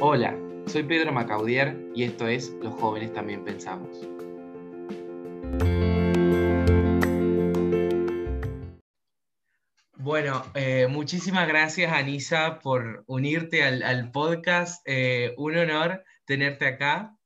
Hola, 0.00 0.38
soy 0.66 0.84
Pedro 0.84 1.10
Macaudier 1.10 1.76
y 1.92 2.04
esto 2.04 2.28
es 2.28 2.50
Los 2.62 2.72
jóvenes 2.74 3.12
también 3.12 3.44
pensamos. 3.44 3.98
Bueno, 9.96 10.44
eh, 10.54 10.86
muchísimas 10.88 11.48
gracias 11.48 11.92
Anisa 11.92 12.60
por 12.60 13.02
unirte 13.08 13.64
al, 13.64 14.12
podcast. 14.12 14.86
Eh, 14.86 15.34
un 15.36 15.56
honor 15.56 16.04
tenerte 16.24 16.68
acá. 16.68 17.16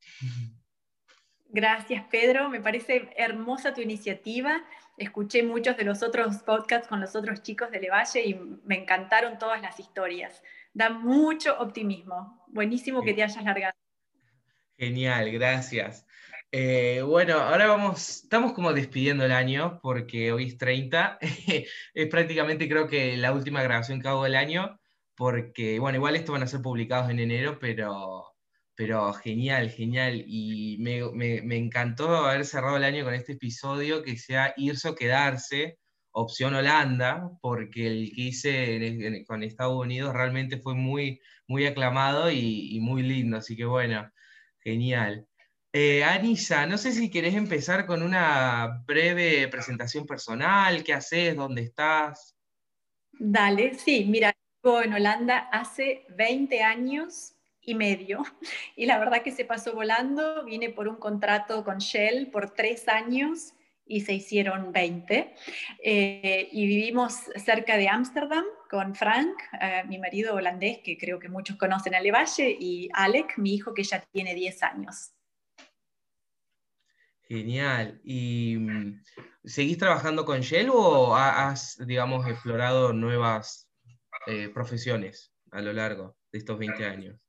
Gracias 1.51 2.05
Pedro, 2.11 2.49
me 2.49 2.63
parece 2.63 3.11
hermosa 3.19 3.75
tu 3.75 3.83
iniciativa. 3.83 4.65
Escuché 4.97 5.43
muchos 5.43 5.77
de 5.77 5.85
los 5.85 6.03
otros 6.03 6.39
podcasts 6.39 6.89
con 6.89 7.03
los 7.03 7.15
otros 7.17 7.43
chicos 7.43 7.71
de 7.71 7.81
Levalle 7.81 8.25
y 8.25 8.35
me 8.65 8.79
encantaron 8.79 9.39
todas 9.39 9.61
las 9.61 9.79
historias 9.79 10.43
da 10.73 10.91
mucho 10.91 11.59
optimismo. 11.59 12.45
Buenísimo 12.49 13.03
que 13.03 13.15
te 13.15 13.23
hayas 13.23 13.45
largado. 13.45 13.75
Genial, 14.77 15.31
gracias. 15.31 16.07
Eh, 16.51 17.01
bueno, 17.03 17.39
ahora 17.39 17.67
vamos, 17.67 18.25
estamos 18.25 18.53
como 18.53 18.75
despidiendo 18.75 19.25
el 19.25 19.33
año 19.33 19.81
porque 19.83 20.33
hoy 20.33 20.49
es 20.49 20.59
30. 20.59 21.19
es 21.95 22.09
prácticamente 22.09 22.69
creo 22.69 22.87
que 22.87 23.17
la 23.17 23.33
última 23.33 23.63
grabación 23.63 24.01
que 24.01 24.09
hago 24.09 24.25
del 24.25 24.35
año 24.35 24.79
porque, 25.15 25.79
bueno, 25.79 25.97
igual 25.99 26.17
esto 26.17 26.33
van 26.33 26.43
a 26.43 26.47
ser 26.47 26.63
publicados 26.63 27.11
en 27.11 27.21
enero, 27.21 27.59
pero, 27.61 28.35
pero 28.75 29.13
genial, 29.15 29.71
genial. 29.71 30.25
Y 30.27 30.79
me, 30.81 31.11
me, 31.13 31.43
me 31.43 31.57
encantó 31.57 32.09
haber 32.17 32.45
cerrado 32.45 32.77
el 32.77 32.85
año 32.85 33.05
con 33.05 33.15
este 33.15 33.33
episodio 33.33 34.03
que 34.03 34.17
sea 34.17 34.55
irse 34.57 34.89
o 34.89 34.95
quedarse 34.95 35.79
opción 36.13 36.55
Holanda, 36.55 37.31
porque 37.41 37.87
el 37.87 38.13
que 38.15 38.23
hice 38.23 39.25
con 39.27 39.43
Estados 39.43 39.75
Unidos 39.75 40.15
realmente 40.15 40.59
fue 40.59 40.75
muy, 40.75 41.21
muy 41.47 41.67
aclamado 41.67 42.31
y, 42.31 42.79
muy 42.81 43.03
lindo, 43.03 43.39
así 43.39 43.57
que 43.57 43.65
bueno, 43.65 44.11
genial. 44.61 45.27
Eh, 45.73 46.05
Anisa, 46.05 46.67
no 46.67 46.77
sé 46.77 46.93
si 46.93 47.11
querés 47.11 47.35
empezar 47.35 47.87
con 47.87 48.03
una 48.03 48.83
breve 48.87 49.49
presentación 49.49 50.07
personal, 50.07 50.85
qué 50.85 50.93
haces, 50.93 51.35
dónde 51.35 51.63
estás. 51.63 52.37
Dale, 53.13 53.75
sí, 53.75 54.05
mira, 54.07 54.35
vivo 54.63 54.83
en 54.83 54.93
Holanda 54.93 55.39
hace 55.51 56.05
20 56.17 56.63
años 56.63 57.35
y 57.63 57.75
medio 57.75 58.23
y 58.77 58.87
la 58.87 58.99
verdad 58.99 59.23
que 59.23 59.31
se 59.31 59.47
pasó 59.47 59.73
volando, 59.73 60.45
vine 60.45 60.69
por 60.69 60.89
un 60.89 60.97
contrato 60.97 61.65
con 61.65 61.79
Shell 61.79 62.31
por 62.31 62.51
tres 62.51 62.87
años 62.89 63.55
y 63.87 64.01
se 64.03 64.15
hicieron 64.15 64.73
20. 64.73 65.35
Eh, 65.83 66.49
y 66.53 66.67
vivimos 66.67 67.15
cerca 67.37 67.77
de 67.77 67.89
Ámsterdam 67.89 68.45
con 68.71 68.95
Frank, 68.95 69.37
eh, 69.61 69.83
mi 69.87 69.99
marido 69.99 70.35
holandés, 70.35 70.79
que 70.83 70.97
creo 70.97 71.19
que 71.19 71.29
muchos 71.29 71.57
conocen 71.57 71.95
a 71.95 72.01
Levalle, 72.01 72.57
y 72.59 72.89
Alec, 72.95 73.37
mi 73.39 73.55
hijo 73.55 73.75
que 73.75 73.85
ya 73.85 74.01
tiene 74.13 74.35
10 74.35 74.63
años. 74.63 75.13
Genial. 77.23 78.01
¿Y 78.05 78.57
mm, 78.59 79.03
seguís 79.45 79.79
trabajando 79.79 80.25
con 80.25 80.41
Shell 80.41 80.71
o 80.71 81.15
has, 81.17 81.79
digamos, 81.87 82.27
explorado 82.29 82.93
nuevas 82.93 83.71
eh, 84.27 84.49
profesiones 84.49 85.33
a 85.51 85.61
lo 85.61 85.73
largo 85.73 86.17
de 86.31 86.39
estos 86.39 86.59
20 86.59 86.85
años? 86.85 87.22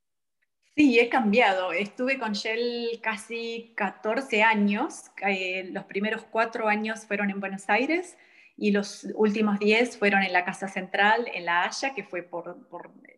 Sí, 0.76 1.00
he 1.00 1.08
cambiado. 1.08 1.72
Estuve 1.72 2.18
con 2.18 2.34
Shell 2.34 3.00
casi 3.02 3.74
14 3.76 4.42
años. 4.42 5.12
Eh, 5.28 5.70
los 5.72 5.84
primeros 5.86 6.24
cuatro 6.24 6.68
años 6.68 7.06
fueron 7.06 7.30
en 7.30 7.40
Buenos 7.40 7.70
Aires 7.70 8.18
y 8.58 8.72
los 8.72 9.08
últimos 9.14 9.60
10 9.60 9.98
fueron 9.98 10.24
en 10.24 10.34
la 10.34 10.46
Casa 10.46 10.68
Central, 10.68 11.28
en 11.32 11.46
La 11.46 11.64
Haya, 11.64 11.94
que 11.94 12.04
fue 12.04 12.24
por, 12.24 12.58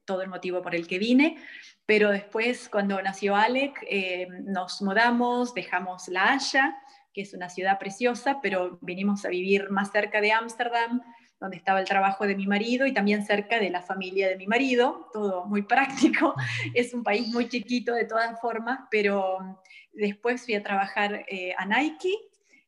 todo 0.03 0.21
el 0.21 0.27
motivo 0.27 0.61
por 0.61 0.75
el 0.75 0.85
que 0.85 0.99
vine. 0.99 1.37
Pero 1.85 2.11
después, 2.11 2.67
cuando 2.67 3.01
nació 3.01 3.37
Alec, 3.37 3.85
eh, 3.89 4.27
nos 4.43 4.81
mudamos, 4.81 5.53
dejamos 5.53 6.09
La 6.09 6.33
Haya, 6.33 6.77
que 7.13 7.21
es 7.21 7.33
una 7.33 7.49
ciudad 7.49 7.79
preciosa, 7.79 8.39
pero 8.41 8.79
vinimos 8.81 9.23
a 9.23 9.29
vivir 9.29 9.69
más 9.69 9.93
cerca 9.93 10.19
de 10.19 10.33
Ámsterdam 10.33 11.01
donde 11.39 11.57
estaba 11.57 11.79
el 11.79 11.85
trabajo 11.85 12.25
de 12.25 12.35
mi 12.35 12.47
marido 12.47 12.85
y 12.85 12.93
también 12.93 13.25
cerca 13.25 13.59
de 13.59 13.69
la 13.69 13.81
familia 13.81 14.29
de 14.29 14.37
mi 14.37 14.47
marido, 14.47 15.09
todo 15.11 15.45
muy 15.45 15.63
práctico. 15.63 16.33
Es 16.73 16.93
un 16.93 17.03
país 17.03 17.27
muy 17.27 17.49
chiquito 17.49 17.93
de 17.93 18.05
todas 18.05 18.39
formas, 18.39 18.79
pero 18.89 19.39
mm, 19.39 19.55
después 19.93 20.45
fui 20.45 20.55
a 20.55 20.63
trabajar 20.63 21.25
eh, 21.27 21.53
a 21.57 21.65
Nike, 21.65 22.13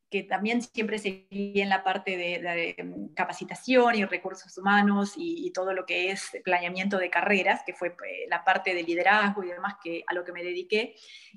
que 0.09 0.23
también 0.23 0.61
siempre 0.61 0.99
seguí 0.99 1.59
en 1.59 1.69
la 1.69 1.83
parte 1.83 2.15
de, 2.17 2.75
mm, 2.83 3.13
capacitación 3.13 3.95
y 3.95 4.05
recursos 4.05 4.57
humanos 4.57 5.13
y, 5.15 5.51
todo 5.51 5.73
lo 5.73 5.85
que 5.85 6.11
es 6.11 6.29
planeamiento 6.43 6.97
de 6.97 7.09
carreras, 7.09 7.61
que 7.65 7.73
fue 7.73 7.89
eh, 7.89 8.27
la 8.29 8.43
parte 8.43 8.73
de 8.73 8.83
liderazgo 8.83 9.43
y 9.43 9.47
demás 9.47 9.75
que, 9.83 10.03
a 10.07 10.13
lo 10.13 10.23
que 10.23 10.33
me 10.33 10.43
dediqué. 10.43 10.95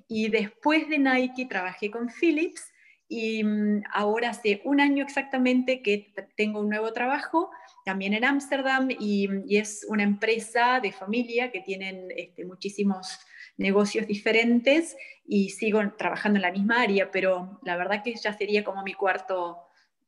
Y 0.08 0.28
después 0.28 0.88
de 0.88 0.98
Nike 0.98 1.46
trabajé 1.46 1.90
con 1.90 2.08
Philips 2.08 2.72
y 3.10 3.42
mm, 3.42 3.82
ahora 3.92 4.30
hace 4.30 4.62
un 4.64 4.80
año 4.80 5.02
exactamente 5.02 5.82
que 5.82 6.14
tengo 6.36 6.60
un 6.60 6.68
nuevo 6.68 6.92
trabajo, 6.92 7.50
también 7.84 8.14
en 8.14 8.24
Ámsterdam, 8.24 8.88
y, 8.88 9.28
es 9.58 9.84
una 9.88 10.04
empresa 10.04 10.78
de 10.80 10.92
familia 10.92 11.50
que 11.50 11.60
tienen 11.60 12.06
este, 12.16 12.44
muchísimos 12.44 13.18
negocios 13.56 14.06
diferentes 14.06 14.96
y 15.26 15.50
sigo 15.50 15.82
trabajando 15.98 16.36
en 16.38 16.42
la 16.42 16.52
misma 16.52 16.82
área, 16.82 17.10
pero 17.10 17.60
la 17.64 17.76
verdad 17.76 18.02
que 18.04 18.14
ya 18.14 18.32
sería 18.32 18.62
como 18.62 18.84
mi, 18.84 18.94
cuarto, 18.94 19.58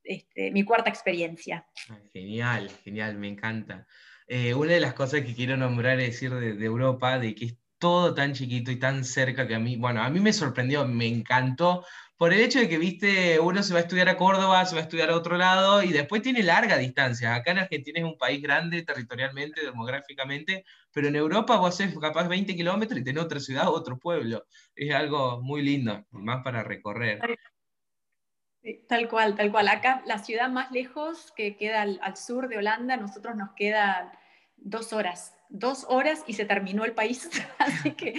este, 0.04 0.52
mi 0.52 0.62
cuarta 0.62 0.88
experiencia. 0.88 1.66
Ah, 1.90 1.98
genial, 2.12 2.70
genial, 2.84 3.16
me 3.16 3.26
encanta. 3.26 3.84
Eh, 4.28 4.54
una 4.54 4.74
de 4.74 4.80
las 4.80 4.94
cosas 4.94 5.22
que 5.22 5.34
quiero 5.34 5.56
nombrar 5.56 5.98
es 5.98 6.12
decir 6.12 6.32
de, 6.32 6.54
de 6.54 6.64
Europa, 6.64 7.18
de 7.18 7.34
que 7.34 7.46
es 7.46 7.56
todo 7.78 8.14
tan 8.14 8.32
chiquito 8.32 8.70
y 8.70 8.76
tan 8.76 9.04
cerca 9.04 9.48
que 9.48 9.56
a 9.56 9.58
mí, 9.58 9.76
bueno, 9.76 10.02
a 10.02 10.08
mí 10.08 10.20
me 10.20 10.32
sorprendió, 10.32 10.86
me 10.86 11.08
encantó, 11.08 11.84
por 12.22 12.32
el 12.32 12.40
hecho 12.40 12.60
de 12.60 12.68
que, 12.68 12.78
viste, 12.78 13.40
uno 13.40 13.64
se 13.64 13.74
va 13.74 13.80
a 13.80 13.82
estudiar 13.82 14.08
a 14.08 14.16
Córdoba, 14.16 14.64
se 14.64 14.76
va 14.76 14.82
a 14.82 14.84
estudiar 14.84 15.10
a 15.10 15.16
otro 15.16 15.36
lado 15.36 15.82
y 15.82 15.88
después 15.88 16.22
tiene 16.22 16.44
larga 16.44 16.78
distancia. 16.78 17.34
Acá 17.34 17.50
en 17.50 17.58
Argentina 17.58 17.98
es 17.98 18.04
un 18.04 18.16
país 18.16 18.40
grande 18.40 18.82
territorialmente, 18.82 19.60
demográficamente, 19.60 20.64
pero 20.92 21.08
en 21.08 21.16
Europa 21.16 21.56
vos 21.56 21.74
haces 21.74 21.98
capaz 21.98 22.28
20 22.28 22.54
kilómetros 22.54 23.00
y 23.00 23.02
tenés 23.02 23.24
otra 23.24 23.40
ciudad, 23.40 23.66
otro 23.66 23.98
pueblo. 23.98 24.46
Es 24.76 24.94
algo 24.94 25.42
muy 25.42 25.62
lindo, 25.62 26.06
más 26.12 26.44
para 26.44 26.62
recorrer. 26.62 27.18
tal 28.86 29.08
cual, 29.08 29.34
tal 29.34 29.50
cual. 29.50 29.66
Acá 29.66 30.04
la 30.06 30.18
ciudad 30.18 30.48
más 30.48 30.70
lejos 30.70 31.32
que 31.32 31.56
queda 31.56 31.82
al, 31.82 31.98
al 32.04 32.16
sur 32.16 32.46
de 32.46 32.58
Holanda, 32.58 32.96
nosotros 32.96 33.34
nos 33.34 33.50
quedan 33.56 34.12
dos 34.54 34.92
horas 34.92 35.34
dos 35.48 35.84
horas 35.88 36.22
y 36.28 36.34
se 36.34 36.44
terminó 36.44 36.84
el 36.84 36.92
país. 36.92 37.28
Así 37.58 37.92
que 37.92 38.14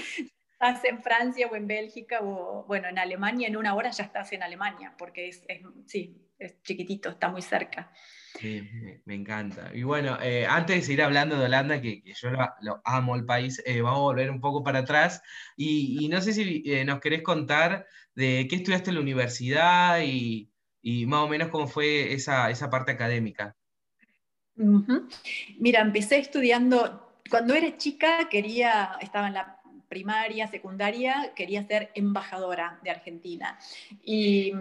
estás 0.63 0.85
en 0.85 1.03
Francia 1.03 1.47
o 1.51 1.55
en 1.55 1.67
Bélgica 1.67 2.19
o, 2.21 2.63
bueno, 2.65 2.87
en 2.87 2.97
Alemania, 2.97 3.47
en 3.47 3.57
una 3.57 3.75
hora 3.75 3.91
ya 3.91 4.05
estás 4.05 4.31
en 4.31 4.43
Alemania, 4.43 4.93
porque 4.97 5.27
es, 5.27 5.43
sí, 5.85 6.17
es 6.39 6.61
chiquitito, 6.63 7.09
está 7.09 7.29
muy 7.29 7.41
cerca. 7.41 7.91
Sí, 8.39 8.67
me, 9.05 9.15
encanta. 9.15 9.71
Y 9.73 9.83
bueno, 9.83 10.17
eh, 10.21 10.45
antes 10.47 10.77
de 10.77 10.81
seguir 10.81 11.03
hablando 11.03 11.37
de 11.37 11.45
Holanda, 11.45 11.81
que, 11.81 12.01
yo 12.15 12.29
lo, 12.61 12.81
amo 12.85 13.15
el 13.15 13.25
país, 13.25 13.61
eh, 13.65 13.81
vamos 13.81 13.99
a 13.99 14.03
volver 14.03 14.31
un 14.31 14.39
poco 14.39 14.63
para 14.63 14.79
atrás. 14.79 15.21
Y, 15.57 16.07
no 16.09 16.21
sé 16.21 16.33
si 16.33 16.63
eh, 16.65 16.85
nos 16.85 16.99
querés 17.01 17.23
contar 17.23 17.85
de 18.15 18.47
qué 18.49 18.55
estudiaste 18.55 18.89
en 18.89 18.95
la 18.95 19.01
universidad 19.01 20.01
y, 20.01 20.49
y 20.81 21.05
más 21.05 21.19
o 21.19 21.27
menos 21.27 21.49
cómo 21.49 21.67
fue 21.67 22.13
esa, 22.13 22.49
esa 22.49 22.69
parte 22.69 22.91
académica. 22.93 23.55
Mira, 25.59 25.81
empecé 25.81 26.19
estudiando, 26.19 27.19
cuando 27.29 27.53
era 27.53 27.75
chica 27.77 28.29
quería, 28.29 28.97
estaba 29.01 29.27
en 29.27 29.33
la 29.33 29.62
primaria, 29.93 30.47
secundaria, 30.47 31.33
quería 31.35 31.67
ser 31.67 31.91
embajadora 31.93 32.79
de 32.83 32.89
Argentina. 32.89 33.59
Y, 34.03 34.51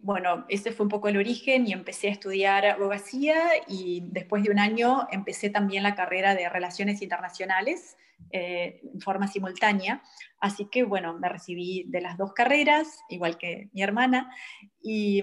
bueno, 0.00 0.46
ese 0.48 0.72
fue 0.72 0.84
un 0.84 0.88
poco 0.88 1.08
el 1.08 1.18
origen 1.18 1.66
y 1.66 1.74
empecé 1.74 2.08
a 2.08 2.12
estudiar 2.12 2.64
abogacía 2.64 3.36
y 3.68 4.02
después 4.06 4.42
de 4.44 4.50
un 4.50 4.58
año 4.58 5.06
empecé 5.10 5.50
también 5.50 5.82
la 5.82 5.94
carrera 5.94 6.34
de 6.34 6.48
relaciones 6.48 7.02
internacionales 7.02 7.98
eh, 8.30 8.80
en 8.82 9.00
forma 9.00 9.28
simultánea. 9.28 10.02
Así 10.38 10.68
que 10.70 10.82
bueno, 10.82 11.18
me 11.18 11.28
recibí 11.28 11.84
de 11.88 12.00
las 12.00 12.18
dos 12.18 12.32
carreras, 12.32 13.00
igual 13.08 13.38
que 13.38 13.68
mi 13.72 13.82
hermana, 13.82 14.34
y, 14.80 15.22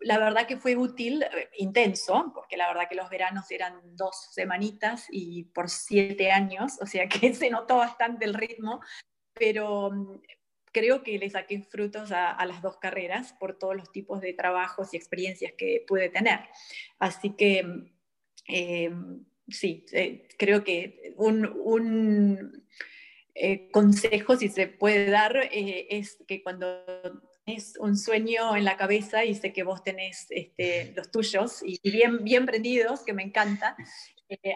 la 0.00 0.18
verdad 0.18 0.46
que 0.46 0.56
fue 0.56 0.76
útil, 0.76 1.22
eh, 1.22 1.48
intenso, 1.58 2.32
porque 2.34 2.56
la 2.56 2.68
verdad 2.68 2.88
que 2.88 2.96
los 2.96 3.08
veranos 3.10 3.50
eran 3.50 3.80
dos 3.96 4.30
semanitas 4.32 5.06
y 5.10 5.44
por 5.44 5.70
siete 5.70 6.30
años, 6.30 6.78
o 6.80 6.86
sea 6.86 7.08
que 7.08 7.32
se 7.34 7.50
notó 7.50 7.76
bastante 7.76 8.24
el 8.24 8.34
ritmo, 8.34 8.80
pero 9.34 9.90
mm, 9.90 10.20
creo 10.72 11.04
que 11.04 11.18
le 11.18 11.30
saqué 11.30 11.62
frutos 11.62 12.10
a, 12.10 12.44
las 12.44 12.60
dos 12.60 12.78
carreras 12.78 13.32
por 13.34 13.56
todos 13.58 13.76
los 13.76 13.92
tipos 13.92 14.20
de 14.20 14.34
trabajos 14.34 14.92
y 14.92 14.96
experiencias 14.96 15.52
que 15.56 15.84
pude 15.86 16.08
tener. 16.08 16.40
Así 16.98 17.36
que 17.36 17.64
eh, 18.48 18.90
sí, 19.48 19.84
eh, 19.92 20.28
creo 20.38 20.64
que 20.64 21.14
un, 21.16 22.64
eh, 23.34 23.70
consejo, 23.70 24.36
si 24.36 24.48
se 24.48 24.68
puede 24.68 25.10
dar, 25.10 25.36
eh, 25.36 25.86
es 25.90 26.18
que 26.26 26.42
cuando 26.42 26.84
tenés 27.44 27.76
un 27.78 27.96
sueño 27.96 28.56
en 28.56 28.64
la 28.64 28.76
cabeza 28.76 29.24
y 29.24 29.34
sé 29.34 29.52
que 29.52 29.64
vos 29.64 29.82
tenés 29.82 30.26
este, 30.30 30.92
los 30.96 31.10
tuyos 31.10 31.62
y, 31.64 31.78
bien, 31.90 32.24
bien 32.24 32.46
prendidos, 32.46 33.04
que 33.04 33.12
me 33.12 33.22
encanta. 33.22 33.76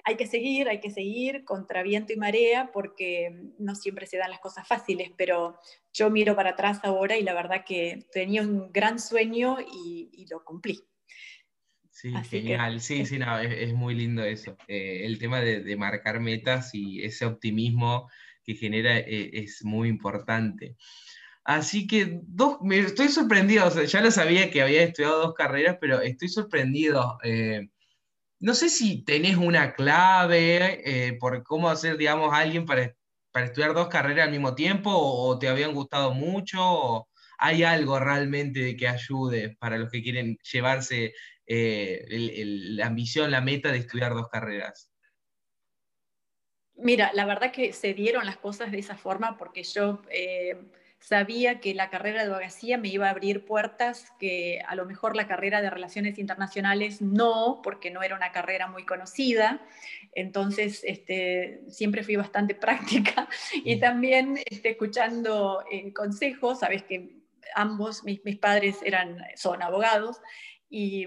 Hay 0.04 0.16
que 0.16 0.26
seguir, 0.26 0.68
hay 0.68 0.80
que 0.80 0.90
seguir 0.90 1.44
contra 1.44 1.82
viento 1.82 2.12
y 2.12 2.16
marea 2.16 2.70
porque 2.72 3.52
no 3.58 3.74
siempre 3.74 4.06
se 4.06 4.16
dan 4.16 4.30
las 4.30 4.40
cosas 4.40 4.66
fáciles, 4.66 5.12
pero 5.16 5.58
yo 5.92 6.10
miro 6.10 6.34
para 6.34 6.50
atrás 6.50 6.80
ahora 6.82 7.16
y 7.16 7.22
la 7.22 7.34
verdad 7.34 7.64
que 7.66 8.06
tenía 8.10 8.42
un 8.42 8.72
gran 8.72 8.98
sueño 8.98 9.58
y, 9.60 10.26
lo 10.30 10.44
cumplí. 10.44 10.80
Sí, 12.00 12.12
genial. 12.30 12.80
sí, 12.80 13.04
sí, 13.06 13.18
no, 13.18 13.40
es, 13.40 13.74
muy 13.74 13.92
lindo 13.92 14.22
eso. 14.22 14.56
Eh, 14.68 15.04
el 15.04 15.18
tema 15.18 15.40
de, 15.40 15.76
marcar 15.76 16.20
metas 16.20 16.72
y 16.72 17.02
ese 17.02 17.26
optimismo 17.26 18.08
que 18.44 18.54
genera 18.54 18.98
eh, 18.98 19.30
es 19.32 19.64
muy 19.64 19.88
importante. 19.88 20.76
Así 21.42 21.88
que 21.88 22.20
dos, 22.22 22.58
me 22.62 22.78
estoy 22.78 23.08
sorprendido, 23.08 23.68
ya 23.84 24.00
lo 24.00 24.12
sabía 24.12 24.48
que 24.48 24.62
había 24.62 24.84
estudiado 24.84 25.18
dos 25.18 25.34
carreras, 25.34 25.78
pero 25.80 26.00
estoy 26.00 26.28
sorprendido. 26.28 27.18
Eh, 27.24 27.68
no 28.38 28.54
sé 28.54 28.68
si 28.68 29.02
tenés 29.02 29.36
una 29.36 29.74
clave 29.74 31.16
por 31.18 31.42
cómo 31.42 31.68
hacer, 31.68 31.96
digamos, 31.96 32.32
alguien 32.32 32.64
para, 32.64 32.94
para, 33.32 33.46
estudiar 33.46 33.74
dos 33.74 33.88
carreras 33.88 34.26
al 34.26 34.30
mismo 34.30 34.54
tiempo, 34.54 34.92
o, 34.94 35.36
te 35.36 35.48
habían 35.48 35.74
gustado 35.74 36.14
mucho, 36.14 36.60
o 36.62 37.08
hay 37.38 37.64
algo 37.64 37.98
realmente 37.98 38.76
que 38.76 38.86
ayude 38.86 39.56
para 39.58 39.78
los 39.78 39.90
que 39.90 40.02
quieren 40.02 40.38
llevarse 40.52 41.12
eh, 41.48 42.04
la 42.08 42.86
ambición, 42.86 43.30
la 43.30 43.40
meta 43.40 43.72
de 43.72 43.78
estudiar 43.78 44.14
dos 44.14 44.28
carreras. 44.28 44.92
Mira, 46.74 47.10
la 47.14 47.24
verdad 47.24 47.50
que 47.50 47.72
se 47.72 47.94
dieron 47.94 48.24
las 48.24 48.36
cosas 48.36 48.70
de 48.70 48.78
esa 48.78 48.96
forma 48.96 49.36
porque 49.36 49.64
yo 49.64 50.00
sabía 51.00 51.60
que 51.60 51.74
la 51.74 51.90
carrera 51.90 52.24
de 52.24 52.30
abogacía 52.30 52.76
me 52.76 52.88
iba 52.88 53.06
a 53.06 53.10
abrir 53.10 53.44
puertas 53.44 54.12
que 54.18 54.60
a 54.66 54.74
lo 54.74 54.84
mejor 54.84 55.16
la 55.16 55.28
carrera 55.28 55.62
de 55.62 55.70
relaciones 55.70 56.18
internacionales 56.18 57.00
no, 57.00 57.60
porque 57.62 57.90
no 57.90 58.02
era 58.02 58.16
una 58.16 58.32
carrera 58.32 58.66
muy 58.66 58.84
conocida. 58.84 59.60
Entonces, 60.12 60.82
este, 60.84 61.62
siempre 61.68 62.02
fui 62.02 62.16
bastante 62.16 62.54
práctica 62.54 63.28
y 63.64 63.76
mm. 63.76 63.80
también 63.80 64.38
este, 64.50 64.70
escuchando 64.70 65.64
eh, 65.70 65.92
consejos, 65.92 66.60
sabes 66.60 66.82
que 66.82 67.16
ambos, 67.54 68.04
mis, 68.04 68.22
mis, 68.24 68.36
padres 68.38 68.78
eran, 68.82 69.18
son 69.36 69.62
abogados 69.62 70.20
y, 70.68 71.06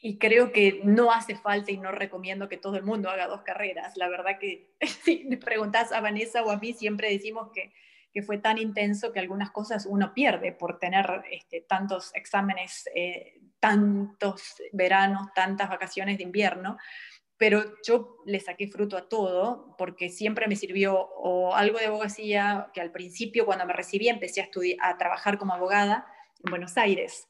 y 0.00 0.18
creo 0.18 0.52
que 0.52 0.80
no 0.84 1.12
hace 1.12 1.36
falta 1.36 1.70
y 1.70 1.76
no 1.76 1.92
recomiendo 1.92 2.48
que 2.48 2.56
todo 2.56 2.76
el 2.76 2.82
mundo 2.82 3.10
haga 3.10 3.28
dos 3.28 3.42
carreras. 3.42 3.96
La 3.96 4.08
verdad 4.08 4.38
que 4.40 4.74
si 5.04 5.24
me 5.24 5.36
preguntas 5.36 5.92
a 5.92 6.00
Vanessa 6.00 6.42
o 6.42 6.50
a 6.50 6.58
mí, 6.58 6.72
siempre 6.72 7.10
decimos 7.10 7.50
que 7.52 7.72
que 8.12 8.22
fue 8.22 8.38
tan 8.38 8.58
intenso 8.58 9.12
que 9.12 9.20
algunas 9.20 9.50
cosas 9.50 9.86
uno 9.86 10.12
pierde 10.12 10.52
por 10.52 10.78
tener 10.78 11.24
este, 11.30 11.62
tantos 11.62 12.14
exámenes, 12.14 12.88
eh, 12.94 13.40
tantos 13.58 14.56
veranos, 14.72 15.28
tantas 15.34 15.70
vacaciones 15.70 16.18
de 16.18 16.24
invierno. 16.24 16.76
Pero 17.38 17.64
yo 17.84 18.18
le 18.26 18.38
saqué 18.38 18.68
fruto 18.68 18.96
a 18.96 19.08
todo 19.08 19.74
porque 19.78 20.10
siempre 20.10 20.46
me 20.46 20.56
sirvió 20.56 20.94
o 20.94 21.54
algo 21.54 21.78
de 21.78 21.86
abogacía, 21.86 22.70
que 22.74 22.80
al 22.80 22.92
principio 22.92 23.46
cuando 23.46 23.66
me 23.66 23.72
recibí 23.72 24.08
empecé 24.08 24.42
a, 24.42 24.50
a 24.82 24.98
trabajar 24.98 25.38
como 25.38 25.54
abogada 25.54 26.06
en 26.44 26.50
Buenos 26.50 26.76
Aires 26.76 27.28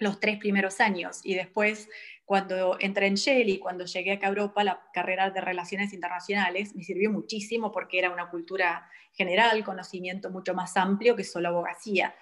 los 0.00 0.18
tres 0.18 0.38
primeros 0.38 0.80
años 0.80 1.20
y 1.22 1.34
después 1.34 1.88
cuando 2.30 2.78
entré 2.78 3.08
en 3.08 3.16
Shell 3.16 3.48
y 3.48 3.58
cuando 3.58 3.84
llegué 3.84 4.12
acá 4.12 4.26
a 4.26 4.30
Europa, 4.30 4.62
la 4.62 4.80
carrera 4.92 5.30
de 5.30 5.40
Relaciones 5.40 5.92
Internacionales 5.92 6.76
me 6.76 6.84
sirvió 6.84 7.10
muchísimo 7.10 7.72
porque 7.72 7.98
era 7.98 8.10
una 8.10 8.30
cultura 8.30 8.88
general, 9.12 9.64
conocimiento 9.64 10.30
mucho 10.30 10.54
más 10.54 10.76
amplio 10.76 11.16
que 11.16 11.24
solo 11.24 11.48
abogacía. 11.48 12.14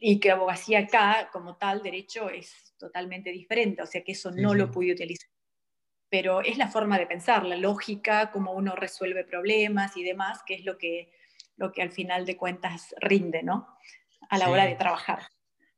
Y 0.00 0.18
que 0.18 0.32
abogacía 0.32 0.80
acá, 0.80 1.30
como 1.32 1.56
tal, 1.58 1.80
derecho 1.80 2.28
es 2.28 2.74
totalmente 2.76 3.30
diferente, 3.30 3.82
o 3.82 3.86
sea 3.86 4.02
que 4.02 4.12
eso 4.12 4.32
no 4.32 4.52
lo 4.52 4.68
pude 4.72 4.90
utilizar. 4.90 5.30
Pero 6.10 6.40
es 6.40 6.58
la 6.58 6.66
forma 6.66 6.98
de 6.98 7.06
pensar, 7.06 7.44
la 7.44 7.56
lógica, 7.56 8.32
cómo 8.32 8.52
uno 8.52 8.74
resuelve 8.74 9.22
problemas 9.22 9.96
y 9.96 10.02
demás, 10.02 10.40
que 10.44 10.54
es 10.54 10.64
lo 10.64 10.76
que, 10.76 11.12
lo 11.56 11.70
que 11.70 11.82
al 11.82 11.92
final 11.92 12.26
de 12.26 12.36
cuentas 12.36 12.96
rinde, 13.00 13.44
¿no? 13.44 13.68
A 14.28 14.38
la 14.38 14.50
hora 14.50 14.66
de 14.66 14.74
trabajar. 14.74 15.20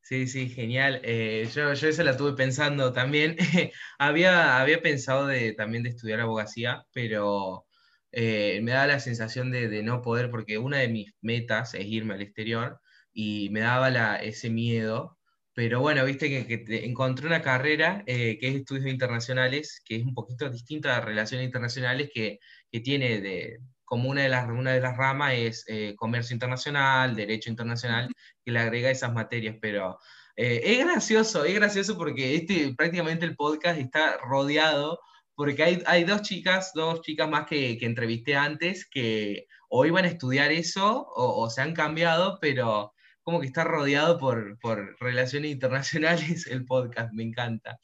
Sí, 0.08 0.26
sí, 0.26 0.48
genial. 0.48 1.02
Eh, 1.04 1.46
yo, 1.54 1.74
yo 1.74 1.88
esa 1.88 2.02
la 2.02 2.16
tuve 2.16 2.32
pensando 2.32 2.94
también. 2.94 3.36
había, 3.98 4.58
había 4.58 4.80
pensado 4.80 5.26
de, 5.26 5.52
también 5.52 5.82
de 5.82 5.90
estudiar 5.90 6.20
abogacía, 6.20 6.86
pero 6.94 7.66
eh, 8.12 8.60
me 8.62 8.70
daba 8.70 8.86
la 8.86 9.00
sensación 9.00 9.50
de, 9.50 9.82
no 9.82 10.00
poder, 10.00 10.30
porque 10.30 10.56
una 10.56 10.78
de 10.78 10.88
mis 10.88 11.12
metas 11.20 11.74
es 11.74 11.84
irme 11.84 12.14
al 12.14 12.22
exterior 12.22 12.80
y 13.12 13.50
me 13.50 13.60
daba 13.60 13.90
la, 13.90 14.16
ese 14.16 14.48
miedo. 14.48 15.18
Pero 15.52 15.80
bueno, 15.80 16.04
viste 16.06 16.46
que, 16.46 16.86
encontré 16.86 17.26
una 17.26 17.42
carrera 17.42 18.02
eh, 18.06 18.38
que 18.40 18.48
es 18.48 18.54
estudios 18.56 18.86
internacionales, 18.86 19.82
que 19.84 19.96
es 19.96 20.04
un 20.04 20.14
poquito 20.14 20.48
distinta 20.48 20.96
a 20.96 21.00
relaciones 21.02 21.44
internacionales, 21.44 22.10
que, 22.14 22.38
que 22.72 22.80
tiene 22.80 23.20
de, 23.20 23.58
como 23.88 24.10
una 24.10 24.22
de 24.22 24.28
las, 24.28 24.48
una 24.48 24.72
de 24.72 24.80
las 24.80 24.96
ramas 24.96 25.32
es 25.34 25.64
eh, 25.66 25.94
comercio 25.96 26.34
internacional, 26.34 27.16
derecho 27.16 27.48
internacional, 27.50 28.08
que 28.44 28.52
le 28.52 28.58
agrega 28.58 28.90
esas 28.90 29.12
materias, 29.14 29.56
pero 29.60 29.98
eh, 30.36 30.60
es 30.62 30.84
gracioso, 30.84 31.44
es 31.44 31.54
gracioso 31.54 31.96
porque 31.96 32.36
este, 32.36 32.74
prácticamente 32.76 33.24
el 33.24 33.34
podcast 33.34 33.80
está 33.80 34.18
rodeado, 34.18 35.00
porque 35.34 35.62
hay, 35.62 35.82
hay 35.86 36.04
dos 36.04 36.22
chicas, 36.22 36.72
dos 36.74 37.00
chicas 37.00 37.28
más 37.30 37.46
que, 37.46 37.78
que, 37.78 37.86
entrevisté 37.86 38.36
antes, 38.36 38.86
que 38.86 39.46
o 39.70 39.86
iban 39.86 40.04
a 40.04 40.08
estudiar 40.08 40.52
eso 40.52 41.06
o, 41.14 41.48
se 41.50 41.62
han 41.62 41.74
cambiado, 41.74 42.38
pero 42.40 42.92
como 43.22 43.40
que 43.40 43.46
está 43.46 43.64
rodeado 43.64 44.18
por, 44.18 44.58
por 44.60 44.96
relaciones 45.00 45.50
internacionales 45.50 46.46
el 46.46 46.64
podcast, 46.66 47.12
me 47.14 47.22
encanta. 47.22 47.78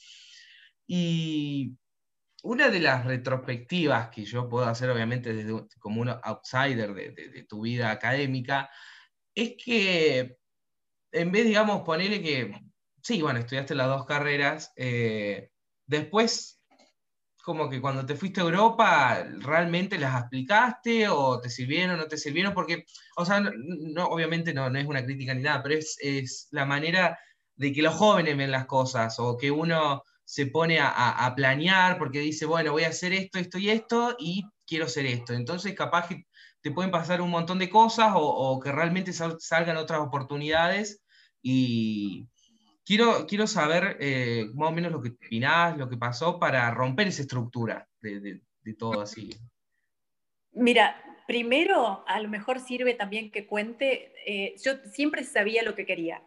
Y 0.86 1.76
una 2.44 2.68
de 2.68 2.80
las 2.80 3.04
retrospectivas 3.06 4.10
que 4.10 4.24
yo 4.24 4.48
puedo 4.48 4.66
hacer, 4.66 4.90
obviamente, 4.90 5.32
desde, 5.32 5.66
como 5.78 6.02
un 6.02 6.10
outsider 6.10 6.92
de, 6.92 7.46
tu 7.48 7.62
vida 7.62 7.90
académica, 7.90 8.70
es 9.34 9.54
que 9.62 10.36
en 11.10 11.32
vez, 11.32 11.46
digamos, 11.46 11.82
ponerle 11.82 12.22
que, 12.22 12.52
sí, 13.02 13.22
bueno, 13.22 13.38
estudiaste 13.38 13.74
las 13.74 13.88
dos 13.88 14.04
carreras, 14.04 14.72
eh, 14.76 15.50
después, 15.86 16.60
como 17.42 17.70
que 17.70 17.80
cuando 17.80 18.04
te 18.04 18.14
fuiste 18.14 18.42
a 18.42 18.44
Europa, 18.44 19.24
¿realmente 19.38 19.98
las 19.98 20.14
aplicaste 20.14 21.08
o 21.08 21.40
te 21.40 21.48
sirvieron 21.48 21.94
o 21.94 22.02
no 22.02 22.08
te 22.08 22.18
sirvieron? 22.18 22.52
Porque, 22.52 22.84
o 23.16 23.24
sea, 23.24 23.40
no, 23.40 24.06
obviamente 24.06 24.52
no, 24.52 24.68
no 24.68 24.78
es 24.78 24.86
una 24.86 25.04
crítica 25.04 25.32
ni 25.32 25.42
nada, 25.42 25.62
pero 25.62 25.76
es, 25.76 25.96
es 26.00 26.48
la 26.50 26.66
manera 26.66 27.18
de 27.56 27.72
que 27.72 27.82
los 27.82 27.94
jóvenes 27.94 28.36
ven 28.36 28.50
las 28.50 28.66
cosas 28.66 29.18
o 29.18 29.38
que 29.38 29.50
uno 29.50 30.02
se 30.24 30.46
pone 30.46 30.78
a, 30.80 31.32
planear 31.36 31.98
porque 31.98 32.20
dice, 32.20 32.46
bueno, 32.46 32.72
voy 32.72 32.84
a 32.84 32.88
hacer 32.88 33.12
esto, 33.12 33.38
esto 33.38 33.58
y 33.58 33.70
esto 33.70 34.16
y 34.18 34.44
quiero 34.66 34.86
hacer 34.86 35.06
esto. 35.06 35.34
Entonces, 35.34 35.74
capaz 35.74 36.08
que 36.08 36.24
te 36.62 36.70
pueden 36.70 36.90
pasar 36.90 37.20
un 37.20 37.30
montón 37.30 37.58
de 37.58 37.68
cosas 37.68 38.12
o, 38.14 38.58
que 38.58 38.72
realmente 38.72 39.12
salgan 39.12 39.76
otras 39.76 40.00
oportunidades. 40.00 41.02
Y 41.42 42.26
quiero, 42.86 43.26
quiero 43.26 43.46
saber 43.46 43.98
eh, 44.00 44.46
más 44.54 44.70
o 44.70 44.72
menos 44.72 44.92
lo 44.92 45.02
que 45.02 45.10
opinás, 45.10 45.76
lo 45.76 45.88
que 45.88 45.98
pasó 45.98 46.38
para 46.38 46.70
romper 46.70 47.08
esa 47.08 47.22
estructura 47.22 47.86
de, 48.00 48.40
todo 48.78 49.02
así. 49.02 49.28
Mira, 50.52 50.96
primero 51.26 52.02
a 52.06 52.18
lo 52.20 52.30
mejor 52.30 52.60
sirve 52.60 52.94
también 52.94 53.30
que 53.30 53.46
cuente, 53.46 54.14
eh, 54.26 54.54
yo 54.64 54.72
siempre 54.90 55.24
sabía 55.24 55.62
lo 55.62 55.74
que 55.74 55.84
quería, 55.84 56.22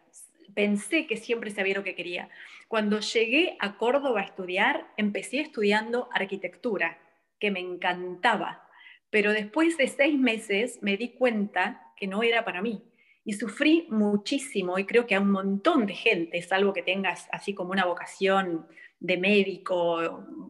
pensé 0.54 1.06
que 1.06 1.16
siempre 1.16 1.50
sabía 1.50 1.74
lo 1.74 1.84
que 1.84 1.94
quería. 1.94 2.28
Cuando 2.68 3.00
llegué 3.00 3.56
a 3.60 3.76
Córdoba 3.76 4.20
a 4.20 4.24
estudiar, 4.24 4.86
empecé 4.96 5.40
estudiando 5.40 6.08
arquitectura, 6.12 6.98
que 7.38 7.50
me 7.50 7.60
encantaba, 7.60 8.68
pero 9.10 9.32
después 9.32 9.76
de 9.76 9.86
seis 9.88 10.18
meses 10.18 10.78
me 10.82 10.96
di 10.96 11.10
cuenta 11.10 11.92
que 11.96 12.06
no 12.06 12.22
era 12.22 12.44
para 12.44 12.62
mí 12.62 12.82
y 13.24 13.34
sufrí 13.34 13.86
muchísimo 13.90 14.78
y 14.78 14.86
creo 14.86 15.06
que 15.06 15.14
a 15.14 15.20
un 15.20 15.30
montón 15.30 15.86
de 15.86 15.94
gente, 15.94 16.40
salvo 16.42 16.72
que 16.72 16.82
tengas 16.82 17.28
así 17.30 17.54
como 17.54 17.72
una 17.72 17.84
vocación 17.84 18.66
de 19.00 19.16
médico 19.16 19.76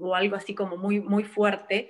o 0.00 0.14
algo 0.14 0.36
así 0.36 0.54
como 0.54 0.76
muy, 0.76 1.00
muy 1.00 1.24
fuerte, 1.24 1.88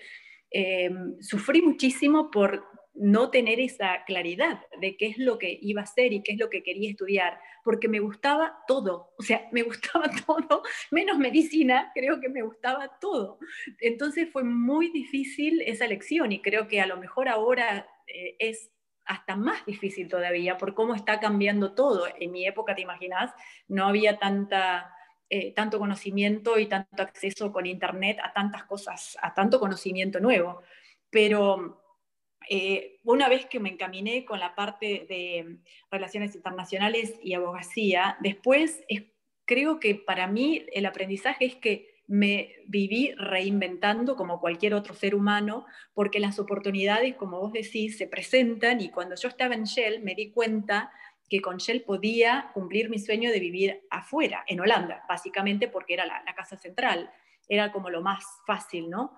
eh, 0.51 0.91
sufrí 1.21 1.63
muchísimo 1.63 2.31
por 2.31 2.65
no 2.99 3.31
tener 3.31 3.61
esa 3.61 4.05
claridad 4.05 4.61
de 4.81 4.97
qué 4.97 5.07
es 5.07 5.19
lo 5.19 5.39
que 5.39 5.59
iba 5.63 5.81
a 5.81 5.85
hacer 5.85 6.13
y 6.13 6.23
qué 6.23 6.33
es 6.33 6.39
lo 6.39 6.51
que 6.51 6.63
quería 6.63 6.91
estudiar, 6.91 7.41
porque 7.65 7.89
me 7.89 8.01
gustaba 8.01 8.59
todo, 8.67 9.15
o 9.19 9.23
sea, 9.23 9.49
me 9.53 9.63
gustaba 9.63 10.11
todo, 10.27 10.63
menos 10.91 11.19
medicina, 11.19 11.93
creo 11.95 12.21
que 12.21 12.29
me 12.29 12.43
gustaba 12.43 12.99
todo. 13.01 13.39
Entonces 13.81 14.29
fue 14.31 14.45
muy 14.45 14.91
difícil 14.91 15.63
esa 15.63 15.85
elección 15.85 16.33
y 16.33 16.43
creo 16.43 16.69
que 16.69 16.81
a 16.81 16.87
lo 16.87 16.97
mejor 16.97 17.29
ahora 17.29 17.89
eh, 18.07 18.37
es 18.39 18.71
hasta 19.07 19.37
más 19.37 19.65
difícil 19.65 20.09
todavía 20.09 20.59
por 20.59 20.75
cómo 20.75 20.95
está 20.95 21.19
cambiando 21.19 21.75
todo. 21.75 22.07
En 22.19 22.31
mi 22.31 22.47
época, 22.47 22.75
te 22.75 22.83
imaginas, 22.83 23.33
no 23.69 23.87
había 23.87 24.19
tanta... 24.19 24.95
Eh, 25.31 25.53
tanto 25.53 25.79
conocimiento 25.79 26.59
y 26.59 26.65
tanto 26.65 27.03
acceso 27.03 27.53
con 27.53 27.67
internet 27.67 28.17
a 28.23 28.33
tantas 28.33 28.65
cosas, 28.65 29.15
a 29.21 29.35
tanto 29.35 29.61
conocimiento 29.61 30.21
nuevo. 30.21 30.63
Pero 31.11 31.88
eh, 32.49 32.99
una 33.05 33.29
vez 33.29 33.47
que 33.47 33.61
me 33.61 33.71
encaminé 33.71 34.25
con 34.25 34.41
la 34.41 34.55
parte 34.55 35.07
de 35.09 35.59
relaciones 35.91 36.35
internacionales 36.35 37.19
y 37.23 37.35
abogacía, 37.35 38.17
después 38.21 38.85
creo 39.45 39.81
que 39.81 39.95
para 39.95 40.27
mí 40.27 40.65
el 40.73 40.87
aprendizaje 40.87 41.47
es 41.47 41.57
que 41.57 41.99
me 42.07 42.55
viví 42.67 43.13
reinventando 43.17 44.17
como 44.17 44.41
cualquier 44.41 44.73
otro 44.73 44.95
ser 44.95 45.15
humano, 45.15 45.67
porque 45.93 46.21
las 46.21 46.39
oportunidades, 46.39 47.15
como 47.17 47.39
vos 47.39 47.53
decís, 47.53 47.99
se 47.99 48.07
presentan 48.07 48.81
y 48.81 48.91
cuando 48.91 49.15
yo 49.15 49.29
estaba 49.29 49.55
en 49.55 49.65
Shell 49.65 50.03
me 50.03 50.15
di 50.15 50.31
cuenta 50.31 50.91
que 51.29 51.41
con 51.41 51.59
Shell 51.59 51.83
podía 51.83 52.51
cumplir 52.55 52.89
mi 52.89 52.99
sueño 52.99 53.31
de 53.31 53.41
vivir 53.41 53.83
afuera, 53.91 54.43
en 54.47 54.61
Holanda, 54.61 55.05
básicamente 55.07 55.69
porque 55.69 55.95
era 55.95 56.07
la, 56.07 56.23
la 56.25 56.35
casa 56.35 56.57
central, 56.57 57.11
era 57.47 57.71
como 57.73 57.91
lo 57.91 58.01
más 58.01 58.25
fácil, 58.47 58.89
¿no? 58.89 59.13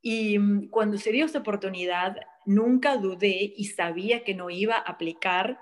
Y 0.00 0.38
mm, 0.38 0.70
cuando 0.70 0.96
se 0.96 1.12
dio 1.12 1.26
esa 1.26 1.40
oportunidad, 1.40 2.16
nunca 2.46 2.96
dudé 2.96 3.52
y 3.56 3.66
sabía 3.66 4.24
que 4.24 4.34
no 4.34 4.50
iba 4.50 4.76
a 4.76 4.80
aplicar, 4.80 5.58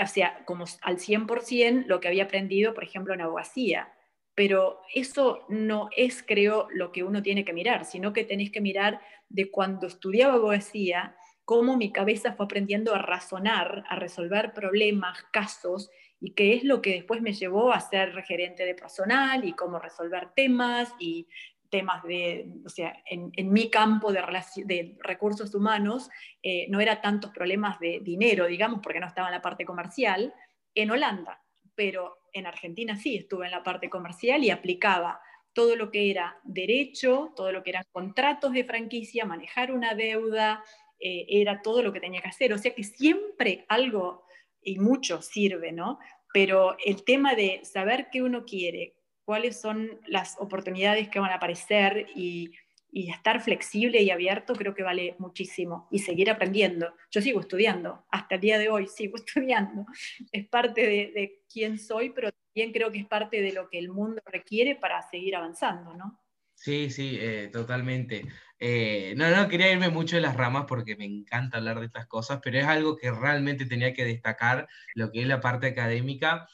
o 0.00 0.06
sea, 0.06 0.44
como 0.44 0.64
al 0.82 0.98
100% 0.98 1.86
lo 1.86 2.00
que 2.00 2.08
había 2.08 2.24
aprendido, 2.24 2.74
por 2.74 2.84
ejemplo, 2.84 3.14
en 3.14 3.20
abogacía. 3.20 3.92
Pero 4.34 4.82
eso 4.94 5.46
no 5.48 5.88
es, 5.96 6.22
creo, 6.22 6.68
lo 6.70 6.92
que 6.92 7.02
uno 7.02 7.22
tiene 7.22 7.44
que 7.44 7.54
mirar, 7.54 7.84
sino 7.86 8.12
que 8.12 8.24
tenés 8.24 8.50
que 8.50 8.60
mirar 8.60 9.00
de 9.28 9.50
cuando 9.50 9.86
estudiaba 9.86 10.34
abogacía, 10.34 11.16
cómo 11.44 11.76
mi 11.76 11.92
cabeza 11.92 12.34
fue 12.34 12.44
aprendiendo 12.44 12.94
a 12.94 12.98
razonar, 12.98 13.84
a 13.88 13.96
resolver 13.96 14.52
problemas, 14.52 15.22
casos, 15.32 15.90
y 16.20 16.34
qué 16.34 16.54
es 16.54 16.64
lo 16.64 16.82
que 16.82 16.92
después 16.92 17.22
me 17.22 17.32
llevó 17.32 17.72
a 17.72 17.80
ser 17.80 18.22
gerente 18.24 18.64
de 18.64 18.74
personal 18.74 19.44
y 19.44 19.52
cómo 19.52 19.78
resolver 19.78 20.30
temas 20.34 20.92
y 20.98 21.28
temas 21.70 22.02
de, 22.02 22.48
o 22.64 22.68
sea, 22.68 23.02
en, 23.04 23.32
mi 23.52 23.70
campo 23.70 24.12
de, 24.12 24.22
de 24.64 24.96
recursos 25.00 25.54
humanos 25.54 26.10
eh, 26.42 26.66
no 26.68 26.80
era 26.80 27.00
tantos 27.00 27.30
problemas 27.32 27.78
de 27.80 28.00
dinero, 28.00 28.46
digamos, 28.46 28.80
porque 28.82 29.00
no 29.00 29.06
estaba 29.06 29.28
en 29.28 29.34
la 29.34 29.42
parte 29.42 29.64
comercial, 29.64 30.34
en 30.74 30.90
Holanda, 30.90 31.42
pero 31.74 32.18
en 32.32 32.46
Argentina 32.46 32.96
sí 32.96 33.16
estuve 33.16 33.46
en 33.46 33.52
la 33.52 33.62
parte 33.62 33.88
comercial 33.88 34.44
y 34.44 34.50
aplicaba 34.50 35.20
todo 35.52 35.74
lo 35.74 35.90
que 35.90 36.10
era 36.10 36.38
derecho, 36.44 37.32
todo 37.34 37.50
lo 37.50 37.62
que 37.62 37.70
eran 37.70 37.84
contratos 37.90 38.52
de 38.52 38.64
franquicia, 38.64 39.24
manejar 39.24 39.72
una 39.72 39.94
deuda, 39.94 40.62
eh, 40.98 41.24
era 41.28 41.62
todo 41.62 41.82
lo 41.82 41.92
que 41.94 42.00
tenía 42.00 42.20
que 42.20 42.28
hacer. 42.28 42.52
O 42.52 42.58
sea 42.58 42.74
que 42.74 42.84
siempre 42.84 43.64
algo 43.68 44.26
y 44.60 44.78
mucho 44.78 45.22
sirve, 45.22 45.72
¿no? 45.72 45.98
Pero 46.32 46.76
el 46.84 47.04
tema 47.04 47.34
de 47.34 47.64
saber 47.64 48.08
qué 48.12 48.22
uno 48.22 48.44
quiere, 48.44 48.95
cuáles 49.26 49.60
son 49.60 50.00
las 50.06 50.36
oportunidades 50.38 51.10
que 51.10 51.20
van 51.20 51.32
a 51.32 51.34
aparecer 51.34 52.06
y 52.14 52.52
y 52.96 53.10
estar 53.10 53.42
flexible 53.42 54.00
y 54.00 54.10
abierto 54.10 54.54
creo 54.54 54.74
que 54.74 54.82
vale 54.82 55.16
muchísimo 55.18 55.86
y 55.90 55.98
seguir 55.98 56.30
aprendiendo. 56.30 56.94
Yo 57.10 57.20
sigo 57.20 57.40
estudiando, 57.40 58.06
hasta 58.10 58.36
el 58.36 58.40
día 58.40 58.58
de 58.58 58.70
hoy 58.70 58.86
sigo 58.86 59.16
estudiando. 59.26 59.84
Es 60.32 60.48
parte 60.48 60.86
de, 60.86 61.42
quién 61.52 61.78
soy, 61.78 62.08
pero 62.08 62.30
también 62.32 62.72
creo 62.72 62.90
que 62.90 63.00
es 63.00 63.06
parte 63.06 63.42
de 63.42 63.52
lo 63.52 63.68
que 63.68 63.78
el 63.78 63.90
mundo 63.90 64.22
requiere 64.24 64.76
para 64.76 65.02
seguir 65.10 65.36
avanzando, 65.36 65.92
¿no? 65.92 66.22
Sí, 66.54 66.88
sí, 66.88 67.18
eh, 67.20 67.50
totalmente. 67.52 68.24
Eh, 68.58 69.12
no, 69.14 69.28
no 69.28 69.46
quería 69.46 69.70
irme 69.70 69.90
mucho 69.90 70.16
de 70.16 70.22
las 70.22 70.34
ramas 70.34 70.64
porque 70.66 70.96
me 70.96 71.04
encanta 71.04 71.58
hablar 71.58 71.80
de 71.80 71.86
estas 71.86 72.06
cosas, 72.06 72.40
pero 72.42 72.58
es 72.58 72.64
algo 72.64 72.96
que 72.96 73.10
realmente 73.10 73.66
tenía 73.66 73.92
que 73.92 74.06
destacar, 74.06 74.68
lo 74.94 75.12
que 75.12 75.20
es 75.20 75.26
la 75.26 75.42
parte 75.42 75.66
académica, 75.66 76.48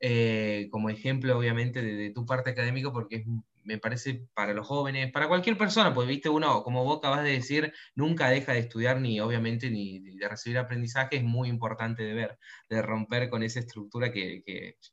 eh, 0.00 0.68
como 0.70 0.90
ejemplo 0.90 1.36
obviamente 1.38 1.82
de, 1.82 1.94
de, 1.96 2.10
tu 2.10 2.26
parte 2.26 2.50
académica, 2.50 2.92
porque 2.92 3.16
es 3.16 3.26
me 3.66 3.78
parece 3.78 4.26
para 4.32 4.54
los 4.54 4.66
jóvenes, 4.66 5.10
para 5.12 5.28
cualquier 5.28 5.58
persona, 5.58 5.92
porque 5.92 6.08
viste, 6.08 6.28
uno, 6.28 6.62
como 6.62 6.84
vos 6.84 6.98
acabas 6.98 7.24
de 7.24 7.32
decir, 7.32 7.72
nunca 7.94 8.30
deja 8.30 8.52
de 8.52 8.60
estudiar 8.60 9.00
ni 9.00 9.20
obviamente 9.20 9.70
ni, 9.70 9.98
de 10.00 10.28
recibir 10.28 10.58
aprendizaje, 10.58 11.16
es 11.16 11.24
muy 11.24 11.48
importante 11.48 12.04
de 12.04 12.14
ver, 12.14 12.38
de 12.70 12.80
romper 12.80 13.28
con 13.28 13.42
esa 13.42 13.60
estructura 13.60 14.12
que, 14.12 14.42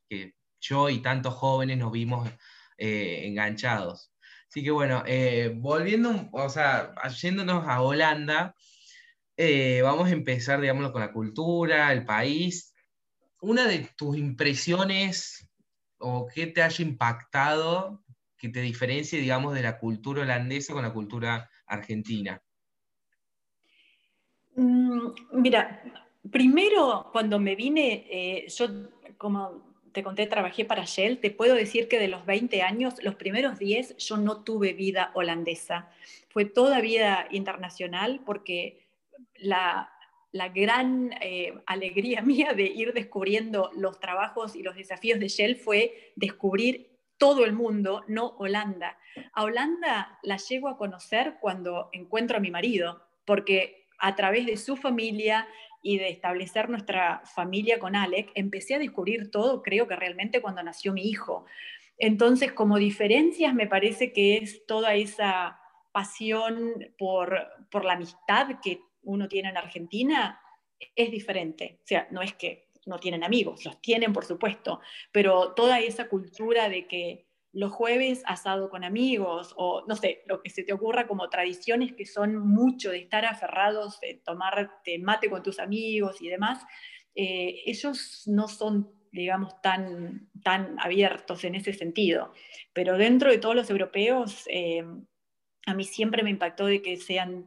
que, 0.09 0.33
yo 0.59 0.89
y 0.89 1.01
tantos 1.01 1.33
jóvenes 1.35 1.77
nos 1.77 1.91
vimos 1.91 2.29
eh, 2.77 3.27
enganchados. 3.27 4.11
Así 4.47 4.63
que 4.63 4.71
bueno, 4.71 5.03
eh, 5.05 5.53
volviendo, 5.55 6.29
o 6.31 6.49
sea, 6.49 6.93
yéndonos 7.21 7.67
a 7.67 7.81
Holanda, 7.81 8.55
eh, 9.37 9.81
vamos 9.83 10.07
a 10.09 10.13
empezar, 10.13 10.61
digamos, 10.61 10.91
con 10.91 11.01
la 11.01 11.11
cultura, 11.11 11.91
el 11.91 12.05
país. 12.05 12.72
Una 13.43 13.67
de 13.67 13.89
tus 13.97 14.17
impresiones 14.17 15.45
o 15.97 16.27
qué 16.33 16.47
te 16.47 16.63
haya 16.63 16.81
impactado 16.81 18.01
que 18.37 18.47
te 18.47 18.61
diferencie, 18.61 19.19
digamos, 19.19 19.53
de 19.53 19.61
la 19.61 19.79
cultura 19.79 20.21
holandesa 20.21 20.71
con 20.71 20.81
la 20.81 20.93
cultura 20.93 21.49
argentina? 21.65 22.41
Mm, 24.55 25.09
mira, 25.33 25.83
primero 26.31 27.09
cuando 27.11 27.37
me 27.37 27.55
vine, 27.55 28.07
eh, 28.09 28.47
yo 28.47 28.67
como 29.17 29.75
te 29.91 30.03
conté, 30.03 30.25
trabajé 30.25 30.63
para 30.63 30.85
Shell, 30.85 31.19
te 31.19 31.29
puedo 31.29 31.53
decir 31.53 31.89
que 31.89 31.99
de 31.99 32.07
los 32.07 32.25
20 32.25 32.61
años, 32.61 32.95
los 33.03 33.15
primeros 33.15 33.59
10 33.59 33.97
yo 33.97 34.15
no 34.15 34.41
tuve 34.41 34.71
vida 34.71 35.11
holandesa. 35.15 35.89
Fue 36.29 36.45
toda 36.45 36.79
vida 36.79 37.27
internacional 37.29 38.21
porque 38.25 38.87
la, 39.35 39.91
la 40.33 40.49
gran 40.49 41.11
eh, 41.21 41.53
alegría 41.65 42.21
mía 42.25 42.53
de 42.53 42.63
ir 42.63 42.91
descubriendo 42.91 43.71
los 43.75 43.99
trabajos 43.99 44.55
y 44.55 44.63
los 44.63 44.75
desafíos 44.75 45.19
de 45.19 45.29
Shell 45.29 45.55
fue 45.55 46.11
descubrir 46.17 46.91
todo 47.17 47.45
el 47.45 47.53
mundo, 47.53 48.03
no 48.07 48.35
Holanda. 48.39 48.97
A 49.31 49.43
Holanda 49.43 50.19
la 50.23 50.37
llego 50.37 50.67
a 50.67 50.77
conocer 50.77 51.37
cuando 51.39 51.89
encuentro 51.93 52.37
a 52.37 52.41
mi 52.41 52.51
marido, 52.51 53.01
porque 53.25 53.87
a 53.99 54.15
través 54.15 54.45
de 54.45 54.57
su 54.57 54.75
familia 54.75 55.47
y 55.81 55.99
de 55.99 56.09
establecer 56.09 56.69
nuestra 56.69 57.21
familia 57.25 57.77
con 57.77 57.95
Alec, 57.95 58.31
empecé 58.35 58.75
a 58.75 58.79
descubrir 58.79 59.31
todo, 59.31 59.61
creo 59.61 59.87
que 59.87 59.95
realmente 59.95 60.41
cuando 60.41 60.63
nació 60.63 60.93
mi 60.93 61.03
hijo. 61.03 61.45
Entonces, 61.97 62.51
como 62.51 62.77
diferencias, 62.77 63.53
me 63.53 63.67
parece 63.67 64.11
que 64.11 64.37
es 64.37 64.65
toda 64.65 64.95
esa 64.95 65.59
pasión 65.91 66.73
por, 66.97 67.37
por 67.69 67.85
la 67.85 67.93
amistad 67.93 68.59
que 68.61 68.81
uno 69.03 69.27
tiene 69.27 69.49
en 69.49 69.57
Argentina, 69.57 70.39
es 70.95 71.11
diferente. 71.11 71.79
O 71.83 71.87
sea, 71.87 72.07
no 72.11 72.21
es 72.21 72.33
que 72.33 72.69
no 72.85 72.99
tienen 72.99 73.23
amigos, 73.23 73.63
los 73.65 73.81
tienen 73.81 74.11
por 74.11 74.25
supuesto, 74.25 74.81
pero 75.11 75.53
toda 75.53 75.79
esa 75.79 76.09
cultura 76.09 76.67
de 76.69 76.87
que 76.87 77.27
los 77.53 77.71
jueves 77.71 78.23
asado 78.25 78.69
con 78.69 78.83
amigos 78.83 79.53
o 79.57 79.85
no 79.87 79.95
sé, 79.95 80.23
lo 80.25 80.41
que 80.41 80.49
se 80.49 80.63
te 80.63 80.73
ocurra 80.73 81.07
como 81.07 81.29
tradiciones 81.29 81.93
que 81.93 82.05
son 82.05 82.35
mucho 82.35 82.89
de 82.89 82.97
estar 82.97 83.25
aferrados, 83.25 83.99
de 84.01 84.15
tomar 84.25 84.71
mate 84.99 85.29
con 85.29 85.43
tus 85.43 85.59
amigos 85.59 86.21
y 86.21 86.29
demás, 86.29 86.65
eh, 87.15 87.61
ellos 87.65 88.23
no 88.25 88.47
son 88.47 88.91
digamos, 89.13 89.61
tan, 89.61 90.27
tan 90.43 90.75
abiertos 90.79 91.43
en 91.43 91.53
ese 91.53 91.71
sentido. 91.71 92.33
Pero 92.73 92.97
dentro 92.97 93.29
de 93.29 93.37
todos 93.37 93.55
los 93.55 93.69
europeos, 93.69 94.45
eh, 94.49 94.83
a 95.67 95.73
mí 95.75 95.83
siempre 95.83 96.23
me 96.23 96.31
impactó 96.31 96.65
de 96.65 96.81
que 96.81 96.97
sean 96.97 97.45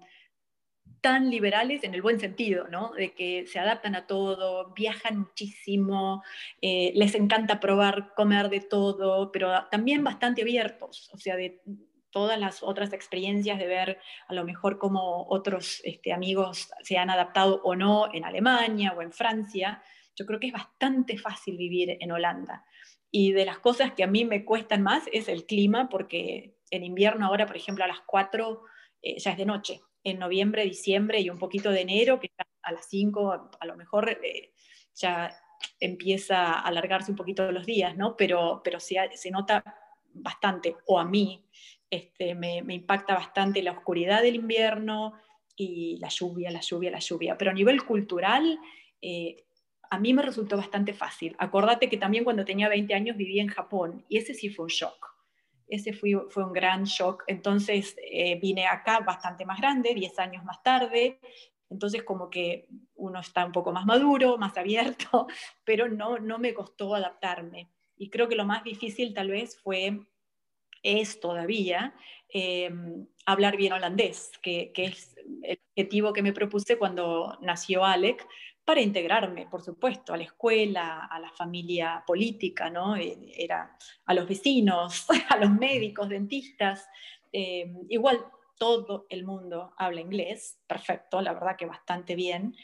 tan 1.00 1.30
liberales 1.30 1.84
en 1.84 1.94
el 1.94 2.02
buen 2.02 2.20
sentido, 2.20 2.68
¿no? 2.68 2.92
De 2.92 3.12
que 3.12 3.46
se 3.46 3.58
adaptan 3.58 3.94
a 3.94 4.06
todo, 4.06 4.72
viajan 4.74 5.20
muchísimo, 5.20 6.22
eh, 6.60 6.92
les 6.94 7.14
encanta 7.14 7.60
probar, 7.60 8.12
comer 8.14 8.48
de 8.48 8.60
todo, 8.60 9.30
pero 9.32 9.50
también 9.70 10.04
bastante 10.04 10.42
abiertos, 10.42 11.10
o 11.12 11.18
sea, 11.18 11.36
de 11.36 11.60
todas 12.10 12.38
las 12.38 12.62
otras 12.62 12.92
experiencias 12.92 13.58
de 13.58 13.66
ver 13.66 13.98
a 14.28 14.34
lo 14.34 14.44
mejor 14.44 14.78
cómo 14.78 15.26
otros 15.28 15.82
este, 15.84 16.12
amigos 16.12 16.70
se 16.82 16.96
han 16.96 17.10
adaptado 17.10 17.60
o 17.62 17.76
no 17.76 18.08
en 18.12 18.24
Alemania 18.24 18.94
o 18.96 19.02
en 19.02 19.12
Francia. 19.12 19.82
Yo 20.14 20.24
creo 20.24 20.40
que 20.40 20.46
es 20.46 20.52
bastante 20.52 21.18
fácil 21.18 21.58
vivir 21.58 21.98
en 22.00 22.12
Holanda. 22.12 22.64
Y 23.10 23.32
de 23.32 23.44
las 23.44 23.58
cosas 23.58 23.92
que 23.92 24.02
a 24.02 24.06
mí 24.06 24.24
me 24.24 24.46
cuestan 24.46 24.82
más 24.82 25.04
es 25.12 25.28
el 25.28 25.44
clima, 25.44 25.90
porque 25.90 26.56
en 26.70 26.84
invierno 26.84 27.26
ahora, 27.26 27.46
por 27.46 27.56
ejemplo, 27.56 27.84
a 27.84 27.88
las 27.88 28.00
4 28.06 28.62
eh, 29.02 29.18
ya 29.18 29.32
es 29.32 29.36
de 29.36 29.44
noche 29.44 29.82
en 30.06 30.20
noviembre, 30.20 30.62
diciembre 30.62 31.20
y 31.20 31.30
un 31.30 31.38
poquito 31.38 31.72
de 31.72 31.80
enero, 31.80 32.20
que 32.20 32.30
a 32.62 32.72
las 32.72 32.88
5 32.88 33.50
a 33.58 33.66
lo 33.66 33.76
mejor 33.76 34.08
eh, 34.22 34.52
ya 34.94 35.36
empieza 35.80 36.44
a 36.44 36.60
alargarse 36.60 37.10
un 37.10 37.16
poquito 37.16 37.50
los 37.50 37.66
días, 37.66 37.96
¿no? 37.96 38.16
Pero, 38.16 38.60
pero 38.62 38.78
se, 38.78 38.96
se 39.14 39.32
nota 39.32 39.64
bastante, 40.12 40.76
o 40.86 41.00
a 41.00 41.04
mí 41.04 41.44
este, 41.90 42.36
me, 42.36 42.62
me, 42.62 42.74
impacta 42.74 43.14
bastante 43.14 43.62
la 43.62 43.72
oscuridad 43.72 44.22
del 44.22 44.36
invierno 44.36 45.14
y 45.56 45.96
la 45.98 46.08
lluvia, 46.08 46.52
la 46.52 46.60
lluvia, 46.60 46.92
la 46.92 47.00
lluvia. 47.00 47.36
Pero 47.36 47.50
a 47.50 47.54
nivel 47.54 47.82
cultural, 47.84 48.60
eh, 49.02 49.44
a 49.90 49.98
mí 49.98 50.14
me 50.14 50.22
resultó 50.22 50.56
bastante 50.56 50.94
fácil. 50.94 51.34
Acordate 51.40 51.88
que 51.88 51.96
también 51.96 52.22
cuando 52.22 52.44
tenía 52.44 52.68
20 52.68 52.94
años 52.94 53.16
vivía 53.16 53.42
en 53.42 53.48
Japón 53.48 54.04
y 54.08 54.18
ese 54.18 54.34
sí 54.34 54.50
fue 54.50 54.66
un 54.66 54.70
shock 54.70 55.15
ese 55.68 55.92
fue, 55.92 56.12
fue 56.30 56.44
un 56.44 56.52
gran 56.52 56.84
shock. 56.84 57.24
Entonces 57.26 57.96
eh, 58.02 58.38
vine 58.40 58.66
acá 58.66 59.00
bastante 59.00 59.44
más 59.44 59.60
grande, 59.60 59.94
10 59.94 60.18
años 60.18 60.44
más 60.44 60.62
tarde, 60.62 61.18
entonces 61.68 62.02
como 62.02 62.30
que 62.30 62.68
uno 62.94 63.20
está 63.20 63.44
un 63.44 63.52
poco 63.52 63.72
más 63.72 63.86
maduro, 63.86 64.38
más 64.38 64.56
abierto, 64.56 65.26
pero 65.64 65.88
no, 65.88 66.18
no 66.18 66.38
me 66.38 66.54
costó 66.54 66.94
adaptarme. 66.94 67.70
Y 67.96 68.10
creo 68.10 68.28
que 68.28 68.36
lo 68.36 68.44
más 68.44 68.62
difícil 68.62 69.14
tal 69.14 69.30
vez 69.30 69.58
fue 69.58 70.00
es 70.82 71.18
todavía 71.18 71.94
eh, 72.32 72.70
hablar 73.24 73.56
bien 73.56 73.72
holandés, 73.72 74.32
que, 74.42 74.72
es 74.76 75.16
el 75.42 75.58
objetivo 75.70 76.12
que 76.12 76.22
me 76.22 76.32
propuse 76.32 76.78
cuando 76.78 77.36
nació 77.40 77.84
Alec, 77.84 78.26
para 78.66 78.80
integrarme, 78.80 79.46
por 79.46 79.62
supuesto, 79.62 80.12
a 80.12 80.16
la 80.16 80.24
escuela, 80.24 81.06
a 81.06 81.18
la 81.18 81.30
familia 81.30 82.02
política, 82.06 82.68
¿no? 82.68 82.96
Eh, 82.96 83.16
era 83.36 83.76
a 84.04 84.14
los 84.14 84.28
vecinos, 84.28 85.06
a 85.30 85.36
los 85.38 85.50
médicos, 85.50 86.08
dentistas. 86.08 86.86
Eh, 87.32 87.72
igual 87.88 88.26
todo 88.58 89.06
el 89.08 89.24
mundo 89.24 89.72
habla 89.78 90.00
inglés, 90.00 90.58
perfecto, 90.66 91.22
la 91.22 91.32
verdad 91.32 91.56
que 91.56 91.66
bastante 91.66 92.14
bien. 92.14 92.54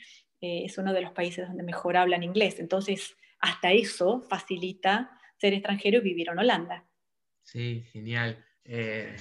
es 0.41 0.77
uno 0.77 0.93
de 0.93 1.03
los 1.03 1.13
países 1.13 1.47
donde 1.47 1.63
mejor 1.63 1.97
hablan 1.97 2.25
inglés. 2.25 2.59
Entonces, 2.59 3.17
hasta 3.39 3.73
eso 3.73 4.23
facilita 4.23 5.11
ser 5.37 5.55
extranjero 5.55 5.99
y 5.99 6.03
vivir 6.03 6.29
en 6.29 6.39
Holanda. 6.39 6.85
Sí, 7.43 7.85
genial. 7.93 8.45
Eh, 8.65 9.17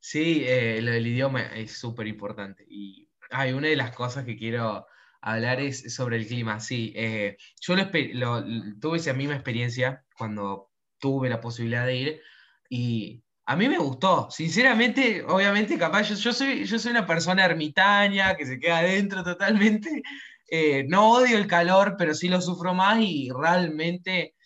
sí, 0.00 0.44
eh, 0.46 0.80
lo 0.82 0.92
del 0.92 1.06
idioma 1.06 1.42
es 1.42 1.72
súper 1.72 2.06
importante. 2.06 2.64
Y 2.68 3.08
hay 3.30 3.52
una 3.52 3.68
de 3.68 3.76
las 3.76 3.94
cosas 3.94 4.24
que 4.24 4.36
quiero 4.36 4.86
hablar 5.20 5.60
es 5.60 5.94
sobre 5.94 6.16
el 6.16 6.26
clima. 6.26 6.60
Sí, 6.60 6.92
eh, 6.96 7.36
yo 7.60 7.74
lo, 7.76 8.44
tuve 8.80 8.98
esa 8.98 9.12
misma 9.12 9.34
experiencia 9.34 10.04
cuando 10.16 10.70
tuve 10.98 11.28
la 11.28 11.40
posibilidad 11.40 11.86
de 11.86 11.96
ir 11.96 12.20
y 12.68 13.22
a 13.46 13.56
mí 13.56 13.68
me 13.68 13.78
gustó. 13.78 14.28
Sinceramente, 14.30 15.24
obviamente, 15.26 15.78
capaz 15.78 16.10
yo, 16.14 16.32
soy, 16.32 16.64
yo 16.64 16.78
soy 16.78 16.90
una 16.90 17.06
persona 17.06 17.44
ermitaña 17.44 18.36
que 18.36 18.46
se 18.46 18.58
queda 18.58 18.78
adentro 18.78 19.22
totalmente. 19.22 20.02
no 20.88 21.10
odio 21.12 21.38
el 21.38 21.46
calor, 21.46 21.96
pero 21.98 22.14
sí 22.14 22.28
lo 22.28 22.40
sufro 22.40 22.74
más 22.74 22.98
y 23.00 23.30
realmente 23.30 24.36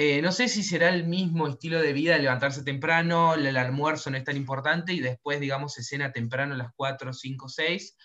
eh, 0.00 0.22
no 0.22 0.30
sé 0.30 0.46
si 0.46 0.62
será 0.62 0.90
el 0.90 1.08
mismo 1.08 1.48
estilo 1.48 1.82
de 1.82 1.92
vida, 1.92 2.16
levantarse 2.18 2.62
temprano, 2.62 3.34
el, 3.34 3.56
almuerzo 3.56 4.10
no 4.10 4.16
es 4.16 4.22
tan 4.22 4.36
importante 4.36 4.92
y 4.92 5.00
después, 5.00 5.40
digamos, 5.40 5.72
se 5.74 5.82
cena 5.82 6.12
temprano 6.12 6.54
a 6.54 6.56
las 6.56 6.70
4, 6.76 7.12
5, 7.12 7.48
6. 7.48 7.96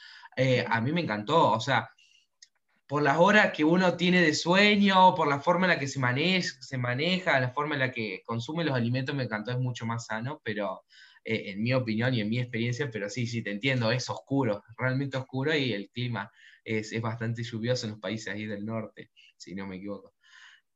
a 0.68 0.82
mí 0.82 0.92
me 0.92 1.02
encantó, 1.02 1.52
o 1.52 1.60
sea, 1.60 1.88
por 2.94 3.02
las 3.02 3.18
horas 3.18 3.52
que 3.54 3.64
uno 3.64 3.98
tiene 3.98 4.22
de 4.22 4.36
sueño, 4.36 5.16
por 5.16 5.28
la 5.28 5.40
forma 5.40 5.66
en 5.66 5.72
la 5.72 5.80
que 5.80 5.88
se 5.88 5.98
maneja, 6.78 7.40
la 7.40 7.50
forma 7.50 7.74
en 7.74 7.80
la 7.80 7.92
que 7.92 8.22
consume 8.24 8.64
los 8.64 8.76
alimentos, 8.76 9.16
me 9.16 9.24
encantó, 9.24 9.50
es 9.50 9.58
mucho 9.58 9.88
más 9.88 10.06
sano, 10.06 10.40
pero 10.44 10.84
eh, 11.24 11.46
en 11.48 11.64
mi 11.64 11.74
opinión 11.74 12.14
y 12.14 12.22
en 12.22 12.30
mi 12.30 12.38
experiencia, 12.38 12.92
pero 12.92 13.10
sí, 13.10 13.26
sí, 13.26 13.42
te 13.42 13.50
entiendo, 13.50 13.92
es 13.92 14.08
oscuro, 14.12 14.64
realmente 14.78 15.18
oscuro 15.18 15.56
y 15.56 15.74
el 15.74 15.90
clima 15.90 16.32
es, 16.64 16.92
es 16.92 17.02
bastante 17.02 17.42
lluvioso 17.42 17.88
en 17.88 17.94
los 17.94 18.00
países 18.00 18.32
ahí 18.32 18.46
del 18.46 18.64
norte, 18.64 19.10
si 19.38 19.56
no 19.56 19.66
me 19.66 19.78
equivoco. 19.78 20.14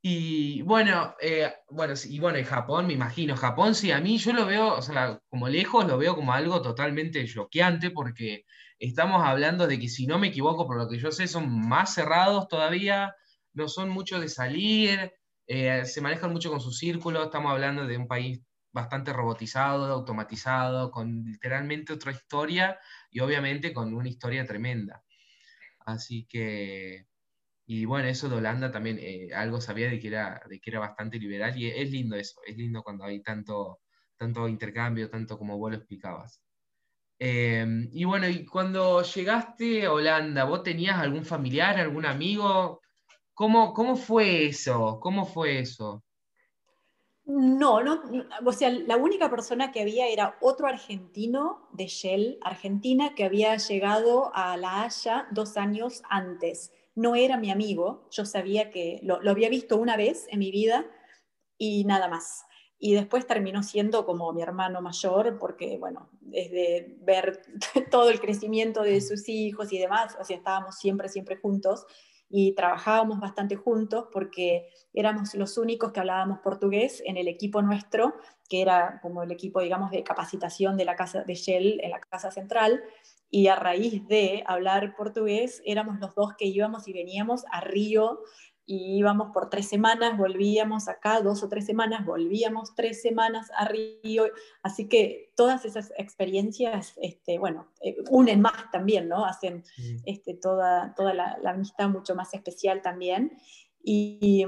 Y 0.01 0.63
bueno, 0.63 1.15
eh, 1.21 1.53
bueno, 1.69 1.93
y 2.03 2.19
bueno, 2.19 2.39
en 2.39 2.45
Japón, 2.45 2.87
me 2.87 2.93
imagino, 2.93 3.35
Japón 3.35 3.75
sí, 3.75 3.91
a 3.91 4.01
mí 4.01 4.17
yo 4.17 4.33
lo 4.33 4.47
veo, 4.47 4.73
o 4.73 4.81
sea, 4.81 5.21
como 5.29 5.49
lejos 5.49 5.85
lo 5.85 5.99
veo 5.99 6.15
como 6.15 6.33
algo 6.33 6.63
totalmente 6.63 7.23
choqueante 7.27 7.91
porque 7.91 8.45
estamos 8.79 9.23
hablando 9.23 9.67
de 9.67 9.79
que 9.79 9.89
si 9.89 10.07
no 10.07 10.19
me 10.19 10.27
equivoco, 10.27 10.67
por 10.67 10.77
lo 10.77 10.89
que 10.89 10.99
yo 10.99 11.11
sé, 11.11 11.27
son 11.27 11.67
más 11.67 11.93
cerrados 11.93 12.47
todavía, 12.47 13.15
no 13.53 13.67
son 13.67 13.89
mucho 13.89 14.19
de 14.19 14.29
salir, 14.29 15.13
eh, 15.47 15.85
se 15.85 16.01
manejan 16.01 16.31
mucho 16.31 16.49
con 16.51 16.61
sus 16.61 16.77
círculos, 16.77 17.25
estamos 17.25 17.51
hablando 17.51 17.87
de 17.87 17.97
un 17.97 18.07
país 18.07 18.41
bastante 18.71 19.13
robotizado, 19.13 19.85
automatizado, 19.91 20.91
con 20.91 21.23
literalmente 21.25 21.93
otra 21.93 22.11
historia 22.11 22.79
y 23.09 23.21
obviamente 23.21 23.73
con 23.73 23.93
una 23.93 24.09
historia 24.09 24.45
tremenda. 24.45 25.03
Así 25.85 26.27
que 26.29 27.07
y 27.69 27.85
bueno, 27.85 28.07
eso 28.07 28.29
de 28.29 28.37
Holanda 28.37 28.71
también, 28.71 28.97
eh, 28.99 29.29
algo 29.35 29.59
sabía 29.61 29.89
de 29.89 29.99
que, 29.99 30.07
era, 30.07 30.41
de 30.49 30.59
que 30.61 30.69
era 30.69 30.79
bastante 30.79 31.19
liberal 31.19 31.57
y 31.57 31.67
es 31.69 31.91
lindo 31.91 32.15
eso, 32.15 32.39
es 32.45 32.55
lindo 32.57 32.81
cuando 32.81 33.03
hay 33.03 33.21
tanto, 33.21 33.81
tanto 34.15 34.47
intercambio, 34.47 35.09
tanto 35.09 35.37
como 35.37 35.57
vos 35.57 35.71
lo 35.71 35.77
explicabas. 35.77 36.41
Em, 37.19 37.89
y 37.91 38.03
bueno, 38.05 38.27
y 38.27 38.45
cuando 38.45 39.01
llegaste 39.01 39.85
a 39.85 39.93
Holanda, 39.93 40.43
¿vos 40.43 40.63
tenías 40.63 40.97
algún 40.99 41.25
familiar, 41.25 41.77
algún 41.77 42.05
amigo? 42.05 42.81
¿Cómo, 43.33 43.73
cómo 43.73 43.95
fue 43.95 44.45
eso? 44.45 44.99
¿Cómo 45.01 45.25
fue 45.25 45.59
eso? 45.59 46.03
No, 47.25 47.83
no, 47.83 48.01
o 48.45 48.53
sea, 48.53 48.69
la 48.69 48.95
única 48.95 49.29
persona 49.29 49.71
que 49.71 49.81
había 49.81 50.07
era 50.07 50.37
otro 50.41 50.67
argentino 50.67 51.67
de 51.73 51.87
Shell, 51.87 52.39
Argentina, 52.41 53.15
que 53.15 53.25
había 53.25 53.57
llegado 53.57 54.31
a 54.33 54.55
La 54.55 54.83
Haya 54.83 55.27
dos 55.31 55.57
años 55.57 56.03
antes 56.09 56.71
no 56.97 57.15
era 57.15 57.37
mi 57.37 57.51
amigo, 57.51 58.07
yo 58.09 58.25
sabía 58.25 58.71
que 58.71 58.99
lo, 59.03 59.19
había 59.29 59.49
visto 59.49 59.77
una 59.77 59.95
vez 59.95 60.25
en 60.31 60.39
mi 60.39 60.49
vida 60.49 60.83
y 61.55 61.85
nada 61.85 62.07
más. 62.09 62.46
Y 62.79 62.93
después 62.93 63.25
terminó 63.25 63.63
siendo 63.63 64.05
como 64.05 64.31
mi 64.33 64.41
hermano 64.41 64.81
mayor, 64.81 65.37
porque, 65.39 65.77
bueno, 65.79 66.09
desde 66.21 66.95
ver 67.01 67.41
todo 67.91 68.09
el 68.09 68.19
crecimiento 68.19 68.83
de 68.83 69.01
sus 69.01 69.27
hijos 69.29 69.73
y 69.73 69.79
demás, 69.79 70.15
o 70.19 70.23
sea, 70.23 70.37
estábamos 70.37 70.77
siempre, 70.77 71.09
siempre 71.09 71.37
juntos 71.37 71.85
y 72.29 72.53
trabajábamos 72.55 73.19
bastante 73.19 73.55
juntos 73.55 74.07
porque 74.11 74.67
éramos 74.93 75.33
los 75.35 75.57
únicos 75.57 75.91
que 75.91 75.99
hablábamos 75.99 76.39
portugués 76.39 77.01
en 77.05 77.17
el 77.17 77.27
equipo 77.27 77.61
nuestro, 77.61 78.15
que 78.49 78.61
era 78.61 78.99
como 79.01 79.23
el 79.23 79.31
equipo, 79.31 79.61
digamos, 79.61 79.91
de 79.91 80.03
capacitación 80.03 80.77
de 80.77 80.85
la 80.85 80.95
casa 80.95 81.23
de 81.23 81.35
Shell 81.35 81.79
en 81.81 81.91
la 81.91 81.99
casa 81.99 82.31
central, 82.31 82.83
y 83.29 83.47
a 83.47 83.55
raíz 83.55 84.07
de 84.07 84.43
hablar 84.45 84.95
portugués 84.95 85.61
éramos 85.65 85.99
los 85.99 86.15
dos 86.15 86.33
que 86.37 86.45
íbamos 86.45 86.87
y 86.87 86.93
veníamos 86.93 87.45
a 87.51 87.61
Río 87.61 88.21
y 88.69 88.97
íbamos 88.97 89.31
por 89.31 89.49
tres 89.49 89.69
semanas, 89.69 90.17
volvíamos 90.17 90.89
acá 90.89 91.21
dos 91.21 91.41
o 91.41 91.47
tres 91.47 91.65
semanas, 91.65 92.05
volvíamos 92.05 92.75
tres 92.75 93.01
semanas 93.01 93.49
a 93.55 93.65
Río, 93.65 94.25
así 94.61 94.89
que 94.89 95.31
todas 95.37 95.63
esas 95.63 95.93
experiencias, 95.97 96.93
este, 97.01 97.39
bueno, 97.39 97.71
eh, 97.81 97.95
unen 98.11 98.41
más 98.41 98.69
también, 98.69 99.07
¿no? 99.07 99.25
Hacen 99.25 99.63
este, 100.05 100.33
toda, 100.33 100.93
toda 100.95 101.13
la, 101.13 101.39
amistad 101.45 101.87
mucho 101.87 102.13
más 102.13 102.33
especial 102.33 102.81
también. 102.81 103.37
Y, 103.81 104.45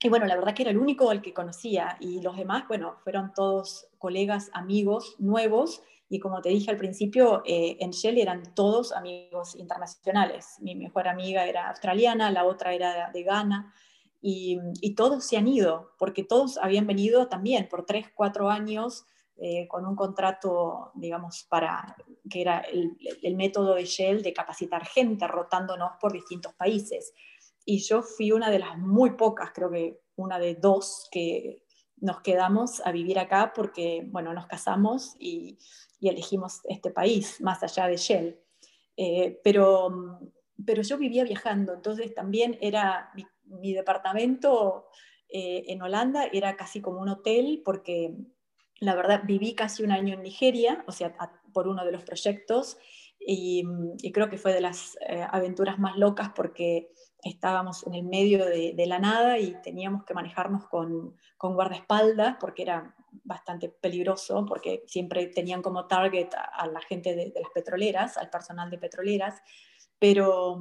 y, 0.00 0.08
bueno, 0.08 0.24
la 0.24 0.36
verdad 0.36 0.54
que 0.54 0.62
era 0.62 0.70
el 0.70 0.78
único 0.78 1.10
al 1.10 1.20
que 1.20 1.34
conocía 1.34 1.98
y 2.00 2.22
los 2.22 2.34
demás, 2.34 2.66
bueno, 2.66 2.96
fueron 3.04 3.34
todos 3.34 3.88
colegas, 3.98 4.50
amigos 4.54 5.16
nuevos 5.18 5.82
y 6.08 6.18
como 6.20 6.40
te 6.40 6.48
dije 6.48 6.70
al 6.70 6.78
principio, 6.78 7.42
eh, 7.44 7.76
en 7.80 7.90
Shell 7.90 8.18
eran 8.18 8.54
todos 8.54 8.92
amigos 8.92 9.54
internacionales. 9.56 10.56
Mi 10.60 10.74
mejor 10.74 11.06
amiga 11.06 11.46
era 11.46 11.68
australiana, 11.68 12.30
la 12.30 12.44
otra 12.46 12.72
era 12.72 13.10
de 13.10 13.22
Ghana, 13.22 13.74
y, 14.20 14.58
todos 14.96 15.24
se 15.24 15.36
han 15.36 15.46
ido, 15.46 15.92
porque 15.98 16.24
todos 16.24 16.58
habían 16.58 16.86
venido 16.86 17.28
también 17.28 17.68
por 17.68 17.86
tres, 17.86 18.06
cuatro 18.14 18.50
años 18.50 19.04
eh, 19.36 19.68
con 19.68 19.86
un 19.86 19.94
contrato, 19.94 20.90
digamos, 20.94 21.46
para 21.48 21.94
que 22.28 22.40
era 22.40 22.58
el, 22.60 22.96
el, 23.22 23.36
método 23.36 23.74
de 23.74 23.84
Shell 23.84 24.22
de 24.22 24.32
capacitar 24.32 24.84
gente, 24.86 25.28
rotándonos 25.28 25.92
por 26.00 26.12
distintos 26.12 26.52
países. 26.54 27.12
Y 27.64 27.78
yo 27.78 28.02
fui 28.02 28.32
una 28.32 28.50
de 28.50 28.58
las 28.58 28.76
muy 28.78 29.10
pocas, 29.10 29.52
creo 29.54 29.70
que 29.70 30.00
una 30.16 30.40
de 30.40 30.56
dos 30.56 31.06
que 31.12 31.64
nos 32.00 32.20
quedamos 32.20 32.80
a 32.84 32.92
vivir 32.92 33.18
acá 33.18 33.52
porque, 33.54 34.06
bueno, 34.10 34.32
nos 34.32 34.46
casamos 34.46 35.16
y, 35.18 35.58
elegimos 36.00 36.60
este 36.68 36.90
país, 36.90 37.40
más 37.40 37.62
allá 37.64 37.88
de 37.88 37.96
Shell. 37.96 38.40
Eh, 38.96 39.40
pero, 39.42 40.20
pero 40.64 40.82
yo 40.82 40.96
vivía 40.96 41.24
viajando, 41.24 41.74
entonces 41.74 42.14
también 42.14 42.56
era 42.60 43.10
mi, 43.14 43.72
departamento 43.72 44.86
eh, 45.28 45.64
en 45.66 45.82
Holanda, 45.82 46.28
era 46.32 46.56
casi 46.56 46.80
como 46.80 47.00
un 47.00 47.08
hotel 47.08 47.62
porque 47.64 48.14
la 48.80 48.94
verdad 48.94 49.22
viví 49.24 49.54
casi 49.54 49.82
un 49.82 49.90
año 49.90 50.14
en 50.14 50.22
Nigeria, 50.22 50.84
o 50.86 50.92
sea, 50.92 51.16
por 51.52 51.66
uno 51.66 51.84
de 51.84 51.92
los 51.92 52.04
proyectos, 52.04 52.78
y, 53.18 53.64
creo 54.12 54.30
que 54.30 54.38
fue 54.38 54.52
de 54.52 54.60
las 54.60 54.96
eh, 55.08 55.26
aventuras 55.30 55.78
más 55.78 55.96
locas 55.96 56.30
porque 56.34 56.92
estábamos 57.22 57.84
en 57.86 57.94
el 57.94 58.04
medio 58.04 58.44
de, 58.46 58.74
la 58.86 58.98
nada 58.98 59.38
y 59.38 59.60
teníamos 59.62 60.04
que 60.04 60.14
manejarnos 60.14 60.66
con, 60.66 61.16
con, 61.36 61.54
guardaespaldas 61.54 62.36
porque 62.38 62.62
era 62.62 62.94
bastante 63.24 63.68
peligroso, 63.68 64.44
porque 64.46 64.84
siempre 64.86 65.26
tenían 65.26 65.62
como 65.62 65.86
target 65.86 66.28
a, 66.34 66.66
la 66.66 66.80
gente 66.80 67.14
de, 67.14 67.32
las 67.34 67.50
petroleras, 67.52 68.16
al 68.16 68.30
personal 68.30 68.70
de 68.70 68.78
petroleras, 68.78 69.42
pero, 69.98 70.58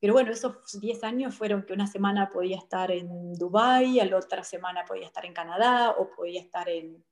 pero 0.00 0.14
bueno, 0.14 0.32
esos 0.32 0.80
10 0.80 1.04
años 1.04 1.34
fueron 1.34 1.64
que 1.64 1.74
una 1.74 1.86
semana 1.86 2.30
podía 2.30 2.56
estar 2.56 2.90
en 2.90 3.34
Dubái, 3.34 4.00
a 4.00 4.06
la 4.06 4.16
otra 4.16 4.44
semana 4.44 4.84
podía 4.84 5.06
estar 5.06 5.26
en 5.26 5.34
Canadá 5.34 5.90
o 5.90 6.10
podía 6.10 6.40
estar 6.40 6.68
en 6.68 7.04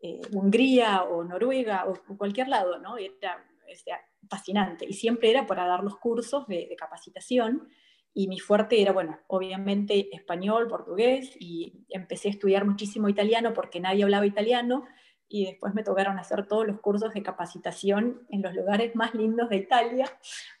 eh, 0.00 0.20
Hungría 0.32 1.02
o 1.02 1.24
Noruega 1.24 1.86
o, 1.86 2.16
cualquier 2.16 2.48
lado, 2.48 2.78
¿no? 2.78 2.96
Era, 2.96 3.44
fascinante. 4.28 4.86
Y 4.88 4.92
siempre 4.92 5.30
era 5.30 5.46
para 5.46 5.66
dar 5.66 5.82
los 5.82 5.96
cursos 5.98 6.46
de, 6.46 6.66
de 6.66 6.76
capacitación 6.76 7.68
y 8.14 8.28
mi 8.28 8.38
fuerte 8.38 8.80
era, 8.80 8.92
bueno, 8.92 9.18
obviamente 9.26 10.14
español, 10.14 10.68
portugués, 10.68 11.36
y 11.38 11.84
empecé 11.90 12.28
a 12.28 12.30
estudiar 12.30 12.64
muchísimo 12.64 13.08
italiano 13.08 13.52
porque 13.52 13.80
nadie 13.80 14.04
hablaba 14.04 14.24
italiano, 14.24 14.84
y 15.26 15.46
después 15.46 15.74
me 15.74 15.82
tocaron 15.82 16.18
hacer 16.18 16.46
todos 16.46 16.66
los 16.66 16.80
cursos 16.80 17.12
de 17.12 17.22
capacitación 17.22 18.24
en 18.30 18.42
los 18.42 18.54
lugares 18.54 18.94
más 18.94 19.14
lindos 19.14 19.48
de 19.48 19.56
Italia, 19.56 20.06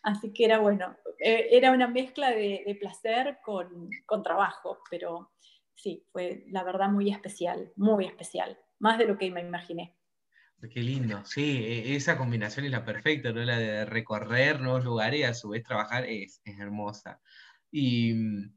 así 0.02 0.32
que 0.32 0.46
era, 0.46 0.58
bueno, 0.58 0.96
eh, 1.20 1.48
era 1.52 1.70
una 1.70 1.86
mezcla 1.86 2.30
de, 2.30 2.76
placer 2.80 3.38
con, 3.44 3.88
con, 4.04 4.22
trabajo, 4.24 4.80
pero 4.90 5.30
sí, 5.76 6.04
fue 6.10 6.44
la 6.48 6.64
verdad 6.64 6.88
muy 6.88 7.10
especial, 7.10 7.72
muy 7.76 8.06
especial. 8.06 8.58
más 8.80 8.98
de 8.98 9.06
lo 9.06 9.16
que 9.16 9.30
me 9.30 9.40
imaginé. 9.40 9.96
Qué 10.72 10.80
lindo, 10.80 11.24
sí, 11.24 11.62
e, 11.64 11.94
esa 11.94 12.16
combinación 12.16 12.64
es 12.64 12.72
la 12.72 12.84
perfecta, 12.84 13.32
¿no? 13.32 13.42
La 13.44 13.58
de 13.58 13.84
recorrer 13.84 14.60
nuevos 14.60 14.84
lugares 14.84 15.20
y 15.20 15.22
a 15.24 15.34
su 15.34 15.50
vez 15.50 15.62
trabajar 15.62 16.04
es, 16.06 16.40
hermosa. 16.44 17.20
Y 17.76 18.14
mm, 18.14 18.56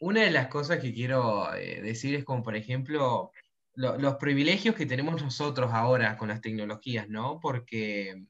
una 0.00 0.22
de 0.22 0.30
las 0.30 0.48
cosas 0.48 0.78
que 0.78 0.94
quiero 0.94 1.54
eh, 1.54 1.82
decir 1.82 2.14
es 2.14 2.24
como, 2.24 2.42
por 2.42 2.56
ejemplo, 2.56 3.30
los 3.74 4.14
privilegios 4.16 4.74
que 4.74 4.86
tenemos 4.86 5.22
nosotros 5.22 5.70
ahora 5.74 6.16
con 6.16 6.28
las 6.28 6.40
tecnologías, 6.40 7.10
¿no? 7.10 7.40
Porque 7.40 8.24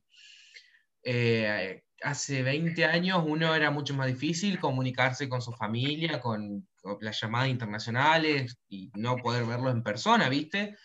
eh, 1.05 1.83
hace 2.03 2.43
20 2.43 2.85
años 2.85 3.23
uno 3.25 3.55
era 3.55 3.71
mucho 3.71 3.95
más 3.95 4.09
difícil 4.09 4.59
comunicarse 4.59 5.29
con 5.29 5.41
su 5.41 5.53
familia, 5.53 6.21
con, 6.21 6.67
con 6.81 6.99
las 7.01 7.21
llamadas 7.21 7.51
internacionales 7.51 8.59
y 8.69 8.91
no 8.97 9.17
poder 9.19 9.45
verlo 9.45 9.71
en 9.71 9.85
persona, 9.85 10.29
¿viste? 10.29 10.77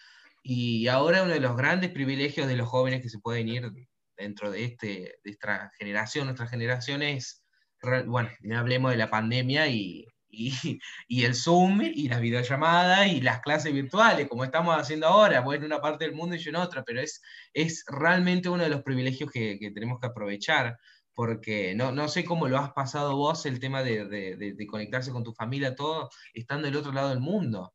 Y 0.44 0.88
ahora 0.90 1.24
uno 1.24 1.34
de 1.34 1.40
los 1.40 1.58
grandes 1.58 1.90
privilegios 1.90 2.48
de 2.48 2.56
los 2.56 2.70
jóvenes 2.70 3.02
que 3.02 3.10
se 3.10 3.20
pueden 3.20 3.48
ir 3.48 3.72
dentro 4.16 4.52
de, 4.52 4.64
este, 4.64 5.20
de 5.24 5.32
esta 5.32 5.72
generación, 5.80 6.26
nuestra 6.26 6.48
generación 6.48 7.02
es, 7.02 7.47
bueno, 8.06 8.30
no 8.42 8.60
hablemos 8.60 8.92
de 8.92 8.98
la 8.98 9.10
pandemia 9.10 9.68
y, 9.70 10.06
el 11.10 11.36
Zoom 11.36 11.82
y 11.82 12.10
las 12.10 12.22
videollamadas 12.22 13.08
y 13.08 13.22
las 13.22 13.42
clases 13.42 13.74
virtuales, 13.74 14.28
como 14.28 14.44
estamos 14.44 14.76
haciendo 14.78 15.08
ahora, 15.08 15.42
bueno, 15.42 15.66
en 15.66 15.72
una 15.72 15.82
parte 15.82 16.06
del 16.06 16.16
mundo 16.16 16.36
y 16.36 16.40
yo 16.40 16.50
en 16.50 16.58
otra, 16.58 16.84
pero 16.84 17.02
es, 17.02 17.22
realmente 17.88 18.50
uno 18.50 18.64
de 18.64 18.70
los 18.70 18.84
privilegios 18.84 19.32
que, 19.32 19.58
tenemos 19.74 20.00
que 20.00 20.08
aprovechar, 20.08 20.78
porque 21.14 21.74
no, 21.76 22.08
sé 22.08 22.26
cómo 22.26 22.48
lo 22.48 22.58
has 22.60 22.72
pasado 22.74 23.16
vos, 23.16 23.46
el 23.46 23.60
tema 23.60 23.84
de, 23.84 24.06
de 24.06 24.68
conectarse 24.68 25.12
con 25.12 25.24
tu 25.24 25.34
familia, 25.34 25.76
todo, 25.76 26.10
estando 26.34 26.68
del 26.68 26.76
otro 26.78 26.92
lado 26.92 27.10
del 27.10 27.20
mundo. 27.20 27.74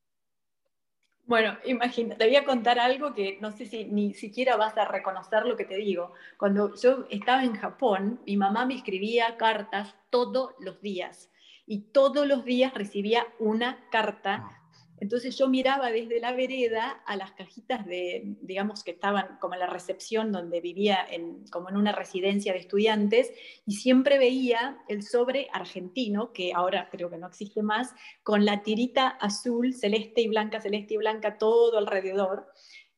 Bueno, 1.32 1.56
imagina, 1.64 2.14
te 2.14 2.26
voy 2.26 2.36
a 2.36 2.44
contar 2.44 2.78
algo 2.78 3.14
que 3.14 3.38
no 3.40 3.52
sé 3.52 3.64
si 3.64 3.86
ni 3.86 4.12
siquiera 4.12 4.56
vas 4.56 4.76
a 4.76 4.84
reconocer 4.84 5.46
lo 5.46 5.56
que 5.56 5.64
te 5.64 5.76
digo. 5.76 6.12
Cuando 6.36 6.74
yo 6.74 7.06
estaba 7.08 7.42
en 7.42 7.54
Japón, 7.54 8.20
mi 8.26 8.36
mamá 8.36 8.66
me 8.66 8.74
escribía 8.74 9.38
cartas 9.38 9.94
todos 10.10 10.50
los 10.60 10.82
días 10.82 11.32
y 11.66 11.90
todos 11.90 12.26
los 12.26 12.44
días 12.44 12.74
recibía 12.74 13.26
una 13.38 13.88
carta 13.90 14.44
ah. 14.44 14.61
Entonces 15.02 15.36
yo 15.36 15.48
miraba 15.48 15.90
desde 15.90 16.20
la 16.20 16.32
vereda 16.32 17.02
a 17.06 17.16
las 17.16 17.32
cajitas 17.32 17.84
de, 17.86 18.36
digamos 18.40 18.84
que 18.84 18.92
estaban 18.92 19.36
como 19.40 19.54
en 19.54 19.58
la 19.58 19.66
recepción 19.66 20.30
donde 20.30 20.60
vivía 20.60 21.04
en, 21.10 21.44
como 21.48 21.68
en 21.70 21.76
una 21.76 21.90
residencia 21.90 22.52
de 22.52 22.60
estudiantes 22.60 23.32
y 23.66 23.72
siempre 23.72 24.16
veía 24.16 24.78
el 24.86 25.02
sobre 25.02 25.48
argentino, 25.52 26.32
que 26.32 26.52
ahora 26.54 26.88
creo 26.88 27.10
que 27.10 27.18
no 27.18 27.26
existe 27.26 27.64
más, 27.64 27.92
con 28.22 28.44
la 28.44 28.62
tirita 28.62 29.08
azul, 29.08 29.74
celeste 29.74 30.20
y 30.20 30.28
blanca, 30.28 30.60
celeste 30.60 30.94
y 30.94 30.98
blanca 30.98 31.36
todo 31.36 31.78
alrededor. 31.78 32.46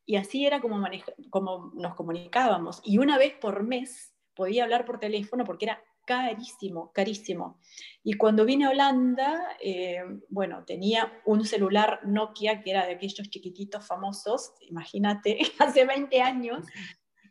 Y 0.05 0.17
así 0.17 0.45
era 0.45 0.61
como, 0.61 0.87
como 1.31 1.73
nos 1.75 1.95
comunicábamos. 1.95 2.83
Y 2.85 2.99
una 2.99 3.17
vez 3.17 3.33
por 3.33 3.63
mes 3.63 4.15
podía 4.35 4.65
hablar 4.65 4.85
por 4.85 5.01
teléfono 5.01 5.45
porque 5.45 5.65
era 5.65 5.83
carísimo, 6.05 6.93
carísimo. 6.93 7.59
Y 8.03 8.15
cuando 8.15 8.45
vine 8.45 8.67
a 8.67 8.71
Holanda, 8.71 9.57
eh, 9.61 10.03
bueno, 10.29 10.65
tenía 10.65 11.21
un 11.25 11.45
celular 11.45 12.01
Nokia 12.05 12.63
que 12.63 12.71
era 12.71 12.87
de 12.87 12.93
aquellos 12.95 13.29
chiquititos 13.31 13.87
famosos, 13.87 14.53
imagínate, 14.61 15.39
hace 15.59 15.85
20 15.85 16.21
años, 16.21 16.67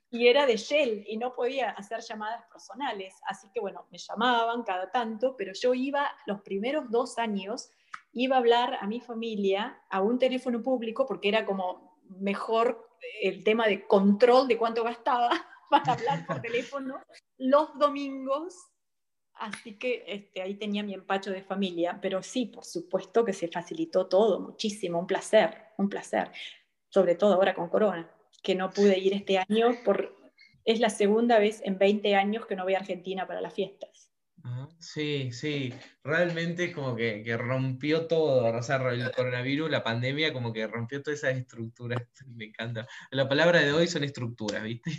y 0.10 0.28
era 0.28 0.46
de 0.46 0.58
Shell 0.58 1.06
y 1.08 1.18
no 1.18 1.34
podía 1.34 1.72
hacer 1.72 2.02
llamadas 2.02 2.44
personales. 2.52 3.16
Así 3.28 3.48
que 3.52 3.60
bueno, 3.60 3.88
me 3.92 3.98
llamaban 3.98 4.62
cada 4.64 4.92
tanto, 4.92 5.36
pero 5.36 5.54
yo 5.54 5.74
iba 5.74 6.08
los 6.28 6.42
primeros 6.42 6.92
dos 6.92 7.18
años, 7.18 7.72
iba 8.12 8.36
a 8.36 8.40
hablar 8.40 8.78
a 8.80 8.86
mi 8.86 9.02
familia 9.02 9.82
a 9.90 10.02
un 10.02 10.20
teléfono 10.20 10.62
público 10.62 11.08
porque 11.08 11.30
era 11.30 11.46
como 11.46 11.98
mejor 12.20 12.88
el 13.22 13.44
tema 13.44 13.68
de 13.68 13.88
control 13.88 14.48
de 14.48 14.58
cuánto 14.58 14.84
gastaba 14.84 15.32
para 15.74 15.94
hablar 15.94 16.26
por 16.28 16.40
teléfono 16.40 17.02
los 17.38 17.78
domingos. 17.80 18.54
Así 19.34 19.80
que 19.80 20.04
este, 20.06 20.44
ahí 20.44 20.56
tenía 20.56 20.84
mi 20.84 20.94
empacho 20.94 21.32
de 21.32 21.42
familia, 21.42 21.98
pero 22.00 22.22
sí, 22.22 22.46
por 22.46 22.64
supuesto 22.64 23.26
que 23.26 23.34
se 23.34 23.48
facilitó 23.48 24.06
todo, 24.06 24.40
muchísimo, 24.40 25.00
un 25.00 25.08
placer, 25.08 25.70
un 25.80 25.90
placer, 25.90 26.32
sobre 26.90 27.16
todo 27.16 27.34
ahora 27.34 27.56
con 27.56 27.70
Corona, 27.70 28.08
que 28.44 28.54
no 28.54 28.70
pude 28.70 29.00
ir 29.00 29.14
este 29.14 29.40
año, 29.40 29.72
por, 29.84 30.16
es 30.66 30.80
la 30.80 30.92
segunda 30.92 31.40
vez 31.40 31.62
en 31.66 31.80
20 31.80 32.14
años 32.14 32.46
que 32.46 32.56
no 32.56 32.64
voy 32.64 32.76
a 32.76 32.80
Argentina 32.80 33.26
para 33.26 33.42
las 33.42 33.56
fiestas. 33.56 34.12
Sí, 34.78 35.32
sí, 35.32 35.74
realmente 36.04 36.74
como 36.74 36.96
que, 36.96 37.24
que, 37.24 37.38
rompió 37.38 38.08
todo, 38.08 38.46
o 38.46 38.62
sea, 38.62 38.76
el 38.92 39.10
coronavirus, 39.12 39.72
la 39.72 39.84
pandemia, 39.84 40.34
como 40.34 40.52
que 40.52 40.68
rompió 40.68 41.02
todas 41.02 41.20
esas 41.20 41.38
estructuras, 41.38 42.04
me 42.28 42.46
encanta. 42.46 42.86
La 43.10 43.28
palabra 43.28 43.62
de 43.62 43.72
hoy 43.72 43.88
son 43.88 44.04
estructuras, 44.04 44.62
¿viste? 44.62 44.92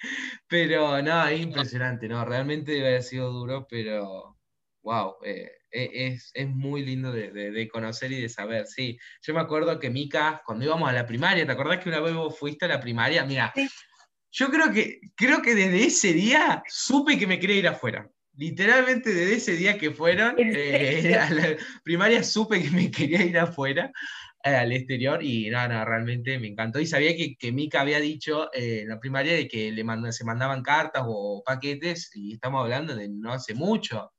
Pero 0.48 1.02
no, 1.02 1.26
es 1.26 1.40
impresionante, 1.40 2.08
¿no? 2.08 2.24
Realmente 2.24 2.72
debe 2.72 2.88
haber 2.88 3.02
sido 3.02 3.30
duro, 3.30 3.66
pero 3.68 4.38
wow, 4.82 5.16
eh, 5.24 5.50
e, 5.70 6.18
es, 6.34 6.48
muy 6.48 6.84
lindo 6.84 7.12
de, 7.12 7.68
conocer 7.68 8.12
y 8.12 8.22
de 8.22 8.28
saber, 8.28 8.66
sí. 8.66 8.98
Yo 9.22 9.34
me 9.34 9.40
acuerdo 9.40 9.78
que 9.78 9.90
Mica, 9.90 10.42
cuando 10.44 10.64
íbamos 10.64 10.88
a 10.88 10.92
la 10.92 11.06
primaria, 11.06 11.46
¿te 11.46 11.52
acordás 11.52 11.78
que 11.78 11.88
una 11.88 12.00
vez 12.00 12.14
vos 12.14 12.38
fuiste 12.38 12.64
a 12.64 12.68
la 12.68 12.80
primaria? 12.80 13.24
Mira, 13.24 13.52
yo 14.32 14.50
creo 14.50 14.72
que, 14.72 15.00
creo 15.14 15.42
que 15.42 15.54
desde 15.54 15.84
ese 15.84 16.12
día 16.12 16.62
supe 16.66 17.18
que 17.18 17.26
me 17.26 17.38
quería 17.38 17.56
ir 17.56 17.68
afuera. 17.68 18.08
Literalmente 18.40 19.12
desde 19.12 19.34
ese 19.34 19.52
día 19.52 19.76
que 19.76 19.90
fueron 19.90 20.34
eh, 20.38 21.14
a 21.20 21.28
la 21.28 21.56
primaria 21.84 22.22
supe 22.22 22.62
que 22.62 22.70
me 22.70 22.90
quería 22.90 23.22
ir 23.22 23.38
afuera. 23.38 23.92
Eh, 24.42 24.54
al 24.54 24.72
exterior 24.72 25.22
y 25.22 25.50
nada, 25.50 25.84
realmente 25.84 26.38
me 26.38 26.48
encantó. 26.48 26.80
Y 26.80 26.86
sabía 26.86 27.14
que, 27.14 27.36
que 27.36 27.52
Mika 27.52 27.82
había 27.82 28.00
dicho 28.00 28.50
eh, 28.54 28.80
en 28.80 28.88
la 28.88 28.98
primaria 28.98 29.34
de 29.34 29.46
que 29.46 29.70
le 29.70 29.84
se 30.12 30.24
mandaban 30.24 30.62
cartas 30.62 31.02
o 31.06 31.42
paquetes 31.44 32.10
y 32.14 32.32
estamos 32.32 32.62
hablando 32.62 32.96
de 32.96 33.10
no 33.10 33.30
hace 33.30 33.52
mucho, 33.52 34.10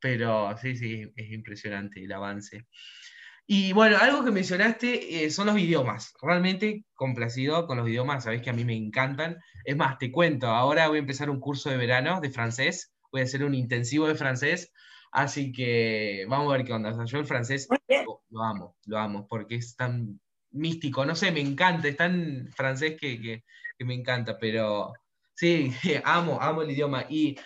pero 0.00 0.56
sí, 0.60 0.76
sí, 0.76 1.12
es 1.14 1.30
impresionante 1.30 2.02
el 2.02 2.10
avance. 2.10 2.66
Y 3.46 3.72
bueno, 3.72 3.96
algo 3.98 4.24
que 4.24 4.32
mencionaste 4.32 5.24
eh, 5.24 5.30
son 5.30 5.46
los 5.46 5.58
idiomas. 5.58 6.14
Realmente 6.20 6.84
complacido 6.94 7.68
con 7.68 7.78
los 7.78 7.88
idiomas, 7.88 8.24
sabes 8.24 8.42
que 8.42 8.50
a 8.50 8.54
mí 8.54 8.64
me 8.64 8.76
encantan. 8.76 9.38
Es 9.64 9.76
más, 9.76 9.98
te 9.98 10.10
cuento, 10.10 10.48
ahora 10.48 10.88
voy 10.88 10.96
a 10.96 11.00
empezar 11.00 11.30
un 11.30 11.38
curso 11.38 11.70
de 11.70 11.76
verano 11.76 12.20
de 12.20 12.30
francés, 12.30 12.92
voy 13.10 13.22
a 13.22 13.24
hacer 13.24 13.44
un 13.44 13.54
intensivo 13.54 14.06
de 14.06 14.14
francés 14.14 14.72
Así 15.10 15.52
que 15.52 16.26
vamos 16.28 16.52
a 16.52 16.56
ver 16.56 16.66
qué 16.66 16.72
onda. 16.72 17.04
yo 17.04 17.18
el 17.18 17.26
francés 17.26 17.68
lo, 18.30 18.42
amo, 18.42 18.76
lo 18.86 18.98
amo, 18.98 19.26
porque 19.26 19.56
es 19.56 19.74
tan 19.76 20.20
místico, 20.50 21.04
no 21.04 21.14
sé, 21.14 21.32
me 21.32 21.40
encanta, 21.40 21.88
es 21.88 21.96
tan 21.96 22.48
francés 22.54 22.96
que, 23.00 23.44
me 23.80 23.94
encanta, 23.94 24.38
pero 24.38 24.92
sí, 25.34 25.72
amo, 26.04 26.38
amo 26.40 26.62
el 26.62 26.70
idioma. 26.70 27.06
Y 27.08 27.38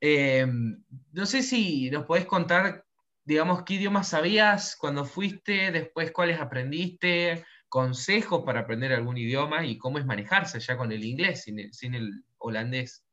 em, 0.00 0.82
no 1.12 1.26
sé 1.26 1.42
si 1.42 1.90
nos 1.90 2.06
podés 2.06 2.26
contar, 2.26 2.84
digamos, 3.24 3.62
qué 3.64 3.74
idiomas 3.74 4.08
sabías 4.08 4.76
cuando 4.76 5.04
fuiste, 5.04 5.72
después 5.72 6.12
cuáles 6.12 6.40
aprendiste, 6.40 7.44
consejos 7.68 8.42
para 8.44 8.60
aprender 8.60 8.92
algún 8.92 9.18
idioma 9.18 9.66
y 9.66 9.76
cómo 9.76 9.98
es 9.98 10.06
manejarse 10.06 10.60
ya 10.60 10.76
con 10.76 10.92
el 10.92 11.04
inglés 11.04 11.42
sin 11.42 11.94
el, 11.94 12.24
holandés. 12.38 13.04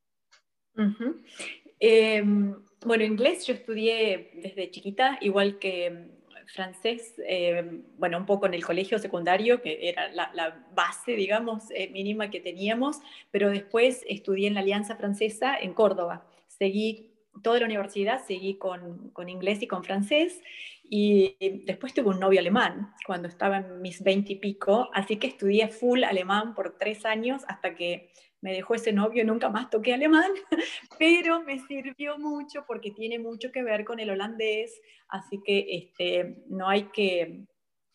Bueno, 2.86 3.06
inglés 3.06 3.48
yo 3.48 3.54
estudié 3.54 4.32
desde 4.34 4.70
chiquita, 4.70 5.18
igual 5.22 5.58
que 5.58 5.90
mm, 5.90 6.48
francés, 6.48 7.14
eh, 7.26 7.82
bueno, 7.98 8.18
un 8.18 8.26
poco 8.26 8.46
en 8.46 8.54
el 8.54 8.66
colegio 8.66 9.00
secundario, 9.00 9.62
que 9.62 9.90
era 9.90 10.12
la, 10.12 10.66
base, 10.76 11.16
digamos, 11.16 11.72
eh, 11.72 11.90
mínima 11.90 12.30
que 12.30 12.42
teníamos, 12.42 13.00
pero 13.32 13.50
después 13.50 14.04
estudié 14.08 14.48
en 14.48 14.56
la 14.56 14.60
Alianza 14.60 14.98
Francesa 14.98 15.58
en 15.58 15.74
Córdoba. 15.74 16.26
Seguí 16.48 17.12
toda 17.42 17.60
la 17.60 17.66
universidad, 17.66 18.26
seguí 18.26 18.56
con, 18.56 19.10
con 19.12 19.30
inglés 19.30 19.62
y 19.62 19.68
con 19.68 19.84
francés, 19.84 20.42
y 20.84 21.38
después 21.66 21.94
tuve 21.94 22.10
un 22.10 22.20
novio 22.20 22.42
alemán 22.42 22.94
cuando 23.08 23.30
estaba 23.30 23.60
en 23.60 23.82
mis 23.82 24.04
veinte 24.04 24.34
y 24.34 24.36
pico, 24.36 24.90
así 24.94 25.16
que 25.16 25.28
estudié 25.28 25.70
full 25.70 26.04
alemán 26.04 26.54
por 26.54 26.78
tres 26.78 27.06
años 27.06 27.44
hasta 27.48 27.74
que 27.76 28.12
me 28.44 28.52
dejó 28.52 28.76
ese 28.76 28.92
novio, 28.92 29.24
nunca 29.24 29.50
más 29.50 29.70
toqué 29.70 29.94
alemán, 29.94 30.30
pero 31.00 31.42
me 31.42 31.60
sirvió 31.60 32.20
mucho 32.20 32.66
porque 32.68 32.92
tiene 32.92 33.18
mucho 33.18 33.52
que 33.54 33.64
ver 33.64 33.86
con 33.86 34.02
el 34.02 34.10
holandés, 34.10 34.82
así 35.08 35.42
que 35.44 35.66
este, 35.70 36.44
no 36.50 36.68
hay 36.68 36.84
que, 36.94 37.46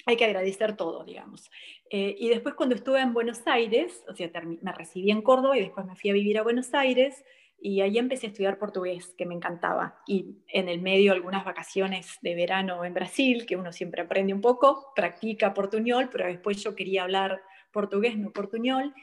hay 0.06 0.16
que 0.16 0.24
agradecer 0.24 0.74
todo, 0.74 1.04
digamos. 1.04 1.50
Eh, 1.90 2.16
y 2.18 2.30
después 2.30 2.54
cuando 2.54 2.74
estuve 2.74 3.00
en 3.00 3.12
Buenos 3.12 3.46
Aires, 3.46 4.02
o 4.08 4.14
sea, 4.14 4.30
me 4.62 4.72
recibí 4.72 5.10
en 5.10 5.20
Córdoba 5.20 5.56
y 5.58 5.60
después 5.60 5.84
me 5.84 5.96
fui 5.96 6.08
a 6.08 6.14
vivir 6.14 6.38
a 6.38 6.42
Buenos 6.42 6.72
Aires, 6.72 7.22
y 7.60 7.80
ahí 7.80 7.98
empecé 7.98 8.26
a 8.26 8.30
estudiar 8.30 8.58
portugués, 8.58 9.14
que 9.18 9.26
me 9.26 9.34
encantaba. 9.34 10.00
Y 10.06 10.36
en 10.46 10.68
el 10.68 10.80
medio 10.80 11.12
algunas 11.12 11.44
vacaciones 11.44 12.16
de 12.22 12.34
verano 12.34 12.84
en 12.84 12.94
Brasil, 12.94 13.46
que 13.46 13.56
uno 13.56 13.72
siempre 13.72 14.02
aprende 14.02 14.32
un 14.32 14.40
poco, 14.40 14.92
practica 14.94 15.52
portuñol, 15.52 16.08
pero 16.10 16.26
después 16.26 16.62
yo 16.62 16.74
quería 16.76 17.02
hablar 17.02 17.42
portugués, 17.72 18.16
no 18.16 18.30
portuñol. 18.30 18.94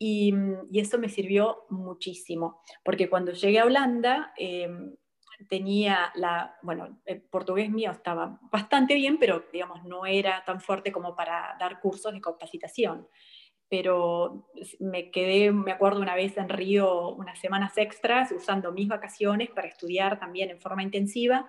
Mm, 0.00 0.66
y, 0.70 0.80
eso 0.80 0.98
me 0.98 1.08
sirvió 1.08 1.64
muchísimo, 1.70 2.62
porque 2.84 3.08
cuando 3.08 3.32
llegué 3.32 3.60
a 3.60 3.64
Holanda 3.64 4.32
em, 4.36 4.94
tenía 5.48 6.12
la, 6.16 6.56
bueno, 6.62 7.00
el 7.04 7.22
portugués 7.22 7.70
mío 7.70 7.90
estaba 7.90 8.38
bastante 8.50 8.94
bien, 8.94 9.18
pero 9.18 9.44
digamos 9.52 9.84
no 9.84 10.06
era 10.06 10.44
tan 10.44 10.60
fuerte 10.60 10.92
como 10.92 11.14
para 11.16 11.56
dar 11.58 11.80
cursos 11.80 12.12
de 12.12 12.20
capacitación. 12.20 13.08
pero 13.68 14.48
me 14.78 15.10
quedé, 15.10 15.50
me 15.52 15.72
acuerdo 15.72 16.00
una 16.00 16.14
vez 16.14 16.36
en 16.36 16.48
Río, 16.48 17.10
unas 17.10 17.38
semanas 17.40 17.76
extras, 17.78 18.30
usando 18.32 18.72
mis 18.72 18.88
vacaciones 18.88 19.50
para 19.50 19.68
estudiar 19.68 20.20
también 20.20 20.50
en 20.50 20.60
forma 20.60 20.82
intensiva 20.82 21.48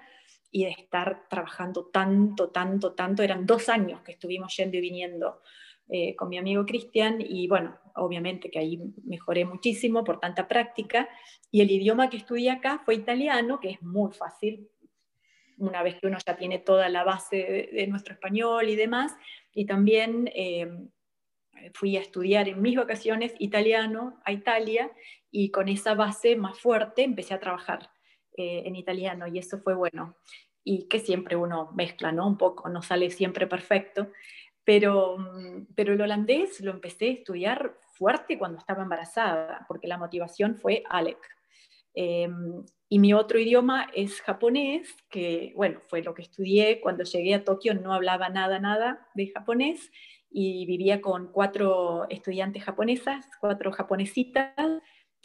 y 0.52 0.66
de 0.66 0.72
estar 0.72 1.28
trabajando 1.30 1.88
tanto, 1.88 2.50
tanto, 2.50 2.94
tanto. 2.94 3.22
Eran 3.22 3.46
dos 3.46 3.70
años 3.70 4.02
que 4.02 4.14
estuvimos 4.14 4.56
yendo 4.58 4.78
y 4.78 4.82
viniendo 4.82 5.42
eh, 5.90 6.16
con 6.16 6.30
mi 6.30 6.38
amigo 6.38 6.66
Cristian 6.66 7.18
y 7.20 7.48
bueno, 7.48 7.78
obviamente 7.96 8.50
que 8.50 8.60
ahí 8.60 8.80
mejoré 9.04 9.46
muchísimo 9.46 10.04
por 10.04 10.20
tanta 10.20 10.48
práctica. 10.48 11.08
Y 11.52 11.62
el 11.62 11.72
idioma 11.72 12.10
que 12.10 12.18
estudié 12.18 12.52
acá 12.52 12.82
fue 12.84 12.96
italiano, 12.96 13.60
que 13.60 13.72
es 13.72 13.82
muy 13.82 14.12
fácil, 14.12 14.68
una 15.58 15.84
vez 15.84 15.96
que 16.00 16.08
uno 16.08 16.18
ya 16.26 16.36
tiene 16.36 16.60
toda 16.60 16.90
la 16.90 17.04
base 17.04 17.70
de, 17.72 17.88
nuestro 17.88 18.14
español 18.14 18.68
y 18.70 18.76
demás. 18.76 19.16
Y 19.54 19.66
también 19.66 20.30
eh, 20.34 20.68
fui 21.74 21.98
a 21.98 22.02
estudiar 22.02 22.50
en 22.50 22.62
mis 22.62 22.76
vacaciones 22.76 23.34
italiano 23.40 24.20
a 24.26 24.32
Italia 24.32 24.92
y 25.32 25.52
con 25.52 25.70
esa 25.70 25.94
base 25.94 26.36
más 26.36 26.60
fuerte 26.60 27.04
empecé 27.04 27.34
a 27.34 27.40
trabajar 27.40 27.90
eh, 28.38 28.64
en 28.66 28.76
italiano 28.76 29.28
y 29.28 29.38
eso 29.38 29.60
fue 29.60 29.76
bueno. 29.76 30.16
Y 30.64 30.88
que 30.88 31.00
siempre 31.00 31.36
uno 31.36 31.72
mezcla, 31.76 32.12
¿no? 32.12 32.26
Un 32.26 32.38
poco, 32.38 32.70
no 32.70 32.82
sale 32.82 33.12
siempre 33.12 33.46
perfecto. 33.46 34.12
Pero, 34.66 35.18
mm, 35.18 35.68
pero 35.76 35.94
el 35.94 36.02
holandés 36.02 36.60
lo 36.62 36.72
empecé 36.72 37.06
a 37.06 37.14
estudiar 37.14 37.78
fuerte 37.94 38.38
cuando 38.38 38.58
estaba 38.58 38.84
embarazada, 38.84 39.66
porque 39.68 39.88
la 39.88 39.98
motivación 39.98 40.58
fue 40.58 40.84
Alec. 40.90 41.20
Em, 41.94 42.66
y 42.90 43.00
mi 43.00 43.14
otro 43.14 43.40
idioma 43.40 43.88
es 43.96 44.22
japonés, 44.22 44.96
que 45.10 45.54
bueno, 45.56 45.82
fue 45.88 46.04
lo 46.04 46.14
que 46.14 46.22
estudié. 46.22 46.82
Cuando 46.82 47.04
llegué 47.04 47.34
a 47.34 47.44
Tokio 47.44 47.74
no 47.74 47.94
hablaba 47.94 48.30
nada, 48.30 48.60
nada 48.60 49.08
de 49.16 49.28
japonés 49.28 49.92
y 50.30 50.66
vivía 50.66 51.02
con 51.02 51.32
cuatro 51.32 52.08
estudiantes 52.10 52.64
japonesas, 52.64 53.26
cuatro 53.40 53.72
japonesitas, 53.72 54.54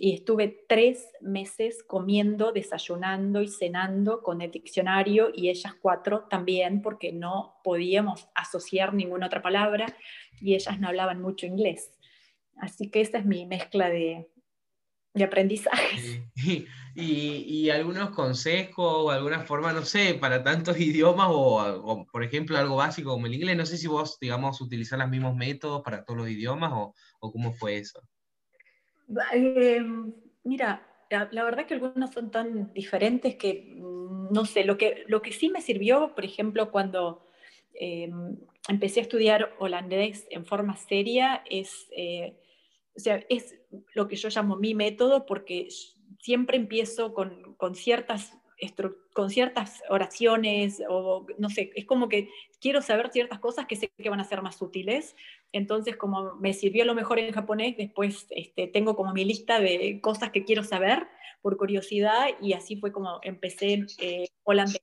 y 0.02 0.14
estuve 0.14 0.64
tres 0.66 1.12
meses 1.20 1.82
comiendo, 1.86 2.52
desayunando 2.52 3.42
y 3.42 3.48
cenando 3.48 4.22
con 4.22 4.40
el 4.40 4.50
diccionario 4.50 5.30
y 5.34 5.50
ellas 5.50 5.74
cuatro 5.78 6.26
también 6.30 6.80
porque 6.80 7.12
no 7.12 7.60
podíamos 7.62 8.26
asociar 8.34 8.94
ninguna 8.94 9.26
otra 9.26 9.42
palabra 9.42 9.94
y 10.40 10.54
ellas 10.54 10.80
no 10.80 10.88
hablaban 10.88 11.20
mucho 11.20 11.44
inglés. 11.44 11.90
Así 12.56 12.90
que 12.90 13.02
esa 13.02 13.18
es 13.18 13.26
mi 13.26 13.44
mezcla 13.44 13.90
de, 13.90 14.30
de 15.12 15.24
aprendizaje. 15.24 16.24
Y, 16.92 17.70
algunos 17.70 18.10
consejos 18.10 18.84
o 18.84 19.10
alguna 19.10 19.44
forma, 19.44 19.72
no 19.72 19.84
sé, 19.84 20.14
para 20.14 20.42
tantos 20.42 20.76
idiomas 20.80 21.28
o, 21.30 22.04
por 22.10 22.24
ejemplo 22.24 22.58
algo 22.58 22.76
básico 22.76 23.10
como 23.12 23.26
el 23.26 23.34
inglés, 23.34 23.56
no 23.56 23.64
sé 23.64 23.78
si 23.78 23.86
vos, 23.86 24.18
digamos, 24.20 24.60
utilizar 24.60 24.98
los 24.98 25.08
mismos 25.08 25.36
métodos 25.36 25.82
para 25.82 26.04
todos 26.04 26.18
los 26.18 26.28
idiomas 26.28 26.72
o, 26.74 26.94
o 27.20 27.32
cómo 27.32 27.52
fue 27.52 27.78
eso. 27.78 28.02
Eh, 29.32 29.82
mira, 30.44 30.86
la, 31.10 31.44
verdad 31.44 31.66
que 31.66 31.74
algunos 31.74 32.10
son 32.10 32.30
tan 32.30 32.72
diferentes 32.72 33.36
que, 33.36 33.74
mm, 33.76 34.32
no 34.32 34.44
sé, 34.44 34.64
lo 34.64 34.76
que, 34.76 35.04
lo 35.08 35.22
que 35.22 35.32
sí 35.32 35.48
me 35.48 35.60
sirvió, 35.60 36.14
por 36.14 36.24
ejemplo, 36.24 36.70
cuando 36.70 37.26
em, 37.74 38.36
empecé 38.68 39.00
a 39.00 39.02
estudiar 39.04 39.54
holandés 39.58 40.26
en 40.30 40.44
forma 40.44 40.76
seria, 40.76 41.42
es, 41.48 41.88
eh, 41.96 42.36
o 42.94 43.00
sea, 43.00 43.24
es 43.28 43.56
lo 43.94 44.06
que 44.08 44.16
yo 44.16 44.28
llamo 44.28 44.56
mi 44.56 44.74
método, 44.74 45.26
porque 45.26 45.68
siempre 46.20 46.56
empiezo 46.56 47.14
con, 47.14 47.54
con 47.54 47.74
ciertas 47.74 48.39
con 49.12 49.30
ciertas 49.30 49.82
oraciones 49.88 50.82
o 50.88 51.26
no 51.38 51.50
sé, 51.50 51.72
es 51.74 51.84
como 51.84 52.08
que 52.08 52.28
quiero 52.60 52.82
saber 52.82 53.10
ciertas 53.10 53.38
cosas 53.38 53.66
que 53.66 53.76
sé 53.76 53.90
que 53.96 54.10
van 54.10 54.20
a 54.20 54.24
ser 54.24 54.42
más 54.42 54.60
útiles. 54.62 55.16
Entonces, 55.52 55.96
como 55.96 56.36
me 56.36 56.52
sirvió 56.52 56.84
lo 56.84 56.94
mejor 56.94 57.18
en 57.18 57.32
japonés, 57.32 57.76
después 57.76 58.26
este, 58.30 58.66
tengo 58.68 58.96
como 58.96 59.12
mi 59.12 59.24
lista 59.24 59.60
de 59.60 60.00
cosas 60.00 60.30
que 60.30 60.44
quiero 60.44 60.62
saber 60.62 61.06
por 61.42 61.56
curiosidad 61.56 62.28
y 62.40 62.52
así 62.52 62.76
fue 62.76 62.92
como 62.92 63.18
empecé 63.22 63.86
eh, 63.98 64.28
holandés. 64.44 64.82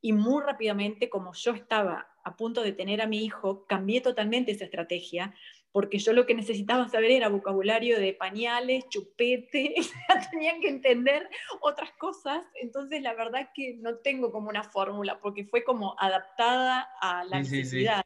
Y 0.00 0.12
muy 0.12 0.42
rápidamente, 0.42 1.08
como 1.08 1.32
yo 1.32 1.52
estaba 1.52 2.06
a 2.24 2.36
punto 2.36 2.62
de 2.62 2.72
tener 2.72 3.00
a 3.00 3.06
mi 3.06 3.24
hijo, 3.24 3.64
cambié 3.66 4.00
totalmente 4.00 4.52
esa 4.52 4.64
estrategia 4.64 5.34
porque 5.74 5.98
yo 5.98 6.12
lo 6.12 6.24
que 6.24 6.36
necesitaba 6.36 6.88
saber 6.88 7.10
era 7.10 7.28
vocabulario 7.28 7.98
de 7.98 8.12
pañales, 8.12 8.88
chupete, 8.90 9.74
tenían 10.30 10.60
que 10.60 10.68
entender 10.68 11.28
otras 11.62 11.90
cosas, 11.98 12.44
entonces 12.62 13.02
la 13.02 13.12
verdad 13.14 13.50
que 13.52 13.74
no 13.80 13.96
tengo 13.96 14.30
como 14.30 14.50
una 14.50 14.62
fórmula, 14.62 15.18
porque 15.20 15.44
fue 15.44 15.64
como 15.64 15.96
adaptada 15.98 16.86
a 17.00 17.24
la 17.24 17.40
necesidad. 17.40 18.04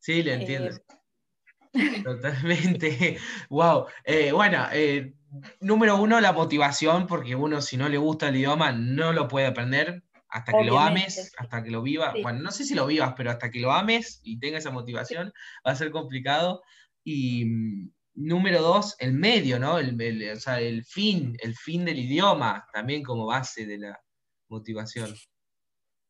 Sí, 0.00 0.24
le 0.24 0.34
entiendo. 0.34 0.70
Eh, 1.74 2.02
Totalmente. 2.02 3.18
wow. 3.48 3.86
Eh, 4.02 4.32
bueno, 4.32 4.66
eh, 4.72 5.14
número 5.60 5.94
uno, 5.94 6.20
la 6.20 6.32
motivación, 6.32 7.06
porque 7.06 7.36
uno 7.36 7.62
si 7.62 7.76
no 7.76 7.88
le 7.88 7.98
gusta 7.98 8.30
el 8.30 8.36
idioma 8.36 8.72
no 8.72 9.12
lo 9.12 9.28
puede 9.28 9.46
aprender 9.46 10.02
hasta 10.30 10.52
que 10.52 10.64
lo 10.64 10.78
ames, 10.78 11.32
hasta 11.36 11.62
que 11.62 11.70
lo 11.70 11.82
vivas, 11.82 12.14
bueno, 12.22 12.40
no 12.40 12.50
sé 12.50 12.64
si 12.64 12.74
lo 12.74 12.86
vivas, 12.86 13.14
pero 13.16 13.30
hasta 13.30 13.50
que 13.50 13.60
lo 13.60 13.72
ames 13.72 14.20
y 14.22 14.38
tengas 14.38 14.60
esa 14.60 14.70
motivación, 14.70 15.32
va 15.66 15.72
a 15.72 15.76
ser 15.76 15.90
complicado. 15.90 16.62
Y 17.02 17.44
mm, 17.46 17.90
número 18.14 18.62
dos, 18.62 18.96
el 18.98 19.12
medio, 19.12 19.58
¿no? 19.58 19.78
El, 19.78 19.96
o 20.32 20.40
sea, 20.40 20.60
el 20.60 20.84
fin, 20.84 21.36
el 21.40 21.54
fin 21.56 21.84
del 21.84 21.98
idioma, 21.98 22.66
también 22.72 23.02
como 23.02 23.26
base 23.26 23.66
de 23.66 23.78
la 23.78 24.00
motivación. 24.48 25.14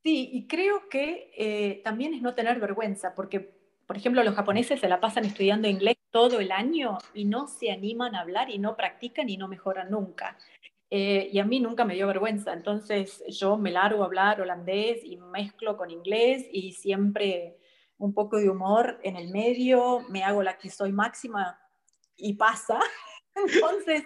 Sí, 0.02 0.30
y 0.33 0.46
creo 0.46 0.88
que 0.88 1.30
eh, 1.37 1.80
también 1.85 2.14
es 2.14 2.22
no 2.22 2.35
tener 2.35 2.59
vergüenza, 2.59 3.14
porque, 3.14 3.54
por 3.87 3.96
ejemplo, 3.96 4.22
los 4.24 4.35
japoneses 4.35 4.80
se 4.80 4.88
la 4.88 5.00
pasan 5.00 5.24
estudiando 5.24 5.68
inglés 5.68 5.96
todo 6.11 6.40
el 6.40 6.52
año 6.52 6.98
y 7.14 7.24
no 7.24 7.46
se 7.46 7.70
animan 7.70 8.14
a 8.14 8.20
hablar 8.20 8.50
y 8.50 8.59
no 8.59 8.76
practican 8.76 9.28
y 9.28 9.37
no 9.37 9.46
mejoran 9.46 9.90
nunca. 9.90 10.37
Eh, 10.92 11.31
y 11.33 11.38
a 11.38 11.44
mí 11.44 11.61
nunca 11.61 11.85
me 11.85 11.94
dio 11.94 12.09
vergüenza, 12.09 12.53
entonces 12.53 13.22
yo 13.29 13.57
me 13.57 13.70
largo 13.70 14.03
a 14.03 14.07
hablar 14.07 14.40
holandés 14.40 15.05
y 15.05 15.18
mezclo 15.18 15.76
con 15.76 15.92
inglés 15.92 16.48
y 16.50 16.72
siempre 16.72 17.59
un 17.96 18.12
poco 18.12 18.38
de 18.38 18.50
humor 18.50 18.98
en 19.05 19.16
el 19.16 19.29
medio, 19.29 20.00
me 20.09 20.24
hago 20.24 20.42
la 20.42 20.59
que 20.59 20.68
soy 20.68 20.90
máxima 20.90 21.61
y 22.16 22.35
pasa. 22.35 22.81
Entonces, 23.35 24.05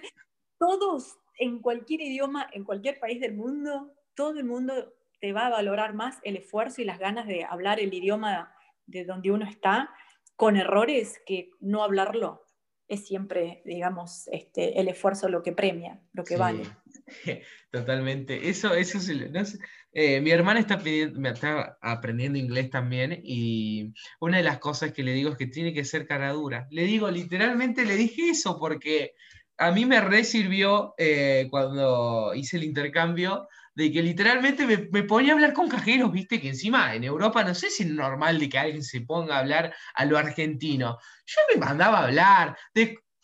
todos 0.58 1.16
en 1.38 1.60
cualquier 1.60 2.02
idioma, 2.02 2.48
en 2.52 2.64
cualquier 2.64 3.00
país 3.00 3.20
del 3.20 3.34
mundo, 3.34 3.94
todo 4.14 4.38
el 4.38 4.44
mundo 4.44 4.92
te 5.20 5.32
va 5.32 5.46
a 5.46 5.50
valorar 5.50 5.94
más 5.94 6.18
el 6.22 6.36
esfuerzo 6.36 6.82
y 6.82 6.84
las 6.84 6.98
ganas 6.98 7.26
de 7.26 7.44
hablar 7.44 7.80
el 7.80 7.94
idioma 7.94 8.54
de 8.86 9.04
donde 9.04 9.30
uno 9.30 9.46
está 9.46 9.90
con 10.36 10.56
errores 10.56 11.22
que 11.24 11.50
no 11.60 11.82
hablarlo 11.82 12.44
es 12.88 13.06
siempre, 13.06 13.62
digamos, 13.64 14.28
este, 14.32 14.80
el 14.80 14.88
esfuerzo 14.88 15.28
lo 15.28 15.42
que 15.42 15.52
premia, 15.52 16.00
lo 16.12 16.24
que 16.24 16.36
vale. 16.36 16.64
Totalmente. 17.70 18.48
Eso, 18.48 18.74
eso 18.74 18.98
es, 18.98 19.58
eh, 19.92 20.20
mi 20.20 20.30
hermana 20.30 20.60
está, 20.60 20.80
está, 20.84 21.78
aprendiendo 21.80 22.38
inglés 22.38 22.70
también 22.70 23.20
y 23.22 23.92
una 24.20 24.38
de 24.38 24.42
las 24.42 24.58
cosas 24.58 24.92
que 24.92 25.02
le 25.02 25.12
digo 25.12 25.30
es 25.30 25.36
que 25.36 25.46
tiene 25.46 25.72
que 25.72 25.84
ser 25.84 26.06
cara 26.06 26.32
dura. 26.32 26.66
Le 26.70 26.84
digo, 26.84 27.10
literalmente 27.10 27.84
le 27.84 27.96
dije 27.96 28.30
eso 28.30 28.58
porque 28.58 29.14
a 29.56 29.70
mí 29.70 29.86
me 29.86 30.00
resirvió 30.00 30.94
eh, 30.98 31.46
cuando 31.50 32.32
hice 32.34 32.56
el 32.56 32.64
intercambio 32.64 33.48
de 33.74 33.90
que 33.90 34.02
literalmente 34.02 34.66
me, 34.66 35.02
ponía 35.02 35.32
a 35.32 35.34
hablar 35.34 35.52
con 35.52 35.68
cajeros, 35.68 36.12
viste, 36.12 36.40
que 36.40 36.48
encima 36.48 36.94
en 36.94 37.04
Europa 37.04 37.42
no 37.42 37.54
sé 37.54 37.70
si 37.70 37.82
es 37.82 37.90
normal 37.90 38.38
de 38.38 38.48
que 38.48 38.58
alguien 38.58 38.82
se 38.84 39.00
ponga 39.00 39.36
a 39.36 39.40
hablar 39.40 39.74
a 39.94 40.04
lo 40.04 40.16
argentino. 40.16 40.98
Yo 41.26 41.40
me 41.52 41.60
mandaba 41.60 41.98
a 42.00 42.04
hablar, 42.04 42.56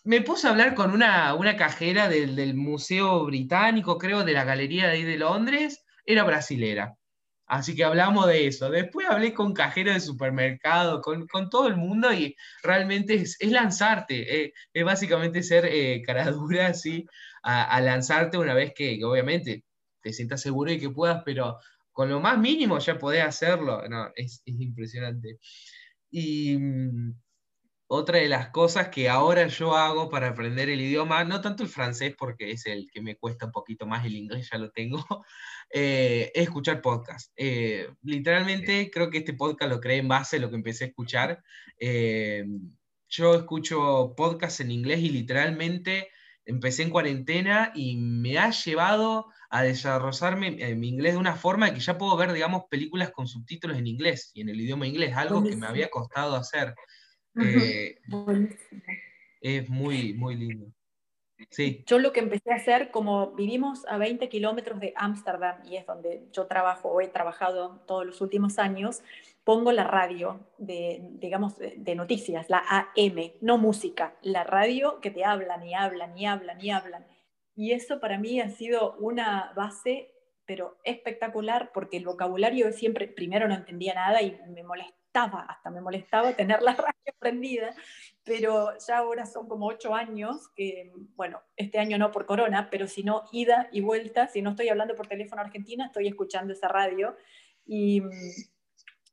me 0.05 0.23
puse 0.23 0.47
a 0.47 0.51
hablar 0.51 0.75
con 0.75 0.93
una, 0.93 1.35
una 1.35 1.57
cajera 1.57 2.09
del, 2.09 2.55
Museo 2.55 3.25
Británico, 3.27 3.99
creo, 3.99 4.25
de 4.25 4.33
la 4.33 4.45
Galería 4.45 4.87
de 4.87 4.93
ahí 4.93 5.03
de 5.05 5.19
Londres, 5.19 5.85
era 6.05 6.25
brasilera. 6.25 6.97
Así 7.47 7.75
que 7.75 7.85
hablamos 7.85 8.27
de 8.29 8.47
eso. 8.47 8.71
Después 8.71 9.09
hablé 9.09 9.35
con 9.35 9.53
cajeros 9.55 9.95
de 9.95 10.01
supermercado, 10.01 11.01
con, 11.03 11.27
todo 11.51 11.67
el 11.67 11.77
mundo 11.77 12.13
y 12.13 12.37
realmente 12.63 13.15
es, 13.15 13.39
lanzarte, 13.43 14.45
eh, 14.45 14.53
es 14.73 14.85
básicamente 14.85 15.43
ser 15.43 15.67
eh, 15.67 16.03
cara 16.07 16.31
dura, 16.31 16.69
así, 16.69 17.07
a, 17.43 17.81
lanzarte 17.81 18.39
una 18.39 18.55
vez 18.55 18.73
que 18.75 19.01
obviamente 19.05 19.65
te 20.03 20.13
sientas 20.13 20.41
seguro 20.41 20.73
y 20.73 20.79
que 20.79 20.91
puedas, 20.91 21.23
pero 21.25 21.59
con 21.93 22.09
lo 22.09 22.21
más 22.21 22.39
mínimo 22.39 22.79
ya 22.79 22.99
podés 22.99 23.25
hacerlo. 23.25 23.87
No, 23.89 24.11
es, 24.15 24.43
impresionante. 24.47 25.39
Y 26.11 26.57
mm, 26.59 27.15
otra 27.89 28.19
de 28.19 28.29
las 28.29 28.51
cosas 28.51 28.89
que 28.89 29.09
ahora 29.09 29.47
yo 29.49 29.77
hago 29.77 30.09
para 30.09 30.29
aprender 30.29 30.69
el 30.71 30.81
idioma, 30.81 31.25
no 31.25 31.41
tanto 31.41 31.65
el 31.65 31.69
francés 31.69 32.15
porque 32.17 32.53
es 32.53 32.67
el 32.67 32.89
que 32.93 33.03
me 33.03 33.17
cuesta 33.17 33.47
un 33.47 33.53
poquito 33.53 33.87
más, 33.87 34.07
el 34.07 34.15
inglés 34.15 34.49
ya 34.53 34.59
lo 34.59 34.71
tengo, 34.71 35.05
eh, 35.73 36.31
es 36.35 36.45
escuchar 36.45 36.81
podcast. 36.83 37.33
Eh, 37.37 37.89
literalmente 38.03 38.91
creo 38.93 39.11
que 39.11 39.19
este 39.19 39.35
podcast 39.35 39.73
lo 39.73 39.81
creé 39.81 39.99
en 39.99 40.09
base 40.09 40.37
a 40.37 40.41
lo 40.41 40.51
que 40.51 40.57
empecé 40.57 40.85
a 40.85 40.89
escuchar. 40.89 41.43
Eh, 41.79 42.45
yo 43.09 43.35
escucho 43.35 44.15
podcast 44.17 44.61
en 44.61 44.71
inglés 44.71 45.01
y 45.01 45.11
literalmente 45.11 46.11
empecé 46.45 46.85
en 46.85 46.91
cuarentena 46.91 47.73
y 47.75 47.97
me 47.97 48.39
ha 48.39 48.51
llevado 48.51 49.27
a 49.51 49.63
desarrollarme 49.65 50.57
en 50.61 50.79
mi 50.79 50.89
inglés 50.89 51.15
de 51.15 51.19
una 51.19 51.35
forma 51.35 51.75
que 51.75 51.81
ya 51.81 51.99
puedo 51.99 52.17
ver, 52.17 52.33
digamos, 52.33 52.65
películas 52.71 53.11
con 53.11 53.27
subtítulos 53.27 53.77
en 53.77 53.89
inglés 53.89 54.31
y 54.33 54.43
en 54.43 54.49
el 54.49 54.61
idioma 54.61 54.87
inglés, 54.87 55.17
algo 55.17 55.43
que 55.43 55.57
me 55.57 55.67
había 55.67 55.91
costado 55.91 56.37
hacer. 56.37 56.75
Eh, 57.41 57.99
es 59.41 59.69
muy, 59.69 60.15
muy 60.15 60.37
lindo. 60.37 60.67
Sí. 61.51 61.83
Yo 61.87 61.99
lo 61.99 62.13
que 62.13 62.21
empecé 62.21 62.53
a 62.53 62.57
hacer, 62.57 62.91
como 62.91 63.33
vivimos 63.33 63.87
a 63.87 63.97
20 63.97 64.29
kilómetros 64.29 64.79
de 64.79 64.93
Ámsterdam 64.95 65.57
y 65.65 65.77
es 65.77 65.87
donde 65.87 66.29
yo 66.33 66.47
trabajo 66.47 66.89
o 66.91 67.01
he 67.01 67.09
trabajado 67.09 67.83
todos 67.87 68.07
los 68.07 68.21
últimos 68.21 68.59
años, 68.59 69.03
pongo 69.43 69.73
la 69.73 69.85
radio 69.85 70.39
de, 70.59 71.01
digamos, 71.15 71.59
de 71.59 71.95
noticias, 71.95 72.51
la 72.51 72.63
AM, 72.69 73.33
no 73.41 73.59
música, 73.59 74.15
la 74.23 74.45
radio 74.45 75.01
que 75.01 75.11
te 75.11 75.25
hablan 75.25 75.67
y 75.67 75.75
hablan 75.75 76.17
y 76.17 76.27
hablan 76.27 76.61
y 76.61 76.71
hablan. 76.71 77.07
Y 77.55 77.73
eso 77.73 78.01
para 78.01 78.19
mí 78.19 78.41
ha 78.41 78.51
sido 78.51 78.97
una 78.99 79.53
base, 79.55 80.15
pero 80.47 80.79
espectacular, 80.85 81.71
porque 81.73 81.97
el 81.97 82.05
vocabulario 82.05 82.73
siempre, 82.73 83.09
primero 83.09 83.49
no 83.49 83.55
entendía 83.55 83.95
nada 83.95 84.23
y 84.23 84.39
me 84.49 84.63
molestaba, 84.63 85.43
hasta 85.43 85.71
me 85.71 85.81
molestaba 85.81 86.33
tener 86.33 86.63
la 86.63 86.75
radio 86.77 87.15
prendida, 87.19 87.75
pero 88.25 88.71
ya 88.79 88.99
ahora 88.99 89.27
son 89.27 89.49
como 89.49 89.67
ocho 89.67 89.95
años, 89.95 90.49
que, 90.55 90.93
bueno, 91.17 91.43
este 91.57 91.79
año 91.79 91.99
no 91.99 92.11
por 92.11 92.27
corona, 92.27 92.69
pero 92.71 92.87
si 92.87 93.03
no, 93.03 93.25
ida 93.33 93.69
y 93.73 93.81
vuelta, 93.81 94.29
si 94.29 94.43
no 94.43 94.51
estoy 94.51 94.69
hablando 94.69 94.95
por 94.95 95.07
teléfono 95.07 95.43
a 95.43 95.45
Argentina, 95.45 95.87
estoy 95.87 96.09
escuchando 96.09 96.53
esa 96.53 96.69
radio 96.69 97.17
y, 97.67 98.03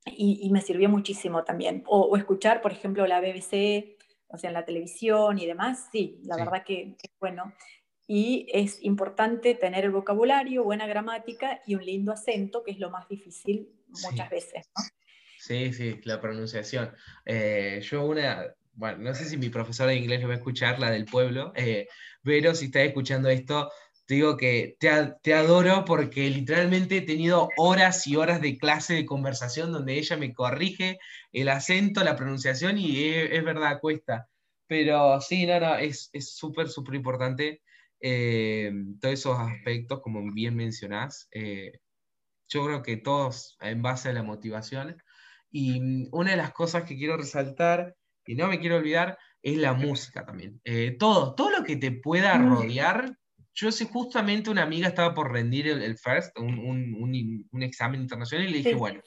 y, 0.06 0.50
me 0.52 0.62
sirvió 0.62 0.89
muchísimo 0.89 1.43
también. 1.43 1.84
O, 1.88 2.15
escuchar, 2.15 2.62
por 2.62 2.71
ejemplo, 2.71 3.06
la 3.06 3.19
BBC, 3.19 3.97
o 4.28 4.38
sea, 4.38 4.50
en 4.50 4.54
la 4.54 4.65
televisión 4.65 5.38
y 5.38 5.45
demás, 5.45 5.89
sí, 5.91 6.19
la 6.23 6.38
verdad 6.38 6.63
que, 6.63 6.95
que 6.97 7.10
bueno 7.19 7.54
y 8.07 8.47
es 8.53 8.81
importante 8.83 9.53
tener 9.53 9.83
el 9.83 9.91
vocabulario, 9.91 10.63
buena 10.63 10.87
gramática 10.87 11.61
y 11.67 11.75
un 11.75 11.85
lindo 11.85 12.13
acento, 12.13 12.63
que 12.63 12.71
es 12.71 12.79
lo 12.79 12.89
más 12.89 13.07
difícil 13.09 13.69
muchas 13.89 14.29
veces. 14.29 14.65
¿no? 14.75 14.83
Sí, 15.37 15.73
sí, 15.73 15.99
la 16.05 16.21
pronunciación. 16.21 16.93
Eh, 17.25 17.81
yo 17.83 18.05
una, 18.05 18.45
bueno, 18.73 18.99
no 18.99 19.13
sé 19.13 19.25
si 19.25 19.35
mi 19.35 19.49
profesora 19.49 19.91
de 19.91 19.97
inglés 19.97 20.21
lo 20.21 20.29
va 20.29 20.35
a 20.35 20.37
escuchar, 20.37 20.79
la 20.79 20.89
del 20.89 21.05
pueblo, 21.05 21.51
eh, 21.55 21.87
pero 22.23 22.55
si 22.55 22.65
estás 22.65 22.83
escuchando 22.83 23.27
esto, 23.27 23.69
te 24.05 24.15
digo 24.15 24.37
que 24.37 24.77
te, 24.79 24.89
te, 25.21 25.33
adoro 25.33 25.83
porque 25.83 26.29
literalmente 26.29 26.97
he 26.97 27.01
tenido 27.01 27.49
horas 27.57 28.07
y 28.07 28.15
horas 28.15 28.41
de 28.41 28.57
clase 28.57 28.93
de 28.93 29.05
conversación 29.05 29.73
donde 29.73 29.95
ella 29.99 30.15
me 30.15 30.33
corrige 30.33 30.97
el 31.33 31.49
acento, 31.49 32.05
la 32.05 32.15
pronunciación 32.15 32.77
y 32.77 33.03
es, 33.03 33.31
es 33.33 33.43
verdad, 33.43 33.81
cuesta. 33.81 34.29
Pero 34.65 35.19
sí, 35.19 35.45
no, 35.45 35.59
no, 35.59 35.75
es 35.75 36.09
súper, 36.19 36.69
súper 36.69 36.95
importante 36.95 37.61
eh, 37.99 38.71
todos 39.01 39.13
esos 39.13 39.39
aspectos, 39.39 40.01
como 40.01 40.31
bien 40.31 40.55
mencionás, 40.55 41.27
eh, 41.31 41.79
yo 42.47 42.65
creo 42.65 42.83
que 42.83 42.97
todos 42.97 43.57
en 43.62 43.81
base 43.81 44.10
a 44.10 44.13
la 44.13 44.23
motivación. 44.23 45.01
Y 45.51 45.79
mm, 45.79 46.10
una 46.12 46.31
de 46.31 46.38
las 46.38 46.51
cosas 46.51 46.83
que 46.83 46.97
quiero 46.97 47.17
resaltar, 47.17 47.95
y 48.25 48.36
no 48.36 48.47
me 48.47 48.60
quiero 48.60 48.77
olvidar, 48.77 49.17
es 49.41 49.57
la 49.57 49.73
música 49.73 50.25
también. 50.25 50.60
Eh, 50.63 50.95
todo, 50.99 51.36
todo 51.36 51.51
lo 51.51 51.63
que 51.63 51.77
te 51.77 51.91
pueda 51.91 52.38
rodear. 52.38 53.17
Yo 53.53 53.71
sé, 53.71 53.86
justamente 53.86 54.49
una 54.49 54.63
amiga 54.63 54.88
estaba 54.88 55.13
por 55.13 55.31
rendir 55.31 55.67
el, 55.67 55.97
FIRST, 55.97 56.38
un, 56.38 56.60
un, 56.60 57.47
un, 57.51 57.63
examen 57.63 58.01
internacional, 58.01 58.47
y 58.47 58.51
le 58.51 58.57
dije, 58.60 58.75
bueno, 58.75 59.01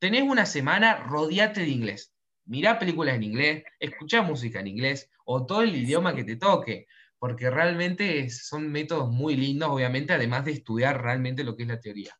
tenés 0.00 0.22
una 0.22 0.46
semana, 0.46 0.96
rodeate 0.96 1.60
de 1.60 1.68
inglés. 1.68 2.12
Mirá 2.46 2.78
películas 2.78 3.14
en 3.14 3.22
inglés, 3.22 3.62
escucha 3.78 4.22
música 4.22 4.60
en 4.60 4.66
inglés, 4.66 5.08
o 5.24 5.46
todo 5.46 5.62
el 5.62 5.76
idioma 5.76 6.14
que 6.14 6.24
te 6.24 6.36
toque 6.36 6.86
porque 7.24 7.48
realmente 7.48 8.28
son 8.28 8.70
métodos 8.70 9.10
muy 9.10 9.34
lindos, 9.34 9.70
obviamente, 9.70 10.12
además 10.12 10.44
de 10.44 10.52
estudiar 10.52 11.02
realmente 11.02 11.42
lo 11.42 11.56
que 11.56 11.62
es 11.62 11.70
la 11.70 11.80
teoría. 11.80 12.14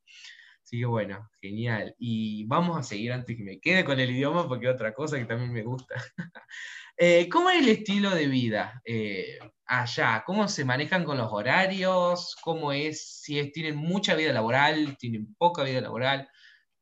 Así 0.62 0.78
que 0.78 0.86
bueno, 0.86 1.28
genial. 1.42 1.94
Y 1.98 2.46
vamos 2.46 2.78
a 2.78 2.82
seguir 2.82 3.12
antes 3.12 3.36
que 3.36 3.44
me 3.44 3.60
quede 3.60 3.84
con 3.84 4.00
el 4.00 4.08
idioma, 4.08 4.48
porque 4.48 4.66
otra 4.66 4.94
cosa 4.94 5.18
que 5.18 5.26
también 5.26 5.52
me 5.52 5.62
gusta. 5.62 5.94
Eh, 6.96 7.28
¿Cómo 7.28 7.50
es 7.50 7.58
el 7.58 7.68
estilo 7.70 8.14
de 8.14 8.28
vida 8.28 8.80
eh, 8.84 9.40
allá? 9.66 10.22
¿Cómo 10.24 10.46
se 10.46 10.64
manejan 10.64 11.02
con 11.04 11.18
los 11.18 11.32
horarios? 11.32 12.36
¿Cómo 12.40 12.70
es? 12.72 13.20
Si 13.20 13.50
tienen 13.50 13.74
mucha 13.74 14.14
vida 14.14 14.32
laboral, 14.32 14.96
tienen 14.96 15.34
poca 15.34 15.64
vida 15.64 15.80
laboral 15.80 16.28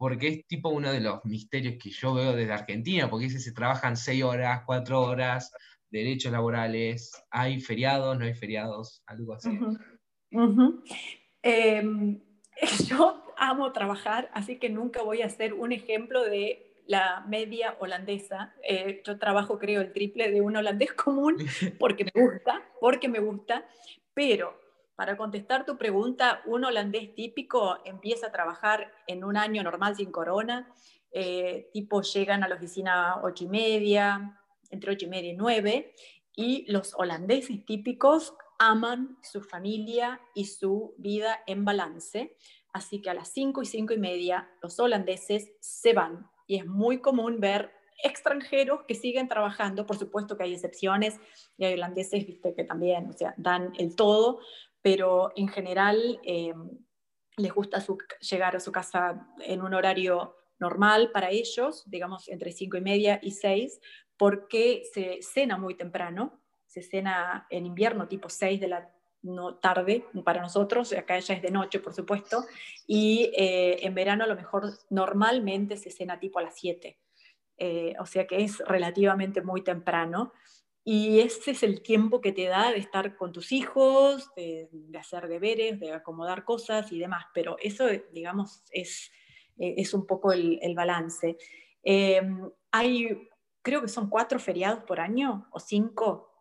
porque 0.02 0.26
es 0.26 0.46
tipo 0.48 0.68
uno 0.68 0.92
de 0.92 1.00
los 1.00 1.24
misterios 1.24 1.76
que 1.80 1.90
yo 1.90 2.12
veo 2.12 2.34
desde 2.34 2.52
Argentina, 2.52 3.08
porque 3.08 3.30
se 3.30 3.52
trabajan 3.52 3.96
seis 3.96 4.24
horas, 4.24 4.62
cuatro 4.66 5.00
horas, 5.00 5.52
derechos 5.92 6.32
laborales, 6.32 7.12
¿hay 7.30 7.60
feriados, 7.60 8.18
no 8.18 8.24
hay 8.24 8.34
feriados? 8.34 9.02
Algo 9.06 9.34
así. 9.34 9.50
Em, 11.42 12.20
yo 12.88 13.22
amo 13.36 13.72
trabajar, 13.72 14.30
así 14.32 14.58
que 14.58 14.70
nunca 14.70 15.02
voy 15.02 15.22
a 15.22 15.28
ser 15.28 15.52
un 15.54 15.70
ejemplo 15.70 16.24
de 16.24 16.72
la 16.86 17.24
media 17.28 17.76
holandesa. 17.78 18.54
Eh, 18.62 19.02
yo 19.04 19.18
trabajo, 19.18 19.58
creo, 19.58 19.82
el 19.82 19.92
triple 19.92 20.30
de 20.30 20.40
un 20.40 20.56
holandés 20.56 20.92
común 21.04 21.36
porque 21.78 22.04
me 22.04 22.20
gusta, 22.20 22.62
porque 22.80 23.08
me 23.08 23.20
gusta, 23.20 23.64
pero 24.14 24.58
para 24.96 25.16
contestar 25.16 25.66
tu 25.66 25.76
pregunta, 25.76 26.42
un 26.46 26.64
holandés 26.64 27.14
típico 27.14 27.78
empieza 27.84 28.28
a 28.28 28.32
trabajar 28.32 28.92
en 29.06 29.24
un 29.24 29.36
año 29.36 29.62
normal 29.62 29.96
sin 29.96 30.10
corona, 30.10 30.72
eh, 31.10 31.70
tipo 31.72 32.00
llegan 32.02 32.42
a 32.44 32.48
la 32.48 32.54
oficina 32.54 33.20
ocho 33.22 33.44
y 33.44 33.48
media, 33.48 34.41
entre 34.72 34.90
8 34.90 35.06
y 35.06 35.08
media 35.08 35.30
y 35.30 35.36
9, 35.36 35.94
y 36.34 36.70
los 36.70 36.94
holandeses 36.94 37.64
típicos 37.64 38.34
aman 38.58 39.18
su 39.22 39.42
familia 39.42 40.20
y 40.34 40.46
su 40.46 40.94
vida 40.98 41.40
en 41.46 41.64
balance, 41.64 42.36
así 42.72 43.00
que 43.00 43.10
a 43.10 43.14
las 43.14 43.28
5 43.28 43.62
y 43.62 43.66
5 43.66 43.92
y 43.94 43.98
media 43.98 44.50
los 44.62 44.78
holandeses 44.80 45.52
se 45.60 45.92
van, 45.92 46.26
y 46.46 46.56
es 46.56 46.66
muy 46.66 47.00
común 47.00 47.38
ver 47.40 47.72
extranjeros 48.02 48.80
que 48.88 48.94
siguen 48.94 49.28
trabajando, 49.28 49.86
por 49.86 49.96
supuesto 49.96 50.36
que 50.36 50.44
hay 50.44 50.54
excepciones, 50.54 51.20
y 51.56 51.64
hay 51.64 51.74
holandeses 51.74 52.26
¿viste? 52.26 52.54
que 52.54 52.64
también 52.64 53.10
o 53.10 53.12
sea, 53.12 53.34
dan 53.36 53.72
el 53.78 53.94
todo, 53.94 54.40
pero 54.80 55.32
en 55.36 55.48
general 55.48 56.20
eh, 56.24 56.54
les 57.36 57.52
gusta 57.52 57.84
llegar 58.20 58.56
a 58.56 58.60
su 58.60 58.72
casa 58.72 59.28
en 59.40 59.62
un 59.62 59.74
horario 59.74 60.36
normal 60.62 61.10
para 61.12 61.30
ellos, 61.30 61.82
digamos 61.86 62.28
entre 62.28 62.52
5 62.52 62.76
y 62.76 62.80
media 62.80 63.18
y 63.20 63.32
6, 63.32 63.80
porque 64.16 64.84
se 64.94 65.18
cena 65.20 65.58
muy 65.58 65.74
temprano, 65.74 66.40
se 66.66 66.82
cena 66.82 67.46
en 67.50 67.66
invierno 67.66 68.06
tipo 68.08 68.28
6 68.28 68.60
de 68.60 68.68
la 68.68 68.90
tarde 69.60 70.04
para 70.24 70.40
nosotros, 70.40 70.92
acá 70.92 71.18
ya 71.18 71.34
es 71.34 71.42
de 71.42 71.50
noche 71.50 71.80
por 71.80 71.92
supuesto, 71.92 72.44
y 72.86 73.30
eh, 73.36 73.84
en 73.86 73.94
verano 73.94 74.24
a 74.24 74.28
lo 74.28 74.36
mejor 74.36 74.62
normalmente 74.88 75.76
se 75.76 75.90
cena 75.90 76.18
tipo 76.18 76.38
a 76.38 76.42
las 76.42 76.54
7, 76.56 76.98
eh, 77.58 77.94
o 77.98 78.06
sea 78.06 78.26
que 78.26 78.42
es 78.42 78.58
relativamente 78.60 79.42
muy 79.42 79.62
temprano. 79.62 80.32
Y 80.84 81.20
ese 81.20 81.52
es 81.52 81.62
el 81.62 81.80
tiempo 81.80 82.20
que 82.20 82.32
te 82.32 82.46
da 82.46 82.72
de 82.72 82.78
estar 82.78 83.16
con 83.16 83.30
tus 83.30 83.52
hijos, 83.52 84.28
de, 84.34 84.68
hacer 84.98 85.28
deberes, 85.28 85.78
de 85.78 85.92
acomodar 85.92 86.44
cosas 86.44 86.90
y 86.90 86.98
demás. 86.98 87.24
Pero 87.32 87.56
eso, 87.60 87.86
digamos, 88.12 88.64
es, 88.72 89.12
eh, 89.58 89.74
es 89.76 89.94
un 89.94 90.06
poco 90.06 90.32
el, 90.32 90.58
el 90.62 90.74
balance. 90.74 91.36
hay 92.70 93.28
creo 93.62 93.80
que 93.80 93.88
son 93.88 94.10
cuatro 94.10 94.38
feriados 94.38 94.84
por 94.84 95.00
año 95.00 95.46
o 95.52 95.60
cinco, 95.60 96.32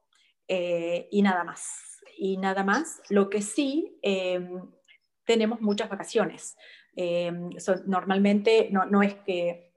eh, 0.48 1.08
y 1.12 1.22
nada 1.22 1.44
más. 1.44 2.02
Y 2.18 2.38
nada 2.38 2.64
más. 2.64 3.02
Lo 3.10 3.30
que 3.30 3.42
sí, 3.42 3.98
em, 4.02 4.70
tenemos 5.24 5.62
muchas 5.62 5.90
vacaciones. 5.90 6.58
Em, 6.96 7.50
normalmente 7.86 8.68
no, 8.72 8.86
no 8.86 9.02
es 9.02 9.16
que 9.16 9.71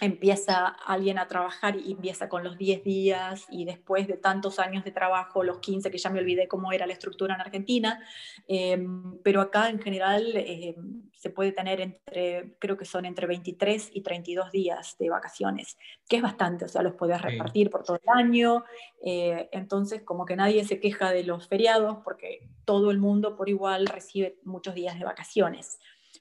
empieza 0.00 0.66
alguien 0.66 1.18
a 1.18 1.26
trabajar 1.26 1.76
y 1.76 1.92
empieza 1.92 2.28
con 2.28 2.44
los 2.44 2.56
10 2.56 2.84
días 2.84 3.46
y 3.50 3.64
después 3.64 4.06
de 4.06 4.16
tantos 4.16 4.58
años 4.58 4.84
de 4.84 4.92
trabajo, 4.92 5.42
los 5.42 5.58
15, 5.58 5.90
que 5.90 5.98
ya 5.98 6.10
me 6.10 6.20
olvidé 6.20 6.46
cómo 6.46 6.72
era 6.72 6.86
la 6.86 6.92
estructura 6.92 7.34
en 7.34 7.40
Argentina, 7.40 8.00
em, 8.46 9.18
pero 9.22 9.40
acá 9.40 9.70
en 9.70 9.80
general 9.80 10.32
em, 10.34 11.02
se 11.12 11.30
puede 11.30 11.52
tener 11.52 11.80
entre, 11.80 12.54
creo 12.60 12.76
que 12.76 12.84
son 12.84 13.04
entre 13.04 13.26
23 13.26 13.90
y 13.92 14.02
32 14.02 14.52
días 14.52 14.96
de 14.98 15.10
vacaciones, 15.10 15.76
que 16.08 16.16
es 16.16 16.22
bastante, 16.22 16.64
o 16.64 16.68
sea, 16.68 16.82
los 16.82 16.94
puedes 16.94 17.20
repartir 17.20 17.70
por 17.70 17.82
todo 17.82 17.96
el 17.96 18.08
año, 18.08 18.64
eh, 19.04 19.48
entonces 19.52 20.02
como 20.02 20.24
que 20.24 20.36
nadie 20.36 20.64
se 20.64 20.78
queja 20.78 21.10
de 21.10 21.24
los 21.24 21.48
feriados 21.48 21.98
porque 22.04 22.48
todo 22.64 22.90
el 22.90 22.98
mundo 22.98 23.36
por 23.36 23.48
igual 23.48 23.86
recibe 23.86 24.38
muchos 24.44 24.74
días 24.74 24.96
de 24.98 25.04
vacaciones, 25.04 25.80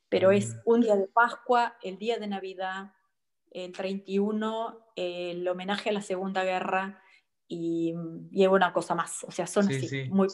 pero 0.10 0.32
es 0.32 0.56
mm. 0.56 0.60
un 0.66 0.82
día 0.82 0.96
de 0.96 1.08
Pascua, 1.08 1.78
el 1.84 1.98
día 2.00 2.18
de 2.18 2.28
Navidad, 2.28 2.92
el 3.52 3.72
31, 3.72 4.92
el 4.96 5.48
homenaje 5.48 5.90
a 5.90 5.94
la 5.94 6.02
Segunda 6.02 6.44
Guerra 6.44 7.02
y, 7.48 7.94
y 8.32 8.48
una 8.48 8.74
cosa 8.74 8.96
más. 8.96 9.24
O 9.24 9.32
sea, 9.32 9.48
son 9.48 9.68
así, 9.68 10.10
muy 10.10 10.28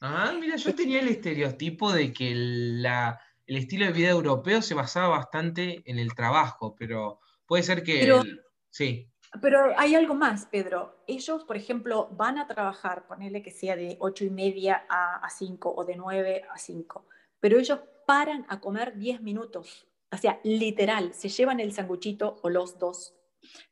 Ah, 0.00 0.34
mira, 0.38 0.56
yo 0.56 0.74
tenía 0.74 1.00
el 1.00 1.08
estereotipo 1.08 1.90
de 1.92 2.12
que 2.12 2.32
la, 2.34 3.18
el 3.46 3.56
estilo 3.56 3.86
de 3.86 3.92
vida 3.92 4.10
europeo 4.10 4.60
se 4.60 4.74
basaba 4.74 5.08
bastante 5.08 5.82
en 5.86 5.98
el 5.98 6.14
trabajo, 6.14 6.74
pero 6.78 7.20
puede 7.46 7.62
ser 7.62 7.82
que... 7.82 8.22
sí. 8.70 9.10
Pero 9.40 9.72
hay 9.76 9.94
algo 9.96 10.14
más, 10.14 10.46
Pedro. 10.46 11.02
Ellos, 11.08 11.44
por 11.44 11.56
ejemplo, 11.56 12.08
van 12.12 12.38
a 12.38 12.46
trabajar, 12.46 13.06
ponerle 13.06 13.42
que 13.42 13.50
sea 13.50 13.74
de 13.74 13.96
8 13.98 14.26
y 14.26 14.30
media 14.30 14.84
a, 14.88 15.16
a 15.24 15.30
5 15.30 15.74
o 15.74 15.84
de 15.84 15.96
9 15.96 16.44
a 16.48 16.58
5, 16.58 17.08
pero 17.40 17.58
ellos 17.58 17.80
paran 18.06 18.44
a 18.48 18.60
comer 18.60 18.96
10 18.96 19.22
minutos 19.22 19.88
o 20.14 20.18
sea, 20.18 20.40
literal, 20.44 21.12
se 21.14 21.28
llevan 21.28 21.60
el 21.60 21.72
sanguchito 21.72 22.36
o 22.42 22.50
los 22.50 22.78
dos 22.78 23.14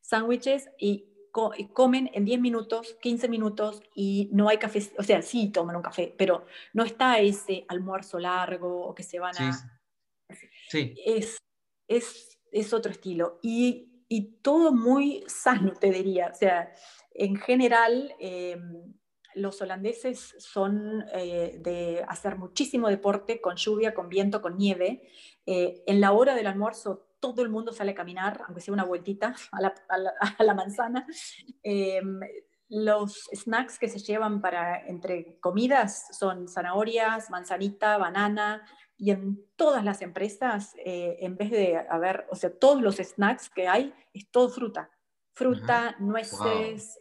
sándwiches 0.00 0.70
y 0.78 1.06
comen 1.72 2.10
en 2.12 2.24
10 2.24 2.40
minutos, 2.40 2.96
15 3.00 3.28
minutos 3.28 3.82
y 3.94 4.28
no 4.32 4.48
hay 4.48 4.58
café, 4.58 4.82
o 4.98 5.02
sea, 5.02 5.22
sí 5.22 5.50
toman 5.50 5.76
un 5.76 5.82
café, 5.82 6.14
pero 6.16 6.44
no 6.74 6.84
está 6.84 7.18
ese 7.20 7.64
almuerzo 7.68 8.18
largo 8.18 8.86
o 8.86 8.94
que 8.94 9.02
se 9.02 9.18
van 9.18 9.34
a... 9.38 9.52
Sí. 10.68 10.94
Es, 11.04 11.38
es, 11.88 12.38
es 12.50 12.72
otro 12.72 12.92
estilo. 12.92 13.38
Y, 13.42 14.04
y, 14.08 14.38
todo 14.42 14.72
muy 14.72 15.24
sano, 15.26 15.72
te 15.72 15.90
diría. 15.90 16.30
O 16.32 16.34
sea, 16.34 16.72
en 17.12 17.36
general, 17.36 18.14
em, 18.18 18.94
los 19.34 19.60
holandeses 19.60 20.34
son 20.38 21.04
eh, 21.14 21.58
de 21.60 22.04
hacer 22.08 22.36
muchísimo 22.36 22.88
deporte 22.88 23.40
con 23.40 23.56
lluvia, 23.56 23.94
con 23.94 24.08
viento, 24.08 24.40
con 24.40 24.56
nieve. 24.56 25.08
Eh, 25.46 25.82
en 25.86 26.00
la 26.00 26.12
hora 26.12 26.34
del 26.34 26.46
almuerzo 26.46 27.08
todo 27.18 27.42
el 27.42 27.50
mundo 27.50 27.72
sale 27.72 27.92
a 27.92 27.94
caminar, 27.94 28.42
aunque 28.46 28.60
sea 28.60 28.74
una 28.74 28.84
vueltita 28.84 29.34
a 29.52 29.60
la, 29.60 29.74
a 30.38 30.44
la, 30.44 30.54
manzana. 30.54 31.06
Em, 31.62 32.20
los 32.68 33.28
snacks 33.32 33.78
que 33.78 33.88
se 33.88 33.98
llevan 33.98 34.40
para 34.40 34.86
entre 34.86 35.38
comidas 35.40 36.06
son 36.18 36.48
zanahorias, 36.48 37.30
manzanita, 37.30 37.98
banana, 37.98 38.64
y 38.96 39.10
en 39.10 39.44
todas 39.56 39.84
las 39.84 40.00
empresas, 40.00 40.74
eh, 40.84 41.16
en 41.20 41.36
vez 41.36 41.50
de 41.50 41.76
haber, 41.76 42.26
o 42.30 42.36
sea, 42.36 42.56
todos 42.56 42.80
los 42.80 42.96
snacks 42.96 43.50
que 43.50 43.68
hay, 43.68 43.92
es 44.14 44.30
todo 44.30 44.48
fruta. 44.48 44.90
Fruta, 45.34 45.96
nueces, 45.98 46.98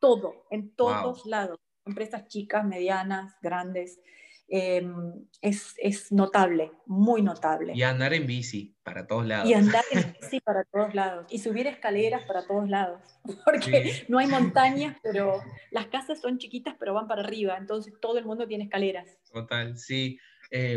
todo, 0.00 0.44
en 0.50 0.74
todos 0.74 1.24
lados. 1.26 1.58
Empresas 1.84 2.26
chicas, 2.26 2.64
medianas, 2.64 3.34
grandes. 3.40 4.00
Em, 4.48 5.26
es, 5.40 5.74
es, 5.78 6.12
notable, 6.12 6.72
muy 6.84 7.22
notable. 7.22 7.72
Y 7.74 7.82
andar 7.82 8.12
en 8.12 8.26
bici 8.26 8.76
para 8.82 9.06
todos 9.06 9.26
lados. 9.26 9.48
Y 9.48 9.54
andar 9.54 9.84
en 9.90 10.14
bici 10.20 10.40
para 10.40 10.64
todos 10.64 10.94
lados. 10.94 11.26
Y 11.30 11.38
subir 11.38 11.66
escaleras 11.66 12.24
para 12.26 12.46
todos 12.46 12.68
lados. 12.68 13.00
Porque 13.44 14.04
no 14.08 14.18
hay 14.18 14.26
montañas, 14.26 14.96
pero 15.02 15.42
las 15.70 15.86
casas 15.86 16.20
son 16.20 16.38
chiquitas, 16.38 16.74
pero 16.78 16.92
van 16.92 17.08
para 17.08 17.22
arriba. 17.22 17.56
Entonces 17.56 17.94
todo 18.00 18.18
el 18.18 18.26
mundo 18.26 18.46
tiene 18.46 18.64
escaleras. 18.64 19.08
Total, 19.32 19.76
sí. 19.78 20.18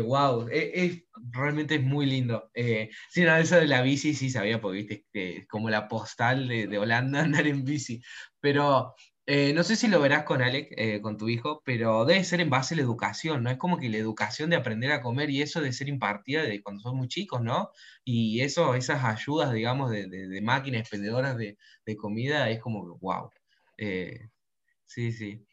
wow, 0.04 0.48
eh, 0.48 0.70
es, 0.74 1.04
realmente 1.30 1.74
es 1.74 1.82
muy 1.82 2.06
lindo. 2.06 2.50
Eh, 2.54 2.88
sí, 3.10 3.24
no, 3.24 3.36
eso 3.36 3.56
de 3.56 3.66
la 3.66 3.82
bici 3.82 4.14
sí 4.14 4.30
sabía, 4.30 4.58
porque 4.58 4.78
viste, 4.78 5.06
que 5.12 5.46
como 5.46 5.68
la 5.68 5.86
postal 5.86 6.48
de, 6.48 6.66
de 6.66 6.78
Holanda 6.78 7.20
andar 7.22 7.46
en 7.46 7.62
bici. 7.62 8.00
Pero 8.40 8.94
eh, 9.28 9.52
no 9.52 9.64
sé 9.64 9.74
si 9.74 9.88
lo 9.88 10.00
verás 10.00 10.22
con 10.22 10.40
Alec, 10.40 10.72
eh, 10.76 11.00
con 11.00 11.18
tu 11.18 11.28
hijo, 11.28 11.60
pero 11.64 12.04
debe 12.04 12.22
ser 12.22 12.40
en 12.40 12.48
base 12.48 12.74
a 12.74 12.76
la 12.76 12.84
educación, 12.84 13.42
¿no? 13.42 13.50
Es 13.50 13.56
como 13.56 13.76
que 13.76 13.88
la 13.88 13.96
educación 13.96 14.50
de 14.50 14.56
aprender 14.56 14.92
a 14.92 15.02
comer 15.02 15.30
y 15.30 15.42
eso 15.42 15.60
de 15.60 15.72
ser 15.72 15.88
impartida 15.88 16.44
de 16.44 16.62
cuando 16.62 16.80
son 16.80 16.96
muy 16.96 17.08
chicos, 17.08 17.42
¿no? 17.42 17.70
Y 18.04 18.40
eso, 18.42 18.76
esas 18.76 19.04
ayudas, 19.04 19.52
digamos, 19.52 19.90
de, 19.90 20.06
de, 20.06 20.40
máquinas 20.42 20.82
expendedoras 20.82 21.36
de, 21.36 21.58
de, 21.84 21.96
comida, 21.96 22.48
es 22.50 22.60
como, 22.60 22.98
wow. 22.98 23.28
Eh, 23.78 24.28
sí, 24.84 25.10
sí. 25.10 25.44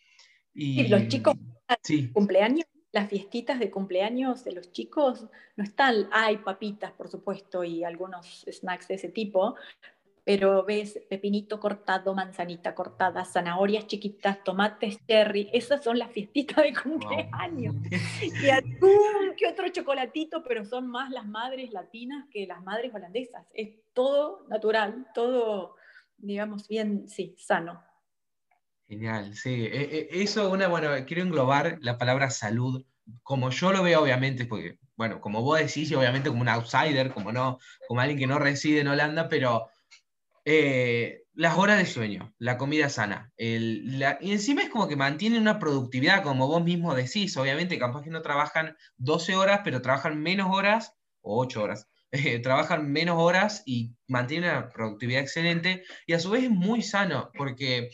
Y, 0.54 0.88
los 0.88 1.08
chicos, 1.08 1.34
sí. 1.82 2.12
cumpleaños, 2.12 2.68
las 2.92 3.10
fiestitas 3.10 3.58
de 3.58 3.72
cumpleaños 3.72 4.44
de 4.44 4.52
los 4.52 4.72
chicos, 4.72 5.26
no 5.56 5.64
están, 5.64 6.10
hay 6.12 6.38
papitas, 6.38 6.92
por 6.92 7.10
supuesto, 7.10 7.64
y 7.64 7.84
algunos 7.84 8.46
snacks 8.48 8.88
de 8.88 8.96
ese 8.96 9.10
tipo, 9.10 9.56
pero 10.26 10.64
ves 10.64 11.00
pepinito 11.10 11.60
cortado, 11.60 12.14
manzanita 12.14 12.74
cortada, 12.74 13.26
zanahorias 13.26 13.88
chiquitas, 13.88 14.42
tomates 14.44 14.98
cherry, 15.06 15.50
esas 15.52 15.84
son 15.84 16.00
las 16.00 16.12
fiestitas 16.12 16.64
de 16.64 16.74
cumpleaños. 16.74 17.76
Y 18.44 18.50
atún, 18.50 19.36
que 19.38 19.48
otro 19.48 19.68
chocolatito, 19.70 20.44
pero 20.44 20.66
son 20.66 20.88
más 20.88 21.12
las 21.12 21.26
madres 21.26 21.72
latinas 21.72 22.26
que 22.32 22.48
las 22.48 22.64
madres 22.64 22.94
holandesas. 22.94 23.46
Es 23.54 23.72
todo 23.94 24.46
natural, 24.48 25.08
todo, 25.14 25.76
digamos, 26.18 26.68
bien, 26.68 27.08
sí, 27.08 27.36
sano. 27.38 27.84
Genial, 28.88 29.36
sí. 29.36 29.66
E, 29.66 30.10
e, 30.12 30.24
eso, 30.24 30.50
una, 30.50 30.68
bueno, 30.68 30.90
quiero 31.06 31.22
englobar 31.22 31.78
la 31.82 31.98
palabra 31.98 32.30
salud, 32.30 32.86
como 33.24 33.50
yo 33.50 33.74
lo 33.74 33.84
veo, 33.84 34.02
obviamente, 34.02 34.46
porque, 34.46 34.78
bueno, 34.96 35.20
como 35.20 35.42
vos 35.42 35.60
decís, 35.60 35.92
obviamente 35.94 36.30
como 36.30 36.42
un 36.42 36.50
outsider, 36.50 37.12
como 37.12 37.32
no, 37.34 37.60
como 37.88 38.00
alguien 38.00 38.20
que 38.20 38.28
no 38.28 38.40
reside 38.40 38.82
en 38.82 38.88
Holanda, 38.88 39.28
pero 39.28 39.70
eh, 40.46 41.24
las 41.36 41.58
horas 41.58 41.80
de 41.80 41.86
sueño, 41.86 42.34
la 42.38 42.58
comida 42.58 42.89
sana. 42.89 43.32
y 43.38 44.32
encima 44.32 44.64
es 44.64 44.70
como 44.70 44.88
que 44.88 44.96
mantienen 44.96 45.41
una 45.41 45.60
productividad, 45.60 46.24
como 46.24 46.48
vos 46.48 46.64
mismo 46.64 46.94
decís. 46.94 47.36
Obviamente, 47.38 47.80
capaz 47.80 48.04
que 48.04 48.10
no 48.10 48.22
trabajan 48.22 48.78
12 48.98 49.36
horas, 49.36 49.62
pero 49.64 49.82
trabajan 49.82 50.22
menos 50.22 50.50
horas, 50.52 50.94
o 51.22 51.41
8 51.41 51.64
horas. 51.64 51.88
Eh, 52.16 52.38
trabajan 52.38 52.91
menos 52.91 53.18
horas 53.18 53.64
y 53.66 53.96
mantienen 54.08 54.52
una 54.52 54.70
productividad 54.70 55.24
excelente. 55.24 55.84
Y 56.06 56.14
a 56.14 56.20
su 56.20 56.30
vez 56.30 56.44
es 56.44 56.52
muy 56.52 56.84
sano, 56.84 57.32
porque 57.36 57.89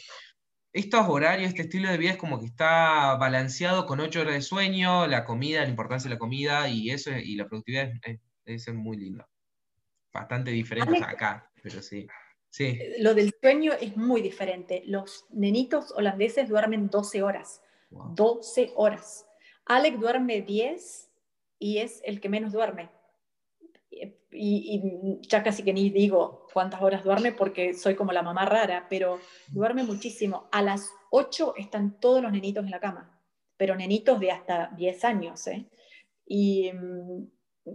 estos 0.74 1.08
horarios, 1.08 1.48
este 1.48 1.62
estilo 1.62 1.90
de 1.90 1.98
vida 1.98 2.12
es 2.12 2.18
como 2.18 2.38
que 2.38 2.46
está 2.46 3.16
balanceado 3.16 3.86
con 3.86 4.02
8 4.02 4.20
horas 4.20 4.34
de 4.34 4.42
sueño, 4.42 5.08
la 5.08 5.24
comida, 5.24 5.62
la 5.62 5.70
importancia 5.70 6.10
de 6.10 6.16
la 6.16 6.20
comida 6.20 6.68
y 6.68 6.90
eso, 6.90 7.12
y 7.12 7.38
la 7.38 7.48
productividad 7.48 7.92
es, 8.04 8.68
es, 8.68 8.74
muy 8.74 8.98
lindo. 8.98 9.26
Bastante 10.12 10.52
diferente 10.52 11.02
acá, 11.02 11.50
pero 11.64 11.82
sí. 11.82 12.06
Eh, 12.58 12.96
lo 13.00 13.14
del 13.14 13.34
sueño 13.40 13.74
es 13.80 13.96
muy 13.96 14.22
diferente. 14.22 14.84
Los 14.86 15.26
nenitos 15.30 15.92
holandeses 15.92 16.50
duermen 16.50 16.90
12 16.90 17.22
horas. 17.22 17.62
12 17.92 18.74
horas. 18.76 19.28
Alec 19.66 19.98
duerme 19.98 20.42
10 20.42 21.10
y 21.60 21.78
es 21.78 22.02
el 22.04 22.20
que 22.20 22.30
menos 22.30 22.54
duerme. 22.54 22.90
Y, 24.32 25.20
ya 25.22 25.44
casi 25.44 25.64
que 25.64 25.74
ni 25.74 25.90
digo 25.90 26.48
cuántas 26.54 26.82
horas 26.82 27.04
duerme 27.04 27.32
porque 27.32 27.74
soy 27.74 27.96
como 27.96 28.12
la 28.12 28.22
mamá 28.22 28.46
rara, 28.46 28.88
pero 28.90 29.20
duerme 29.48 29.84
muchísimo. 29.84 30.48
A 30.52 30.62
las 30.62 30.92
8 31.12 31.56
están 31.58 32.00
todos 32.00 32.22
los 32.22 32.32
nenitos 32.32 32.64
en 32.64 32.72
la 32.72 32.80
cama, 32.80 33.20
pero 33.58 33.76
nenitos 33.76 34.20
de 34.20 34.32
hasta 34.32 34.72
10 34.76 35.04
años. 35.04 35.48
¿eh? 35.48 35.66
Y, 36.26 36.72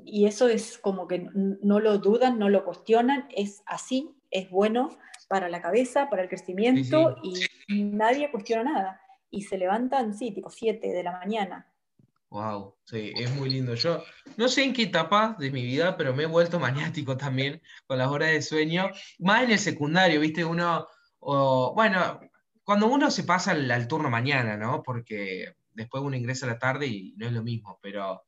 y 0.05 0.27
eso 0.27 0.49
es 0.49 0.79
como 0.79 1.09
que 1.09 1.29
no 1.35 1.81
lo 1.81 1.99
dudan, 1.99 2.39
no 2.39 2.49
lo 2.49 2.65
cuestionan, 2.65 3.27
es 3.35 3.63
así 3.67 4.15
es 4.35 4.51
bueno 4.51 4.99
para 5.29 5.49
la 5.49 5.63
cabeza, 5.63 6.11
para 6.11 6.23
el 6.23 6.29
crecimiento 6.29 7.17
y 7.23 7.85
nadie 7.85 8.31
cuestiona 8.31 8.65
nada. 8.65 9.01
Y 9.31 9.43
se 9.43 9.57
levantan, 9.57 10.13
sí, 10.15 10.33
tipo 10.33 10.51
7 10.51 10.89
de 10.89 11.03
la 11.03 11.13
mañana. 11.13 11.73
Wow, 12.31 12.77
sí, 12.85 13.13
es 13.17 13.33
muy 13.37 13.49
lindo. 13.49 13.77
Yo 13.77 14.03
no 14.37 14.49
sé 14.49 14.65
en 14.65 14.73
qué 14.73 14.83
etapa 14.83 15.37
de 15.39 15.53
mi 15.53 15.65
vida, 15.65 15.97
pero 15.97 16.15
me 16.15 16.25
he 16.25 16.27
vuelto 16.27 16.59
maniático 16.99 17.17
también 17.17 17.63
con 17.87 17.97
las 17.97 18.09
horas 18.09 18.33
de 18.33 18.43
sueño, 18.43 18.91
más 19.21 19.45
en 19.45 19.53
el 19.53 19.59
secundario, 19.59 20.21
¿viste? 20.21 20.45
Uno, 20.45 20.89
bueno, 21.21 22.21
cuando 22.65 22.89
uno 22.89 23.11
se 23.13 23.23
pasa 23.23 23.53
al, 23.53 23.71
al, 23.71 23.87
turno 23.87 24.11
mañana, 24.11 24.57
¿no? 24.57 24.83
Porque 24.83 25.55
después 25.73 26.03
uno 26.03 26.17
ingresa 26.17 26.47
a 26.47 26.51
la 26.51 26.59
tarde 26.59 26.89
y 26.89 27.15
no 27.17 27.27
es 27.27 27.33
lo 27.33 27.43
mismo, 27.45 27.79
pero 27.81 28.25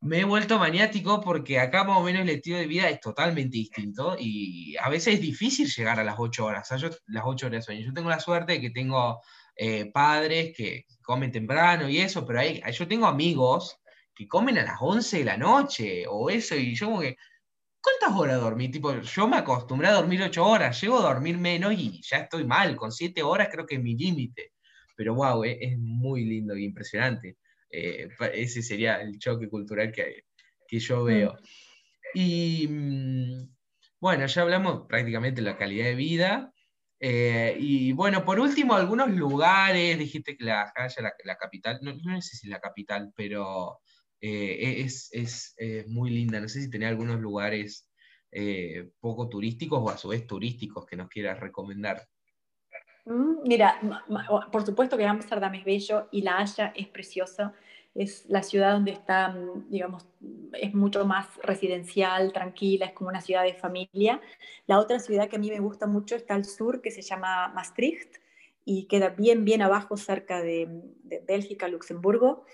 me 0.00 0.20
he 0.20 0.24
vuelto 0.24 0.58
maniático 0.58 1.20
porque 1.20 1.58
acá 1.58 1.84
más 1.84 1.98
o 1.98 2.02
menos 2.02 2.22
el 2.22 2.28
estilo 2.30 2.58
de 2.58 2.66
vida 2.66 2.88
es 2.88 3.00
totalmente 3.00 3.56
distinto 3.56 4.16
y 4.18 4.76
a 4.76 4.88
veces 4.88 5.14
es 5.14 5.20
difícil 5.20 5.68
llegar 5.68 5.98
a 5.98 6.04
las 6.04 6.16
8 6.18 6.44
horas, 6.44 6.68
yo, 6.78 6.90
las 7.06 7.24
8 7.26 7.46
horas 7.46 7.60
de 7.60 7.62
sueño. 7.62 7.86
Yo 7.86 7.94
tengo 7.94 8.10
la 8.10 8.20
suerte 8.20 8.52
de 8.54 8.60
que 8.60 8.70
tengo 8.70 9.20
eh, 9.56 9.90
padres 9.92 10.54
que 10.56 10.84
comen 11.02 11.32
temprano 11.32 11.88
y 11.88 11.98
eso, 11.98 12.26
pero 12.26 12.40
hay, 12.40 12.62
yo 12.72 12.86
tengo 12.88 13.06
amigos 13.06 13.80
que 14.14 14.28
comen 14.28 14.58
a 14.58 14.64
las 14.64 14.78
11 14.80 15.18
de 15.18 15.24
la 15.24 15.36
noche 15.36 16.04
o 16.08 16.30
eso 16.30 16.54
y 16.56 16.74
yo 16.74 16.86
como 16.86 17.00
que, 17.00 17.16
¿cuántas 17.80 18.18
horas 18.18 18.40
dormí? 18.40 18.70
Tipo, 18.70 19.00
yo 19.00 19.28
me 19.28 19.36
acostumbré 19.38 19.88
a 19.88 19.92
dormir 19.92 20.22
8 20.22 20.44
horas, 20.46 20.80
llego 20.80 20.98
a 20.98 21.02
dormir 21.02 21.38
menos 21.38 21.72
y 21.74 22.00
ya 22.02 22.18
estoy 22.18 22.44
mal, 22.44 22.76
con 22.76 22.92
7 22.92 23.22
horas 23.22 23.48
creo 23.50 23.66
que 23.66 23.76
es 23.76 23.82
mi 23.82 23.96
límite. 23.96 24.52
Pero 24.96 25.14
wow, 25.14 25.44
eh, 25.44 25.58
es 25.60 25.78
muy 25.78 26.24
lindo 26.24 26.56
y 26.56 26.64
impresionante. 26.64 27.36
Eh, 27.78 28.08
ese 28.32 28.62
sería 28.62 29.02
el 29.02 29.18
choque 29.18 29.50
cultural 29.50 29.92
que, 29.92 30.24
que 30.66 30.78
yo 30.78 31.02
mm. 31.02 31.04
veo. 31.04 31.36
Y 32.14 32.66
mm, 32.68 33.54
bueno, 34.00 34.26
ya 34.26 34.42
hablamos 34.42 34.86
prácticamente 34.88 35.42
de 35.42 35.50
la 35.50 35.58
calidad 35.58 35.84
de 35.84 35.94
vida. 35.94 36.52
Eh, 36.98 37.54
y 37.60 37.92
bueno, 37.92 38.24
por 38.24 38.40
último, 38.40 38.74
algunos 38.74 39.10
lugares, 39.10 39.98
dijiste 39.98 40.38
que 40.38 40.44
la, 40.44 40.72
la, 40.74 41.12
la 41.24 41.36
capital, 41.36 41.78
no, 41.82 41.92
no, 41.92 42.22
sé 42.22 42.36
si 42.36 42.46
es 42.46 42.50
la 42.50 42.60
capital, 42.60 43.12
pero 43.14 43.80
eh, 44.22 44.76
es, 44.78 45.10
es, 45.12 45.52
es, 45.58 45.86
muy 45.86 46.08
linda. 46.08 46.40
No 46.40 46.48
sé 46.48 46.62
si 46.62 46.70
tenía 46.70 46.88
algunos 46.88 47.20
lugares 47.20 47.90
poco 49.00 49.28
turísticos 49.28 49.80
o 49.82 49.88
a 49.88 49.96
su 49.96 50.08
vez 50.08 50.26
turísticos 50.26 50.84
que 50.84 50.96
nos 50.96 51.08
quieras 51.08 51.40
recomendar. 51.40 52.06
Mm, 53.06 53.46
mira, 53.46 53.80
por 54.50 54.64
supuesto 54.64 54.96
que 54.96 55.06
Amsterdam 55.06 55.54
es 55.54 55.64
bello 55.64 56.08
y 56.10 56.22
La 56.22 56.38
Haya 56.38 56.72
es 56.74 56.88
preciosa. 56.88 57.54
Es 57.96 58.26
la 58.28 58.42
ciudad 58.42 58.72
donde 58.72 58.92
está, 58.92 59.28
mm, 59.28 59.70
digamos, 59.70 60.06
es 60.52 60.74
mucho 60.74 61.04
más 61.06 61.26
residencial, 61.42 62.32
tranquila, 62.32 62.86
es 62.86 62.92
como 62.92 63.10
una 63.10 63.20
ciudad 63.20 63.42
de 63.42 63.54
familia. 63.54 64.20
La 64.66 64.78
otra 64.78 64.98
ciudad 64.98 65.28
que 65.28 65.36
a 65.36 65.38
mí 65.38 65.50
me 65.50 65.60
gusta 65.60 65.86
mucho 65.86 66.16
está 66.16 66.34
al 66.34 66.44
sur, 66.44 66.82
que 66.82 66.90
se 66.90 67.02
llama 67.02 67.48
Maastricht 67.48 68.16
y 68.64 68.86
queda 68.88 69.10
bien, 69.10 69.44
bien 69.44 69.62
abajo, 69.62 69.96
cerca 69.96 70.42
de, 70.42 70.68
Bélgica, 71.26 71.68
Luxemburgo, 71.68 72.44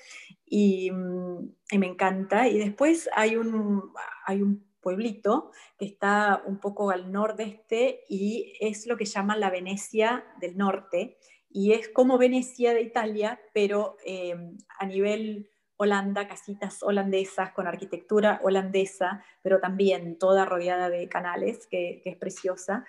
y, 0.47 0.91
mm, 0.91 1.55
y, 1.73 1.79
me 1.79 1.87
encanta. 1.87 2.49
Y 2.49 2.59
después 2.59 3.09
hay 3.15 3.37
un, 3.37 3.93
hay 4.27 4.43
un 4.43 4.65
pueblito 4.83 5.53
que 5.79 5.87
está 5.87 6.43
un 6.45 6.59
poco 6.59 6.91
al 6.91 7.11
nordeste 7.11 8.05
y 8.09 8.53
es 8.61 8.87
lo 8.87 8.99
que 8.99 9.07
llaman 9.07 9.41
la 9.41 9.49
Venecia 9.49 10.27
del 10.41 10.59
norte. 10.59 11.17
Y 11.53 11.73
es 11.73 11.89
como 11.89 12.19
Venecia 12.19 12.73
de 12.73 12.83
Italia, 12.83 13.41
pero 13.53 13.97
eh, 14.05 14.35
a 14.79 14.87
nivel 14.87 15.51
Holanda, 15.83 16.29
casitas 16.29 16.83
holandesas 16.83 17.51
con 17.51 17.67
arquitectura 17.67 18.41
holandesa, 18.45 19.25
pero 19.43 19.59
también 19.59 20.17
toda 20.17 20.45
rodeada 20.45 20.89
de 20.89 21.09
canales, 21.09 21.67
que, 21.67 22.03
es 22.05 22.17
preciosa. 22.17 22.85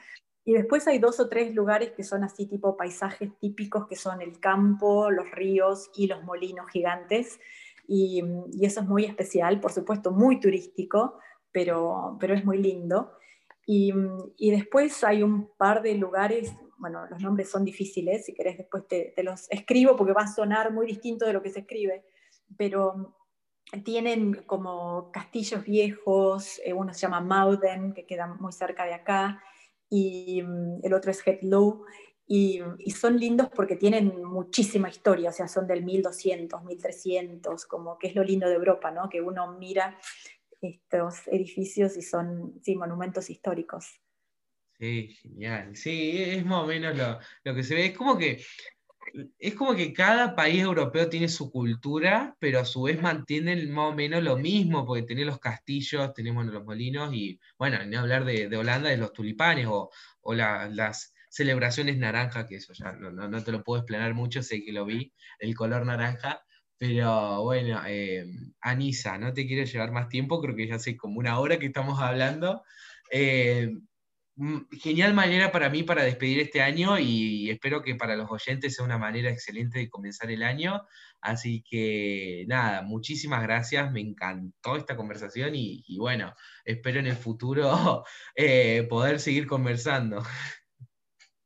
Y 0.46 0.54
después 0.54 0.88
hay 0.88 1.00
dos 1.00 1.20
o 1.20 1.28
tres 1.28 1.56
lugares 1.56 1.92
que 1.92 2.04
son 2.04 2.24
así 2.24 2.46
tipo 2.46 2.78
paisajes 2.78 3.32
típicos, 3.40 3.88
que 3.88 3.96
son 3.96 4.22
el 4.22 4.40
campo, 4.40 5.10
los 5.10 5.32
ríos 5.32 5.90
y 5.96 6.06
los 6.06 6.24
molinos 6.24 6.70
gigantes. 6.70 7.40
Y, 7.88 8.24
y 8.52 8.66
eso 8.66 8.82
es 8.82 8.88
muy 8.88 9.06
especial, 9.06 9.60
por 9.60 9.72
supuesto, 9.72 10.12
muy 10.12 10.40
turístico, 10.40 11.20
pero, 11.52 12.16
pero 12.20 12.36
es 12.36 12.46
muy 12.46 12.60
lindo. 12.60 13.14
Y, 13.66 13.94
y, 14.38 14.52
después 14.52 15.04
hay 15.04 15.24
un 15.24 15.50
par 15.58 15.82
de 15.82 15.96
lugares, 15.96 16.54
bueno, 16.78 17.06
los 17.10 17.22
nombres 17.22 17.50
son 17.50 17.64
difíciles, 17.64 18.26
si 18.26 18.34
querés 18.34 18.58
después 18.58 18.88
te, 18.88 19.14
te, 19.16 19.24
los 19.24 19.50
escribo 19.50 19.96
porque 19.96 20.12
va 20.12 20.24
a 20.24 20.34
sonar 20.34 20.74
muy 20.74 20.86
distinto 20.86 21.26
de 21.26 21.32
lo 21.32 21.42
que 21.42 21.50
se 21.50 21.62
escribe, 21.62 22.04
pero 22.58 23.16
tienen 23.82 24.44
como 24.46 25.12
castillos 25.12 25.64
viejos, 25.64 26.62
eh, 26.64 26.74
uno 26.74 26.94
se 26.94 27.02
llama 27.02 27.22
Mauden, 27.22 27.94
que 27.94 28.06
queda 28.06 28.28
muy 28.28 28.52
cerca 28.52 28.86
de 28.86 28.94
acá, 28.94 29.42
y 29.90 30.44
el 30.84 30.94
otro 30.94 31.12
es 31.12 31.26
Hetlow, 31.26 31.86
y, 32.26 32.62
y, 32.80 32.92
son 32.92 33.18
lindos 33.18 33.50
porque 33.54 33.76
tienen 33.76 34.24
muchísima 34.24 34.90
historia, 34.90 35.30
o 35.30 35.34
sea, 35.34 35.48
son 35.48 35.68
del 35.68 35.84
1200, 35.84 36.64
1300, 36.64 37.66
como 37.66 37.98
que 37.98 38.08
es 38.08 38.16
lo 38.16 38.24
lindo 38.24 38.48
de 38.48 38.56
Europa, 38.56 38.92
¿no? 38.92 39.10
Que 39.10 39.22
uno 39.22 39.58
mira 39.60 39.98
estos 40.64 41.28
edificios 41.28 41.98
y 41.98 42.02
son 42.02 42.60
sí, 42.64 42.76
monumentos 42.76 43.30
históricos. 43.30 44.02
Sí, 44.80 45.16
genial. 45.22 45.76
Sí, 45.76 46.22
es 46.22 46.46
más 46.46 46.64
o 46.64 46.68
menos 46.68 46.98
lo, 46.98 47.20
lo, 47.44 47.56
que 47.56 47.64
se 47.64 47.76
ve. 47.76 47.86
Es 47.88 47.98
como 47.98 48.18
que 48.18 48.44
es 49.40 49.56
como 49.56 49.76
que 49.76 49.94
cada 49.94 50.36
país 50.36 50.62
europeo 50.62 51.10
tiene 51.10 51.28
su 51.28 51.52
cultura, 51.52 52.36
pero 52.40 52.60
a 52.60 52.66
su 52.66 52.84
vez 52.84 53.02
mantienen 53.02 53.72
más 53.72 53.92
o 53.92 53.96
menos 53.96 54.24
lo 54.24 54.38
mismo, 54.38 54.86
porque 54.86 55.04
tenés 55.04 55.26
los 55.26 55.40
castillos, 55.40 56.14
tenemos 56.14 56.46
los 56.46 56.64
molinos 56.64 57.14
y, 57.14 57.40
bueno, 57.58 57.84
ni 57.86 57.96
hablar 57.96 58.26
de, 58.26 58.50
de 58.50 58.58
Holanda, 58.58 58.90
de 58.90 58.98
los 58.98 59.14
tulipanes 59.14 59.68
o, 59.68 59.90
o 60.22 60.34
la, 60.34 60.68
las 60.70 61.14
celebraciones 61.30 61.98
naranja, 61.98 62.48
que 62.48 62.56
eso 62.56 62.74
ya 62.74 62.92
no, 62.94 63.12
no, 63.12 63.28
no, 63.28 63.44
te 63.44 63.52
lo 63.52 63.64
puedo 63.64 63.82
explicar 63.82 64.14
mucho, 64.14 64.44
sé 64.44 64.64
que 64.64 64.72
lo 64.72 64.86
vi, 64.86 65.14
el 65.40 65.56
color 65.56 65.86
naranja, 65.86 66.44
pero 66.86 67.44
bueno, 67.44 67.82
eh, 67.88 68.26
Anisa, 68.60 69.18
no 69.18 69.32
te 69.34 69.48
quiero 69.48 69.64
llevar 69.64 69.94
más 69.94 70.10
tiempo, 70.10 70.42
creo 70.42 70.54
que 70.54 70.68
ya 70.68 70.76
hace 70.76 70.98
como 70.98 71.18
una 71.18 71.40
hora 71.40 71.58
que 71.58 71.68
estamos 71.68 72.02
hablando. 72.02 72.64
Eh, 73.10 73.70
mm, 74.36 74.64
genial 74.82 75.14
manera 75.14 75.50
para 75.54 75.70
mí 75.70 75.84
para 75.84 76.04
despedir 76.04 76.42
este 76.42 76.62
año 76.62 77.00
y 77.00 77.50
espero 77.50 77.82
que 77.82 77.96
para 77.96 78.18
los 78.18 78.30
oyentes 78.30 78.76
sea 78.76 78.84
una 78.84 78.98
manera 78.98 79.30
excelente 79.32 79.80
de 79.80 79.90
comenzar 79.90 80.30
el 80.30 80.44
año. 80.44 80.86
Así 81.22 81.64
que 81.64 82.44
nada, 82.50 82.82
muchísimas 82.82 83.44
gracias, 83.44 83.90
me 83.94 84.02
encantó 84.02 84.76
esta 84.76 84.98
conversación 84.98 85.56
y, 85.56 85.98
bueno, 85.98 86.34
espero 86.66 87.00
en 87.00 87.08
el 87.08 87.16
futuro 87.16 88.04
eh, 88.36 88.86
poder 88.90 89.22
seguir 89.22 89.48
conversando. 89.48 90.22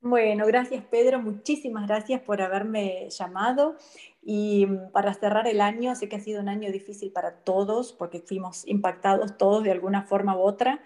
Bueno, 0.10 0.46
gracias 0.46 0.86
Pedro, 0.86 1.22
muchísimas 1.22 1.86
gracias 1.86 2.22
por 2.22 2.42
haberme 2.42 3.10
llamado. 3.10 3.76
Y 4.24 4.66
mm, 4.66 4.92
para 4.94 5.14
cerrar 5.14 5.48
el 5.48 5.60
año, 5.60 5.96
sé 5.96 6.08
que 6.08 6.16
ha 6.16 6.22
sido 6.22 6.40
un 6.42 6.48
año 6.48 6.72
difícil 6.72 7.12
para 7.12 7.40
todos 7.44 7.92
porque 7.92 8.22
fuimos 8.22 8.66
impactados 8.68 9.38
todos 9.38 9.66
de 9.66 9.72
alguna 9.72 10.04
forma 10.04 10.38
u 10.38 10.40
otra. 10.40 10.82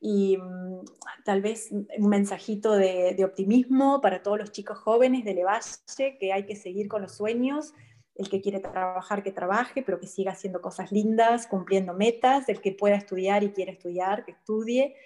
Y 0.00 0.36
mm, 0.36 0.80
tal 1.24 1.42
vez 1.42 1.70
un 1.70 2.08
mensajito 2.08 2.72
de, 2.72 3.16
optimismo 3.24 4.00
para 4.00 4.24
todos 4.24 4.38
los 4.38 4.50
chicos 4.50 4.78
jóvenes 4.78 5.24
de 5.24 5.34
Levalle, 5.34 6.18
que 6.18 6.32
hay 6.32 6.44
que 6.44 6.56
seguir 6.56 6.88
con 6.88 7.02
los 7.02 7.12
sueños, 7.12 7.72
el 8.16 8.28
que 8.28 8.40
quiere 8.40 8.58
trabajar, 8.58 9.22
que 9.22 9.30
trabaje, 9.30 9.84
pero 9.84 10.00
que 10.00 10.08
siga 10.08 10.32
haciendo 10.32 10.60
cosas 10.60 10.90
lindas, 10.90 11.46
cumpliendo 11.46 11.94
metas, 11.94 12.48
el 12.48 12.60
que 12.60 12.72
pueda 12.72 12.96
estudiar 12.96 13.44
y 13.44 13.52
quiera 13.52 13.70
estudiar, 13.70 14.24
que 14.24 14.32
estudie 14.32 14.96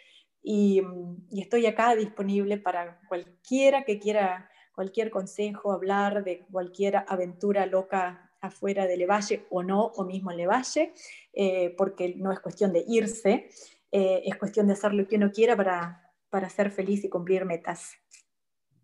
y, 0.42 0.82
estoy 1.30 1.66
acá 1.66 1.94
disponible 1.94 2.58
para 2.58 3.00
cualquiera 3.08 3.84
que 3.84 3.98
quiera 3.98 4.50
cualquier 4.74 5.10
consejo, 5.10 5.72
hablar 5.72 6.24
de 6.24 6.46
cualquier 6.50 7.04
aventura 7.08 7.66
loca 7.66 8.32
afuera 8.40 8.86
de 8.86 8.96
Levalle 8.96 9.46
o 9.50 9.62
no, 9.62 9.84
o 9.84 10.04
mismo 10.04 10.30
en 10.30 10.38
Levalle, 10.38 10.94
eh, 11.32 11.74
porque 11.76 12.14
no 12.16 12.32
es 12.32 12.40
cuestión 12.40 12.72
de 12.72 12.84
irse, 12.88 13.50
eh, 13.92 14.22
es 14.24 14.36
cuestión 14.36 14.66
de 14.66 14.72
hacer 14.72 14.94
lo 14.94 15.06
que 15.06 15.16
uno 15.16 15.30
quiera 15.30 15.56
para, 15.56 16.10
para 16.30 16.48
ser 16.48 16.70
feliz 16.70 17.04
y 17.04 17.10
cumplir 17.10 17.44
metas. 17.44 17.92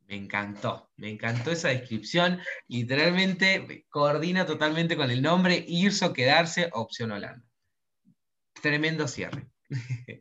Me 0.06 0.16
encantó, 0.16 0.90
me 0.96 1.10
encantó 1.10 1.50
esa 1.50 1.68
descripción. 1.68 2.38
Literalmente 2.68 3.86
coordina 3.88 4.46
totalmente 4.46 4.96
con 4.96 5.10
el 5.10 5.20
nombre 5.20 5.64
irse 5.66 6.04
o 6.04 6.12
quedarse, 6.12 6.70
opción 6.72 7.10
Holanda. 7.10 7.44
Tremendo 8.62 9.08
cierre. 9.08 9.48